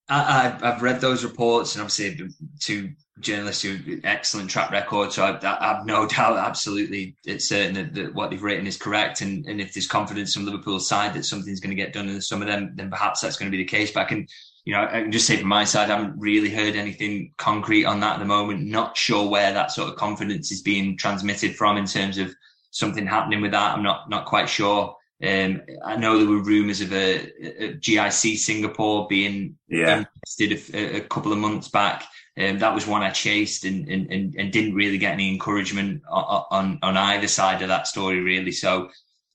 I, 0.08 0.56
have 0.62 0.82
read 0.82 1.02
those 1.02 1.24
reports, 1.24 1.76
and 1.76 1.82
obviously, 1.82 2.30
two 2.60 2.92
journalists 3.20 3.64
who 3.64 4.00
excellent 4.04 4.50
track 4.50 4.72
record. 4.72 5.12
So 5.12 5.24
I, 5.24 5.40
I, 5.42 5.76
have 5.76 5.86
no 5.86 6.06
doubt, 6.08 6.38
absolutely, 6.38 7.16
it's 7.26 7.50
certain 7.50 7.74
that, 7.76 7.94
that, 7.96 8.14
what 8.14 8.30
they've 8.30 8.44
written 8.44 8.68
is 8.68 8.78
correct. 8.78 9.22
And, 9.22 9.46
and 9.46 9.60
if 9.60 9.74
there's 9.74 9.88
confidence 9.88 10.34
from 10.34 10.46
Liverpool's 10.46 10.88
side 10.88 11.14
that 11.14 11.26
something's 11.26 11.60
going 11.60 11.76
to 11.76 11.82
get 11.82 11.94
done 11.94 12.10
in 12.10 12.22
some 12.22 12.42
of 12.42 12.48
them, 12.48 12.74
then 12.76 12.90
perhaps 12.90 13.22
that's 13.22 13.38
going 13.38 13.52
to 13.52 13.58
be 13.58 13.64
the 13.64 13.70
case. 13.70 13.92
But 13.92 14.02
I 14.02 14.06
can, 14.06 14.28
you 14.66 14.74
know, 14.74 14.82
I 14.84 15.02
can 15.02 15.12
just 15.12 15.26
say 15.26 15.38
from 15.38 15.48
my 15.48 15.64
side, 15.64 15.90
I 15.90 15.98
haven't 15.98 16.20
really 16.20 16.50
heard 16.50 16.76
anything 16.76 17.34
concrete 17.38 17.86
on 17.86 18.00
that 18.02 18.16
at 18.16 18.20
the 18.20 18.26
moment. 18.26 18.62
Not 18.64 18.98
sure 18.98 19.28
where 19.28 19.54
that 19.54 19.72
sort 19.72 19.90
of 19.90 19.96
confidence 19.96 20.52
is 20.52 20.62
being 20.62 20.98
transmitted 20.98 21.56
from 21.56 21.78
in 21.78 21.86
terms 21.86 22.18
of 22.18 22.34
something 22.72 23.08
happening 23.08 23.42
with 23.42 23.52
that. 23.52 23.76
I'm 23.76 23.84
not 23.84 24.10
not 24.10 24.26
quite 24.26 24.50
sure. 24.50 24.96
Um, 25.24 25.62
I 25.84 25.96
know 25.96 26.18
there 26.18 26.28
were 26.28 26.44
rumours 26.44 26.82
of 26.82 26.92
a, 26.92 27.32
a, 27.40 27.74
GIC 27.76 28.38
Singapore 28.38 29.08
being 29.08 29.58
yeah. 29.70 30.04
invested 30.28 30.76
a, 30.76 30.98
a, 30.98 31.02
couple 31.02 31.32
of 31.32 31.38
months 31.38 31.70
back. 31.70 32.04
Um, 32.38 32.60
that 32.60 32.76
was 32.76 32.86
one 32.86 33.02
I 33.02 33.12
chased 33.12 33.64
and, 33.64 33.88
and, 33.88 34.12
and, 34.12 34.36
and, 34.36 34.52
didn't 34.52 34.76
really 34.76 34.98
get 34.98 35.14
any 35.14 35.32
encouragement 35.32 36.04
on, 36.10 36.44
on, 36.52 36.80
on 36.82 36.98
either 36.98 37.30
side 37.30 37.62
of 37.62 37.70
that 37.70 37.88
story, 37.88 38.20
really. 38.20 38.52
So, 38.52 38.90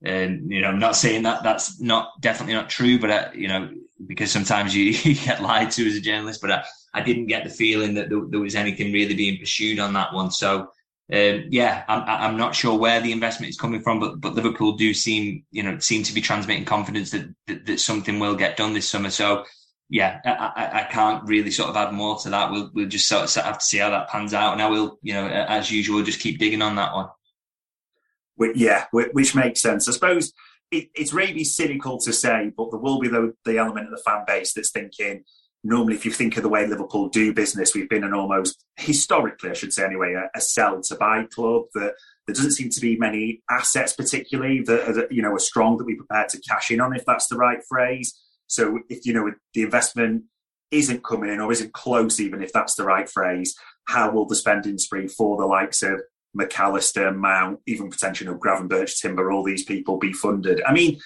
um, 0.06 0.42
you 0.48 0.60
know, 0.60 0.68
I'm 0.68 0.78
not 0.78 0.96
saying 0.96 1.22
that 1.22 1.42
that's 1.42 1.80
not 1.80 2.20
definitely 2.20 2.54
not 2.54 2.68
true, 2.68 2.98
but, 2.98 3.10
I, 3.10 3.32
you 3.32 3.48
know, 3.48 3.70
because 4.06 4.30
sometimes 4.30 4.76
you, 4.76 4.84
you, 5.02 5.14
get 5.14 5.42
lied 5.42 5.70
to 5.72 5.86
as 5.86 5.96
a 5.96 6.00
journalist, 6.00 6.42
but 6.42 6.50
I, 6.50 6.64
I 6.92 7.00
didn't 7.00 7.26
get 7.26 7.44
the 7.44 7.50
feeling 7.50 7.94
that 7.94 8.10
there, 8.10 8.20
there 8.28 8.40
was 8.40 8.54
anything 8.54 8.92
really 8.92 9.14
being 9.14 9.38
pursued 9.38 9.78
on 9.78 9.94
that 9.94 10.12
one. 10.12 10.30
So, 10.30 10.70
um, 11.12 11.46
yeah, 11.48 11.84
I'm, 11.88 12.04
I'm 12.06 12.36
not 12.36 12.54
sure 12.54 12.78
where 12.78 13.00
the 13.00 13.10
investment 13.10 13.50
is 13.50 13.58
coming 13.58 13.80
from, 13.80 13.98
but 13.98 14.20
but 14.20 14.34
Liverpool 14.34 14.72
do 14.72 14.94
seem 14.94 15.44
you 15.50 15.62
know 15.62 15.78
seem 15.78 16.02
to 16.04 16.14
be 16.14 16.20
transmitting 16.20 16.64
confidence 16.64 17.10
that 17.10 17.34
that, 17.48 17.66
that 17.66 17.80
something 17.80 18.18
will 18.18 18.36
get 18.36 18.56
done 18.56 18.74
this 18.74 18.88
summer. 18.88 19.10
So 19.10 19.44
yeah, 19.88 20.20
I, 20.24 20.82
I, 20.82 20.84
can't 20.84 21.28
really 21.28 21.50
sort 21.50 21.68
of 21.68 21.76
add 21.76 21.92
more 21.92 22.16
to 22.18 22.30
that. 22.30 22.52
We'll 22.52 22.70
we'll 22.72 22.88
just 22.88 23.08
sort 23.08 23.24
of 23.24 23.44
have 23.44 23.58
to 23.58 23.64
see 23.64 23.78
how 23.78 23.90
that 23.90 24.08
pans 24.08 24.34
out, 24.34 24.52
and 24.52 24.62
I 24.62 24.68
will 24.68 24.98
you 25.02 25.14
know 25.14 25.26
as 25.26 25.70
usual 25.72 26.02
just 26.04 26.20
keep 26.20 26.38
digging 26.38 26.62
on 26.62 26.76
that 26.76 26.94
one. 26.94 27.08
Yeah, 28.54 28.86
which 28.92 29.34
makes 29.34 29.60
sense. 29.60 29.88
I 29.88 29.92
suppose 29.92 30.32
it, 30.70 30.90
it's 30.94 31.12
really 31.12 31.42
cynical 31.44 31.98
to 31.98 32.12
say, 32.12 32.52
but 32.56 32.70
there 32.70 32.80
will 32.80 33.00
be 33.00 33.08
the, 33.08 33.34
the 33.44 33.58
element 33.58 33.86
of 33.86 33.90
the 33.90 34.02
fan 34.02 34.24
base 34.26 34.52
that's 34.52 34.70
thinking 34.70 35.24
normally, 35.62 35.94
if 35.94 36.04
you 36.04 36.10
think 36.10 36.36
of 36.36 36.42
the 36.42 36.48
way 36.48 36.66
Liverpool 36.66 37.08
do 37.08 37.32
business, 37.32 37.74
we've 37.74 37.88
been 37.88 38.04
an 38.04 38.14
almost 38.14 38.64
historically, 38.76 39.50
I 39.50 39.54
should 39.54 39.72
say 39.72 39.84
anyway, 39.84 40.14
a, 40.14 40.30
a 40.36 40.40
sell 40.40 40.80
to 40.80 40.94
buy 40.96 41.24
club. 41.24 41.64
That 41.74 41.94
there 42.26 42.34
doesn't 42.34 42.52
seem 42.52 42.70
to 42.70 42.80
be 42.80 42.96
many 42.96 43.42
assets, 43.50 43.92
particularly 43.92 44.62
that, 44.62 44.88
are, 44.88 45.06
you 45.10 45.22
know 45.22 45.34
are 45.34 45.38
strong 45.38 45.76
that 45.76 45.84
we're 45.84 45.96
prepared 45.96 46.28
to 46.30 46.40
cash 46.40 46.70
in 46.70 46.80
on, 46.80 46.96
if 46.96 47.04
that's 47.04 47.28
the 47.28 47.36
right 47.36 47.60
phrase. 47.68 48.18
So 48.46 48.80
if 48.88 49.04
you 49.04 49.12
know 49.12 49.32
the 49.54 49.62
investment 49.62 50.24
isn't 50.70 51.04
coming 51.04 51.30
in 51.30 51.40
or 51.40 51.52
isn't 51.52 51.72
close, 51.72 52.20
even 52.20 52.42
if 52.42 52.52
that's 52.52 52.76
the 52.76 52.84
right 52.84 53.08
phrase, 53.08 53.54
how 53.86 54.10
will 54.10 54.26
the 54.26 54.36
spending 54.36 54.78
spree 54.78 55.08
for 55.08 55.36
the 55.36 55.46
likes 55.46 55.82
of 55.82 56.00
McAllister, 56.38 57.14
Mount, 57.14 57.58
even 57.66 57.90
potentially 57.90 58.28
you 58.28 58.32
know, 58.32 58.40
Gravenberch, 58.40 59.00
Timber, 59.00 59.32
all 59.32 59.42
these 59.42 59.64
people 59.64 59.98
be 59.98 60.12
funded? 60.12 60.62
I 60.64 60.72
mean, 60.72 61.00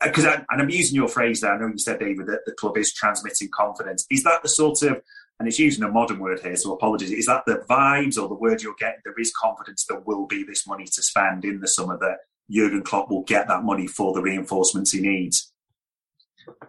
Uh, 0.00 0.08
because 0.08 0.24
and 0.24 0.44
I'm 0.50 0.68
using 0.68 0.94
your 0.94 1.08
phrase 1.08 1.40
there. 1.40 1.54
I 1.54 1.58
know 1.58 1.68
you 1.68 1.78
said, 1.78 2.00
David, 2.00 2.26
that 2.26 2.40
the 2.46 2.52
club 2.52 2.76
is 2.76 2.92
transmitting 2.92 3.48
confidence. 3.54 4.06
Is 4.10 4.22
that 4.24 4.42
the 4.42 4.48
sort 4.48 4.82
of, 4.82 5.00
and 5.38 5.48
it's 5.48 5.58
using 5.58 5.84
a 5.84 5.88
modern 5.88 6.18
word 6.18 6.40
here, 6.40 6.56
so 6.56 6.72
apologies. 6.72 7.10
Is 7.10 7.26
that 7.26 7.44
the 7.46 7.64
vibes 7.68 8.18
or 8.18 8.28
the 8.28 8.34
word 8.34 8.62
you're 8.62 8.74
getting? 8.78 9.00
There 9.04 9.18
is 9.18 9.32
confidence 9.40 9.84
there 9.88 10.00
will 10.00 10.26
be 10.26 10.44
this 10.44 10.66
money 10.66 10.84
to 10.84 11.02
spend 11.02 11.44
in 11.44 11.60
the 11.60 11.68
summer 11.68 11.98
that 11.98 12.18
Jurgen 12.50 12.82
Klopp 12.82 13.10
will 13.10 13.22
get 13.22 13.48
that 13.48 13.64
money 13.64 13.86
for 13.86 14.12
the 14.12 14.22
reinforcements 14.22 14.92
he 14.92 15.00
needs. 15.00 15.52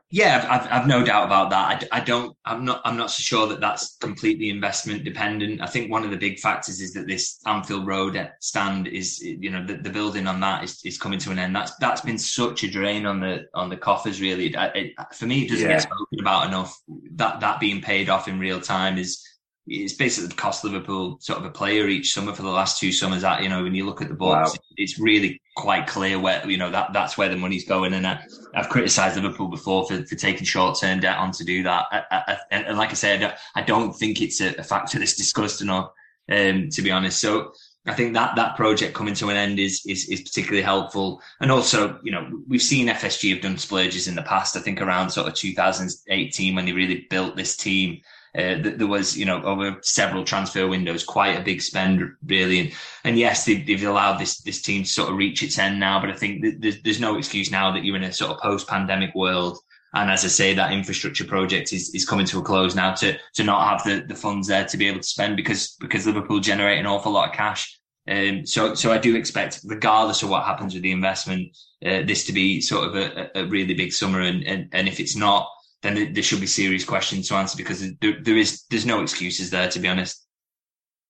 Yeah, 0.09 0.47
I've, 0.49 0.71
I've 0.71 0.87
no 0.87 1.03
doubt 1.03 1.25
about 1.25 1.49
that. 1.49 1.87
I, 1.91 1.97
I, 1.97 1.99
don't. 1.99 2.35
I'm 2.45 2.63
not. 2.63 2.81
I'm 2.85 2.95
not 2.95 3.11
so 3.11 3.21
sure 3.21 3.45
that 3.47 3.59
that's 3.59 3.97
completely 3.97 4.49
investment 4.49 5.03
dependent. 5.03 5.59
I 5.61 5.65
think 5.65 5.91
one 5.91 6.05
of 6.05 6.11
the 6.11 6.17
big 6.17 6.39
factors 6.39 6.79
is 6.79 6.93
that 6.93 7.07
this 7.07 7.41
Anfield 7.45 7.85
Road 7.85 8.31
stand 8.39 8.87
is, 8.87 9.21
you 9.21 9.49
know, 9.49 9.65
the, 9.65 9.75
the 9.75 9.89
building 9.89 10.25
on 10.25 10.39
that 10.39 10.63
is, 10.63 10.79
is 10.85 10.97
coming 10.97 11.19
to 11.19 11.31
an 11.31 11.39
end. 11.39 11.53
That's 11.53 11.75
that's 11.77 11.99
been 11.99 12.17
such 12.17 12.63
a 12.63 12.69
drain 12.69 13.05
on 13.05 13.19
the 13.19 13.47
on 13.53 13.69
the 13.69 13.75
coffers. 13.75 14.21
Really, 14.21 14.47
it, 14.47 14.55
it, 14.75 14.93
for 15.13 15.25
me, 15.25 15.43
it 15.43 15.49
doesn't 15.49 15.67
yeah. 15.67 15.73
get 15.73 15.81
spoken 15.81 16.19
about 16.21 16.47
enough. 16.47 16.79
That 17.15 17.41
that 17.41 17.59
being 17.59 17.81
paid 17.81 18.07
off 18.07 18.29
in 18.29 18.39
real 18.39 18.61
time 18.61 18.97
is 18.97 19.21
it's 19.67 19.93
basically 19.93 20.33
cost 20.35 20.63
Liverpool 20.63 21.17
sort 21.19 21.39
of 21.39 21.45
a 21.45 21.49
player 21.49 21.87
each 21.87 22.13
summer 22.13 22.33
for 22.33 22.41
the 22.41 22.49
last 22.49 22.79
two 22.79 22.91
summers. 22.91 23.21
That 23.21 23.43
you 23.43 23.49
know, 23.49 23.63
when 23.63 23.75
you 23.75 23.85
look 23.85 24.01
at 24.01 24.07
the 24.07 24.13
books, 24.13 24.51
wow. 24.51 24.63
it's 24.77 24.99
really 24.99 25.41
quite 25.55 25.87
clear 25.87 26.19
where 26.19 26.47
you 26.49 26.57
know 26.57 26.71
that 26.71 26.93
that's 26.93 27.17
where 27.17 27.29
the 27.29 27.35
money's 27.35 27.65
going. 27.65 27.93
And 27.93 28.07
I, 28.07 28.23
have 28.53 28.69
criticised 28.69 29.15
Liverpool 29.15 29.47
before 29.47 29.87
for, 29.87 30.03
for 30.05 30.15
taking 30.15 30.45
short 30.45 30.79
term 30.79 30.99
debt 30.99 31.17
on 31.17 31.31
to 31.33 31.43
do 31.43 31.63
that. 31.63 31.85
I, 31.91 32.03
I, 32.11 32.37
and 32.51 32.77
like 32.77 32.91
I 32.91 32.95
said, 32.95 33.37
I 33.55 33.61
don't 33.61 33.93
think 33.93 34.21
it's 34.21 34.41
a, 34.41 34.55
a 34.55 34.63
factor 34.63 34.99
that's 34.99 35.15
discussed 35.15 35.61
enough, 35.61 35.91
um, 36.31 36.69
to 36.69 36.81
be 36.81 36.91
honest. 36.91 37.19
So 37.19 37.51
I 37.87 37.93
think 37.93 38.13
that 38.15 38.35
that 38.35 38.57
project 38.57 38.93
coming 38.93 39.13
to 39.15 39.29
an 39.29 39.37
end 39.37 39.59
is, 39.59 39.85
is 39.85 40.09
is 40.09 40.21
particularly 40.21 40.61
helpful. 40.61 41.21
And 41.39 41.51
also, 41.51 41.99
you 42.03 42.11
know, 42.11 42.41
we've 42.47 42.61
seen 42.61 42.87
FSG 42.87 43.33
have 43.33 43.41
done 43.41 43.57
splurges 43.57 44.07
in 44.07 44.15
the 44.15 44.23
past. 44.23 44.57
I 44.57 44.59
think 44.59 44.81
around 44.81 45.09
sort 45.09 45.27
of 45.27 45.33
2018 45.35 46.55
when 46.55 46.65
they 46.65 46.73
really 46.73 47.07
built 47.09 47.35
this 47.35 47.55
team. 47.55 48.01
Uh, 48.37 48.57
there 48.61 48.87
was, 48.87 49.17
you 49.17 49.25
know, 49.25 49.41
over 49.41 49.77
several 49.81 50.23
transfer 50.23 50.67
windows, 50.67 51.03
quite 51.03 51.39
a 51.39 51.43
big 51.43 51.59
spend, 51.59 52.03
really. 52.25 52.59
And, 52.59 52.71
and 53.03 53.17
yes, 53.17 53.45
they've, 53.45 53.65
they've, 53.65 53.83
allowed 53.83 54.19
this 54.19 54.41
this 54.41 54.61
team 54.61 54.83
to 54.83 54.89
sort 54.89 55.09
of 55.09 55.17
reach 55.17 55.41
its 55.41 55.57
end 55.57 55.79
now. 55.79 55.99
But 55.99 56.11
I 56.11 56.13
think 56.13 56.61
there's, 56.61 56.81
there's 56.83 56.99
no 56.99 57.17
excuse 57.17 57.49
now 57.49 57.71
that 57.71 57.83
you're 57.83 57.95
in 57.95 58.03
a 58.03 58.13
sort 58.13 58.31
of 58.31 58.39
post-pandemic 58.39 59.15
world. 59.15 59.57
And 59.95 60.11
as 60.11 60.23
I 60.23 60.27
say, 60.27 60.53
that 60.53 60.71
infrastructure 60.71 61.25
project 61.25 61.73
is, 61.73 61.95
is 61.95 62.05
coming 62.05 62.27
to 62.27 62.37
a 62.37 62.43
close 62.43 62.75
now 62.75 62.93
to 62.95 63.17
to 63.35 63.43
not 63.43 63.67
have 63.67 63.83
the, 63.83 64.05
the 64.05 64.19
funds 64.19 64.47
there 64.47 64.65
to 64.65 64.77
be 64.77 64.87
able 64.87 64.99
to 64.99 65.07
spend 65.07 65.35
because 65.35 65.75
because 65.79 66.05
Liverpool 66.05 66.39
generate 66.39 66.79
an 66.79 66.85
awful 66.85 67.13
lot 67.13 67.29
of 67.29 67.35
cash. 67.35 67.79
Um, 68.07 68.45
so 68.45 68.75
so 68.75 68.91
I 68.91 68.99
do 68.99 69.15
expect, 69.15 69.61
regardless 69.65 70.21
of 70.21 70.29
what 70.29 70.45
happens 70.45 70.75
with 70.75 70.83
the 70.83 70.91
investment, 70.91 71.57
uh, 71.83 72.03
this 72.03 72.25
to 72.27 72.33
be 72.33 72.61
sort 72.61 72.87
of 72.87 72.95
a, 72.95 73.31
a 73.33 73.45
really 73.47 73.73
big 73.73 73.91
summer. 73.93 74.21
And, 74.21 74.43
and 74.45 74.69
and 74.73 74.87
if 74.87 74.99
it's 74.99 75.15
not, 75.15 75.49
then 75.83 76.13
there 76.13 76.23
should 76.23 76.41
be 76.41 76.47
serious 76.47 76.83
questions 76.83 77.27
to 77.27 77.35
answer 77.35 77.57
because 77.57 77.81
there, 77.99 78.17
there 78.21 78.37
is 78.37 78.63
there's 78.69 78.85
no 78.85 79.01
excuses 79.01 79.49
there 79.49 79.69
to 79.69 79.79
be 79.79 79.87
honest. 79.87 80.25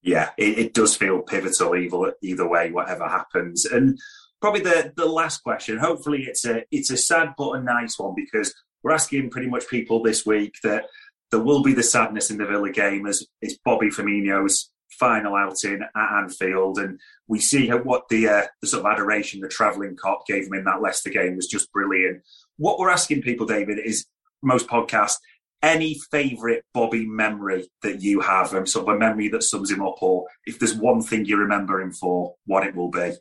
Yeah, 0.02 0.30
it, 0.38 0.58
it 0.58 0.74
does 0.74 0.96
feel 0.96 1.22
pivotal 1.22 1.76
either 1.76 2.14
either 2.22 2.48
way, 2.48 2.72
whatever 2.72 3.08
happens. 3.08 3.66
And 3.66 3.98
probably 4.42 4.62
the 4.62 4.94
the 4.96 5.06
last 5.06 5.44
question. 5.44 5.78
Hopefully, 5.78 6.24
it's 6.24 6.46
a 6.46 6.64
it's 6.72 6.92
a 6.92 6.98
sad 6.98 7.34
but 7.38 7.54
a 7.54 7.62
nice 7.62 7.98
one 7.98 8.14
because 8.16 8.54
we're 8.84 8.94
asking 8.94 9.30
pretty 9.30 9.48
much 9.48 9.68
people 9.68 10.04
this 10.04 10.26
week 10.26 10.56
that 10.64 10.86
there 11.32 11.42
will 11.42 11.64
be 11.64 11.74
the 11.74 11.84
sadness 11.84 12.30
in 12.30 12.38
the 12.38 12.46
Villa 12.46 12.72
game 12.72 13.06
as 13.06 13.26
it's 13.42 13.58
Bobby 13.64 13.88
Firmino's 13.88 14.72
final 14.92 15.36
outing 15.36 15.82
at 15.96 16.18
Anfield, 16.18 16.80
and 16.80 17.00
we 17.28 17.40
see 17.40 17.70
what 17.70 18.08
the 18.10 18.28
uh, 18.28 18.44
the 18.62 18.68
sort 18.68 18.86
of 18.86 18.92
adoration 18.92 19.42
the 19.42 19.48
travelling 19.48 19.96
Kop 19.96 20.26
gave 20.26 20.48
him 20.48 20.54
in 20.54 20.64
that 20.66 20.82
Leicester 20.82 21.10
game 21.10 21.36
was 21.36 21.48
just 21.48 21.72
brilliant. 21.72 22.22
What 22.58 22.80
we're 22.80 22.90
asking 22.90 23.22
people, 23.22 23.46
David, 23.46 23.80
is 23.80 24.06
most 24.42 24.68
podcasts, 24.68 25.18
any 25.64 26.00
favourite 26.12 26.62
Bobby 26.74 27.06
memory 27.06 27.68
that 27.82 28.02
you 28.02 28.22
have, 28.22 28.54
um, 28.54 28.66
sort 28.66 28.88
of 28.88 28.96
a 28.96 29.00
memory 29.00 29.28
that 29.30 29.44
sums 29.44 29.72
him 29.72 29.82
up, 29.82 30.02
or 30.02 30.28
if 30.46 30.60
there's 30.60 30.76
one 30.76 31.02
thing 31.02 31.26
you 31.26 31.38
remember 31.38 31.82
him 31.82 31.92
for, 31.92 32.36
what 32.46 32.66
it 32.66 32.76
will 32.76 32.90
be? 32.90 33.14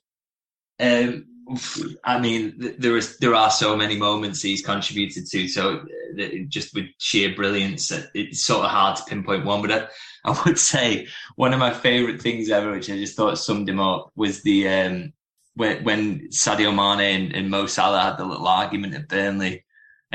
Um, 0.79 1.27
I 2.05 2.19
mean, 2.19 2.75
there 2.79 2.97
is 2.97 3.19
there 3.19 3.35
are 3.35 3.51
so 3.51 3.77
many 3.77 3.97
moments 3.97 4.43
he's 4.43 4.65
contributed 4.65 5.27
to. 5.31 5.49
So 5.49 5.87
uh, 6.21 6.25
just 6.49 6.75
with 6.75 6.87
sheer 6.99 7.35
brilliance, 7.35 7.93
uh, 7.93 8.07
it's 8.15 8.45
sort 8.45 8.65
of 8.65 8.71
hard 8.71 8.97
to 8.97 9.05
pinpoint 9.05 9.45
one. 9.45 9.63
But 9.63 9.73
I, 9.73 9.87
I 10.31 10.43
would 10.45 10.59
say 10.59 11.07
one 11.37 11.53
of 11.53 11.61
my 11.61 11.73
favourite 11.73 12.21
things 12.21 12.51
ever, 12.51 12.73
which 12.73 12.91
I 12.91 12.97
just 12.97 13.17
thought 13.17 13.39
summed 13.39 13.69
him 13.69 13.79
up, 13.79 14.11
was 14.17 14.43
the 14.43 14.69
um, 14.69 15.13
when, 15.55 15.85
when 15.85 16.29
Sadio 16.31 16.75
Mane 16.75 17.23
and, 17.23 17.35
and 17.35 17.51
Mo 17.51 17.67
Salah 17.67 18.03
had 18.03 18.19
the 18.19 18.25
little 18.25 18.49
argument 18.49 18.95
at 18.95 19.09
Burnley 19.09 19.65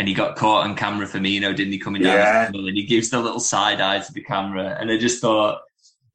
and 0.01 0.07
he 0.07 0.15
got 0.15 0.35
caught 0.35 0.63
on 0.63 0.75
camera 0.75 1.05
Firmino, 1.05 1.55
didn't 1.55 1.73
he? 1.73 1.77
Coming 1.77 2.01
down 2.01 2.15
yeah. 2.15 2.47
and 2.47 2.75
he 2.75 2.87
gives 2.87 3.11
the 3.11 3.19
little 3.19 3.39
side 3.39 3.79
eye 3.79 3.99
to 3.99 4.11
the 4.11 4.23
camera, 4.23 4.75
and 4.79 4.89
I 4.89 4.97
just 4.97 5.21
thought 5.21 5.61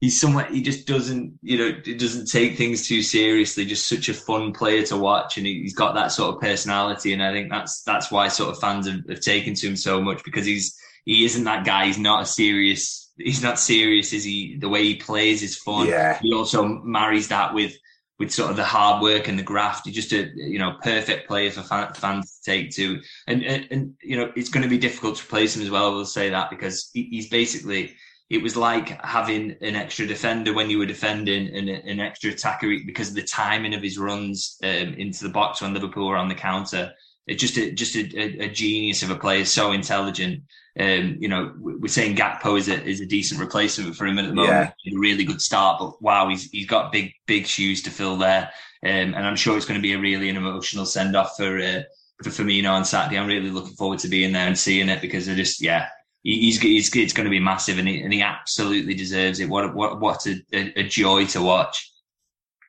he's 0.01 0.19
somewhere 0.19 0.43
he 0.43 0.61
just 0.61 0.85
doesn't, 0.85 1.39
you 1.41 1.57
know, 1.57 1.79
he 1.85 1.95
doesn't 1.95 2.29
take 2.29 2.57
things 2.57 2.85
too 2.85 3.01
seriously. 3.01 3.63
Just 3.63 3.87
such 3.87 4.09
a 4.09 4.13
fun 4.13 4.51
player 4.51 4.83
to 4.87 4.97
watch, 4.97 5.37
and 5.37 5.47
he's 5.47 5.73
got 5.73 5.95
that 5.95 6.11
sort 6.11 6.35
of 6.35 6.41
personality, 6.41 7.13
and 7.13 7.23
I 7.23 7.31
think 7.31 7.49
that's 7.49 7.81
that's 7.83 8.11
why 8.11 8.27
sort 8.27 8.49
of 8.49 8.59
fans 8.59 8.89
have, 8.89 9.07
have 9.07 9.21
taken 9.21 9.53
to 9.53 9.67
him 9.69 9.77
so 9.77 10.01
much 10.01 10.21
because 10.25 10.45
he's 10.45 10.77
he 11.05 11.23
isn't 11.23 11.45
that 11.45 11.65
guy. 11.65 11.85
He's 11.85 11.97
not 11.97 12.23
a 12.23 12.25
serious. 12.25 13.09
He's 13.17 13.41
not 13.41 13.57
serious. 13.57 14.11
Is 14.11 14.25
he? 14.25 14.57
The 14.57 14.67
way 14.67 14.83
he 14.83 14.95
plays 14.95 15.43
is 15.43 15.55
fun. 15.55 15.87
Yeah. 15.87 16.19
He 16.21 16.33
also 16.33 16.67
marries 16.67 17.29
that 17.29 17.53
with 17.53 17.73
with 18.19 18.31
sort 18.31 18.49
of 18.49 18.55
the 18.55 18.63
hard 18.63 19.01
work 19.01 19.27
and 19.27 19.37
the 19.37 19.43
graft. 19.43 19.85
He's 19.85 19.95
just 19.95 20.11
a 20.11 20.31
you 20.35 20.59
know 20.59 20.77
perfect 20.81 21.27
player 21.27 21.51
for 21.51 21.61
fans 21.61 22.39
to 22.39 22.51
take 22.51 22.71
to, 22.71 22.99
and, 23.27 23.43
and, 23.43 23.67
and 23.71 23.93
you 24.01 24.17
know 24.17 24.31
it's 24.35 24.49
going 24.49 24.63
to 24.63 24.69
be 24.69 24.77
difficult 24.77 25.17
to 25.17 25.23
replace 25.23 25.55
him 25.55 25.63
as 25.63 25.69
well. 25.69 25.93
We'll 25.93 26.05
say 26.05 26.29
that 26.29 26.49
because 26.49 26.89
he's 26.93 27.29
basically 27.29 27.95
it 28.29 28.43
was 28.43 28.57
like 28.57 29.01
having 29.05 29.55
an 29.61 29.75
extra 29.75 30.05
defender 30.05 30.53
when 30.53 30.69
you 30.69 30.77
were 30.77 30.85
defending 30.85 31.47
and 31.55 31.69
an 31.69 31.99
extra 31.99 32.31
attacker 32.31 32.67
because 32.85 33.09
of 33.09 33.15
the 33.15 33.23
timing 33.23 33.73
of 33.73 33.81
his 33.81 33.97
runs 33.97 34.57
um, 34.63 34.95
into 34.95 35.23
the 35.23 35.29
box 35.29 35.61
when 35.61 35.73
Liverpool 35.73 36.07
were 36.07 36.17
on 36.17 36.27
the 36.27 36.35
counter. 36.35 36.91
It's 37.25 37.41
just 37.41 37.57
a, 37.57 37.71
just 37.71 37.95
a, 37.95 38.43
a, 38.43 38.49
genius 38.49 39.03
of 39.03 39.11
a 39.11 39.15
player, 39.15 39.45
so 39.45 39.71
intelligent. 39.71 40.43
Um, 40.79 41.17
you 41.19 41.27
know, 41.27 41.53
we're 41.57 41.87
saying 41.87 42.15
Gakpo 42.15 42.57
is 42.57 42.67
a, 42.69 42.83
is 42.83 43.01
a 43.01 43.05
decent 43.05 43.39
replacement 43.39 43.95
for 43.95 44.05
him 44.05 44.19
at 44.19 44.27
the 44.27 44.33
moment. 44.33 44.73
Yeah. 44.85 44.93
A 44.93 44.99
really 44.99 45.23
good 45.23 45.41
start, 45.41 45.79
but 45.79 45.99
wow, 46.01 46.29
he's 46.29 46.49
he's 46.51 46.67
got 46.67 46.91
big 46.91 47.13
big 47.25 47.47
shoes 47.47 47.81
to 47.83 47.89
fill 47.89 48.15
there, 48.15 48.51
um, 48.83 49.15
and 49.15 49.25
I'm 49.25 49.35
sure 49.35 49.57
it's 49.57 49.65
going 49.65 49.79
to 49.79 49.87
be 49.87 49.93
a 49.93 49.99
really 49.99 50.29
an 50.29 50.37
emotional 50.37 50.85
send 50.85 51.15
off 51.15 51.35
for 51.35 51.57
uh, 51.57 51.81
for 52.23 52.29
Firmino 52.29 52.71
on 52.71 52.85
Saturday. 52.85 53.17
I'm 53.17 53.27
really 53.27 53.49
looking 53.49 53.75
forward 53.75 53.99
to 53.99 54.07
being 54.07 54.33
there 54.33 54.47
and 54.47 54.57
seeing 54.57 54.89
it 54.89 55.01
because 55.01 55.27
I 55.27 55.33
just 55.33 55.61
yeah, 55.61 55.87
he's, 56.23 56.59
he's 56.59 56.95
it's 56.95 57.13
going 57.13 57.25
to 57.25 57.31
be 57.31 57.39
massive, 57.39 57.79
and 57.79 57.87
he, 57.87 58.01
and 58.01 58.13
he 58.13 58.21
absolutely 58.21 58.93
deserves 58.93 59.39
it. 59.39 59.49
What 59.49 59.73
what 59.73 59.99
what 59.99 60.25
a, 60.27 60.43
a, 60.53 60.83
joy 60.83 61.25
to 61.27 61.41
watch. 61.41 61.91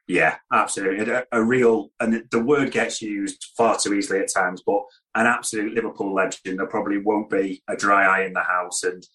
Yeah, 0.06 0.36
absolutely. 0.52 1.12
A, 1.12 1.24
a, 1.32 1.42
real, 1.42 1.90
and 2.00 2.24
the 2.30 2.42
word 2.42 2.70
gets 2.70 3.02
used 3.02 3.48
far 3.56 3.76
too 3.78 3.92
easily 3.92 4.20
at 4.20 4.32
times, 4.32 4.62
but 4.64 4.82
an 5.14 5.26
absolute 5.26 5.74
Liverpool 5.74 6.14
legend. 6.14 6.58
There 6.58 6.66
probably 6.66 6.98
won't 6.98 7.30
be 7.30 7.62
a 7.68 7.76
dry 7.76 8.04
eye 8.04 8.24
in 8.26 8.32
the 8.32 8.42
house, 8.42 8.82
and 8.82 9.06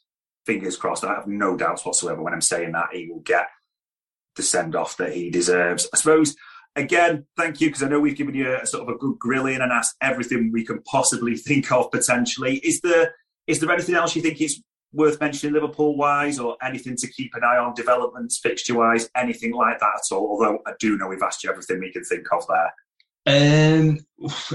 fingers 0.46 0.78
crossed. 0.78 1.04
I 1.04 1.14
have 1.14 1.28
no 1.28 1.56
doubts 1.56 1.86
whatsoever 1.86 2.22
when 2.22 2.34
I'm 2.34 2.42
saying 2.42 2.72
that 2.74 2.90
he 2.94 3.08
will 3.08 3.22
get 3.22 3.48
the 4.36 4.44
send 4.44 4.76
off 4.76 4.98
that 4.98 5.14
he 5.14 5.30
deserves. 5.30 5.88
I 5.94 5.98
suppose. 5.98 6.36
Again, 6.76 7.28
thank 7.38 7.62
you 7.62 7.68
because 7.68 7.84
I 7.84 7.88
know 7.88 8.00
we've 8.00 8.18
given 8.18 8.34
you 8.34 8.52
a 8.56 8.66
sort 8.66 8.82
of 8.82 8.96
a 8.96 8.98
good 8.98 9.20
grilling 9.20 9.62
and 9.62 9.72
asked 9.72 9.96
everything 10.02 10.52
we 10.52 10.66
can 10.66 10.82
possibly 10.84 11.36
think 11.38 11.72
of 11.72 11.92
potentially. 11.92 12.58
Is 12.58 12.82
there 12.82 13.14
is 13.46 13.60
there 13.60 13.72
anything 13.72 13.96
else 13.96 14.16
you 14.16 14.22
think 14.22 14.42
is 14.42 14.64
worth 14.92 15.20
mentioning 15.20 15.54
Liverpool 15.54 15.98
wise 15.98 16.40
or 16.40 16.56
anything 16.64 16.96
to 16.96 17.08
keep 17.08 17.34
an 17.36 17.44
eye 17.44 17.58
on 17.58 17.74
developments, 17.74 18.40
fixture 18.40 18.76
wise, 18.76 19.10
anything 19.16 19.54
like 19.54 19.80
that 19.80 19.86
at 19.86 20.16
all? 20.16 20.30
Although 20.32 20.60
I 20.66 20.74
do 20.80 20.98
know 20.98 21.08
we've 21.08 21.22
asked 21.22 21.44
you 21.44 21.50
everything 21.50 21.80
we 21.80 21.92
can 21.92 22.04
think 22.04 22.26
of 22.32 22.46
there. 22.48 22.74
Um, 23.26 24.00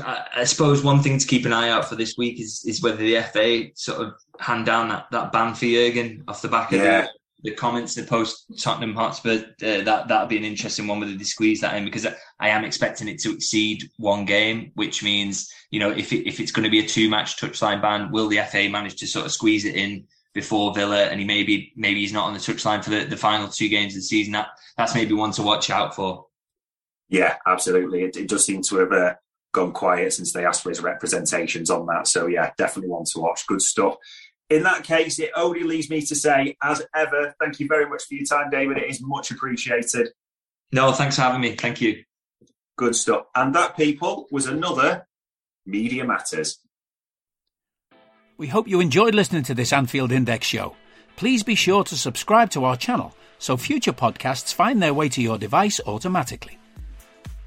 I 0.04 0.44
suppose 0.44 0.84
one 0.84 1.02
thing 1.02 1.18
to 1.18 1.26
keep 1.26 1.46
an 1.46 1.52
eye 1.52 1.70
out 1.70 1.88
for 1.88 1.94
this 1.94 2.16
week 2.18 2.38
is 2.38 2.64
is 2.66 2.82
whether 2.82 2.96
the 2.96 3.20
FA 3.22 3.68
sort 3.74 4.00
of 4.00 4.14
hand 4.38 4.66
down 4.66 4.88
that, 4.88 5.06
that 5.10 5.32
ban 5.32 5.54
for 5.54 5.64
Jurgen 5.64 6.24
off 6.28 6.42
the 6.42 6.48
back 6.48 6.72
of 6.72 6.80
yeah. 6.80 7.02
the, 7.42 7.50
the 7.50 7.56
comments 7.56 7.96
in 7.96 8.04
the 8.04 8.08
post 8.08 8.44
Tottenham 8.60 8.94
Hotspur. 8.94 9.44
Uh, 9.62 9.82
that 9.84 10.08
that'd 10.08 10.28
be 10.28 10.36
an 10.36 10.44
interesting 10.44 10.86
one 10.86 11.00
whether 11.00 11.14
they 11.14 11.24
squeeze 11.24 11.62
that 11.62 11.76
in 11.76 11.84
because 11.84 12.06
I 12.40 12.48
am 12.50 12.64
expecting 12.64 13.08
it 13.08 13.20
to 13.20 13.32
exceed 13.32 13.90
one 13.96 14.26
game, 14.26 14.72
which 14.74 15.02
means 15.02 15.50
you 15.70 15.80
know 15.80 15.90
if 15.90 16.12
it, 16.12 16.28
if 16.28 16.38
it's 16.38 16.52
going 16.52 16.64
to 16.64 16.70
be 16.70 16.80
a 16.80 16.88
two 16.88 17.08
match 17.08 17.38
touchline 17.38 17.80
ban, 17.80 18.12
will 18.12 18.28
the 18.28 18.40
FA 18.50 18.68
manage 18.68 18.96
to 18.96 19.06
sort 19.06 19.24
of 19.24 19.32
squeeze 19.32 19.64
it 19.64 19.76
in 19.76 20.06
before 20.34 20.74
Villa? 20.74 21.04
And 21.04 21.20
he 21.20 21.26
maybe 21.26 21.72
maybe 21.74 22.00
he's 22.00 22.12
not 22.12 22.26
on 22.26 22.34
the 22.34 22.38
touchline 22.38 22.84
for 22.84 22.90
the, 22.90 23.04
the 23.04 23.16
final 23.16 23.48
two 23.48 23.68
games 23.68 23.94
of 23.94 24.00
the 24.00 24.02
season. 24.02 24.34
That 24.34 24.48
that's 24.76 24.94
maybe 24.94 25.14
one 25.14 25.32
to 25.32 25.42
watch 25.42 25.70
out 25.70 25.94
for. 25.94 26.26
Yeah, 27.08 27.36
absolutely. 27.46 28.02
It, 28.02 28.16
it 28.16 28.28
does 28.28 28.44
seem 28.44 28.62
to 28.62 28.76
have 28.78 28.92
uh, 28.92 29.14
gone 29.52 29.72
quiet 29.72 30.12
since 30.12 30.32
they 30.32 30.44
asked 30.44 30.62
for 30.62 30.68
his 30.68 30.82
representations 30.82 31.70
on 31.70 31.86
that. 31.86 32.06
So 32.06 32.26
yeah, 32.26 32.50
definitely 32.58 32.90
one 32.90 33.04
to 33.12 33.20
watch. 33.20 33.46
Good 33.46 33.62
stuff 33.62 33.96
in 34.50 34.62
that 34.62 34.84
case, 34.84 35.18
it 35.18 35.30
only 35.36 35.62
leaves 35.62 35.90
me 35.90 36.00
to 36.02 36.14
say, 36.14 36.56
as 36.62 36.82
ever, 36.94 37.34
thank 37.40 37.60
you 37.60 37.66
very 37.68 37.88
much 37.88 38.04
for 38.04 38.14
your 38.14 38.24
time, 38.24 38.50
David. 38.50 38.78
It 38.78 38.88
is 38.88 39.00
much 39.02 39.30
appreciated. 39.30 40.08
No, 40.72 40.92
thanks 40.92 41.16
for 41.16 41.22
having 41.22 41.40
me. 41.40 41.54
Thank 41.54 41.80
you. 41.80 42.02
Good 42.76 42.96
stuff. 42.96 43.26
And 43.34 43.54
that, 43.54 43.76
people, 43.76 44.26
was 44.30 44.46
another 44.46 45.06
Media 45.66 46.04
Matters. 46.04 46.60
We 48.38 48.46
hope 48.46 48.68
you 48.68 48.80
enjoyed 48.80 49.14
listening 49.14 49.42
to 49.44 49.54
this 49.54 49.72
Anfield 49.72 50.12
Index 50.12 50.46
show. 50.46 50.76
Please 51.16 51.42
be 51.42 51.56
sure 51.56 51.84
to 51.84 51.96
subscribe 51.96 52.50
to 52.50 52.64
our 52.64 52.76
channel 52.76 53.14
so 53.38 53.56
future 53.56 53.92
podcasts 53.92 54.54
find 54.54 54.80
their 54.80 54.94
way 54.94 55.08
to 55.10 55.20
your 55.20 55.38
device 55.38 55.80
automatically. 55.86 56.58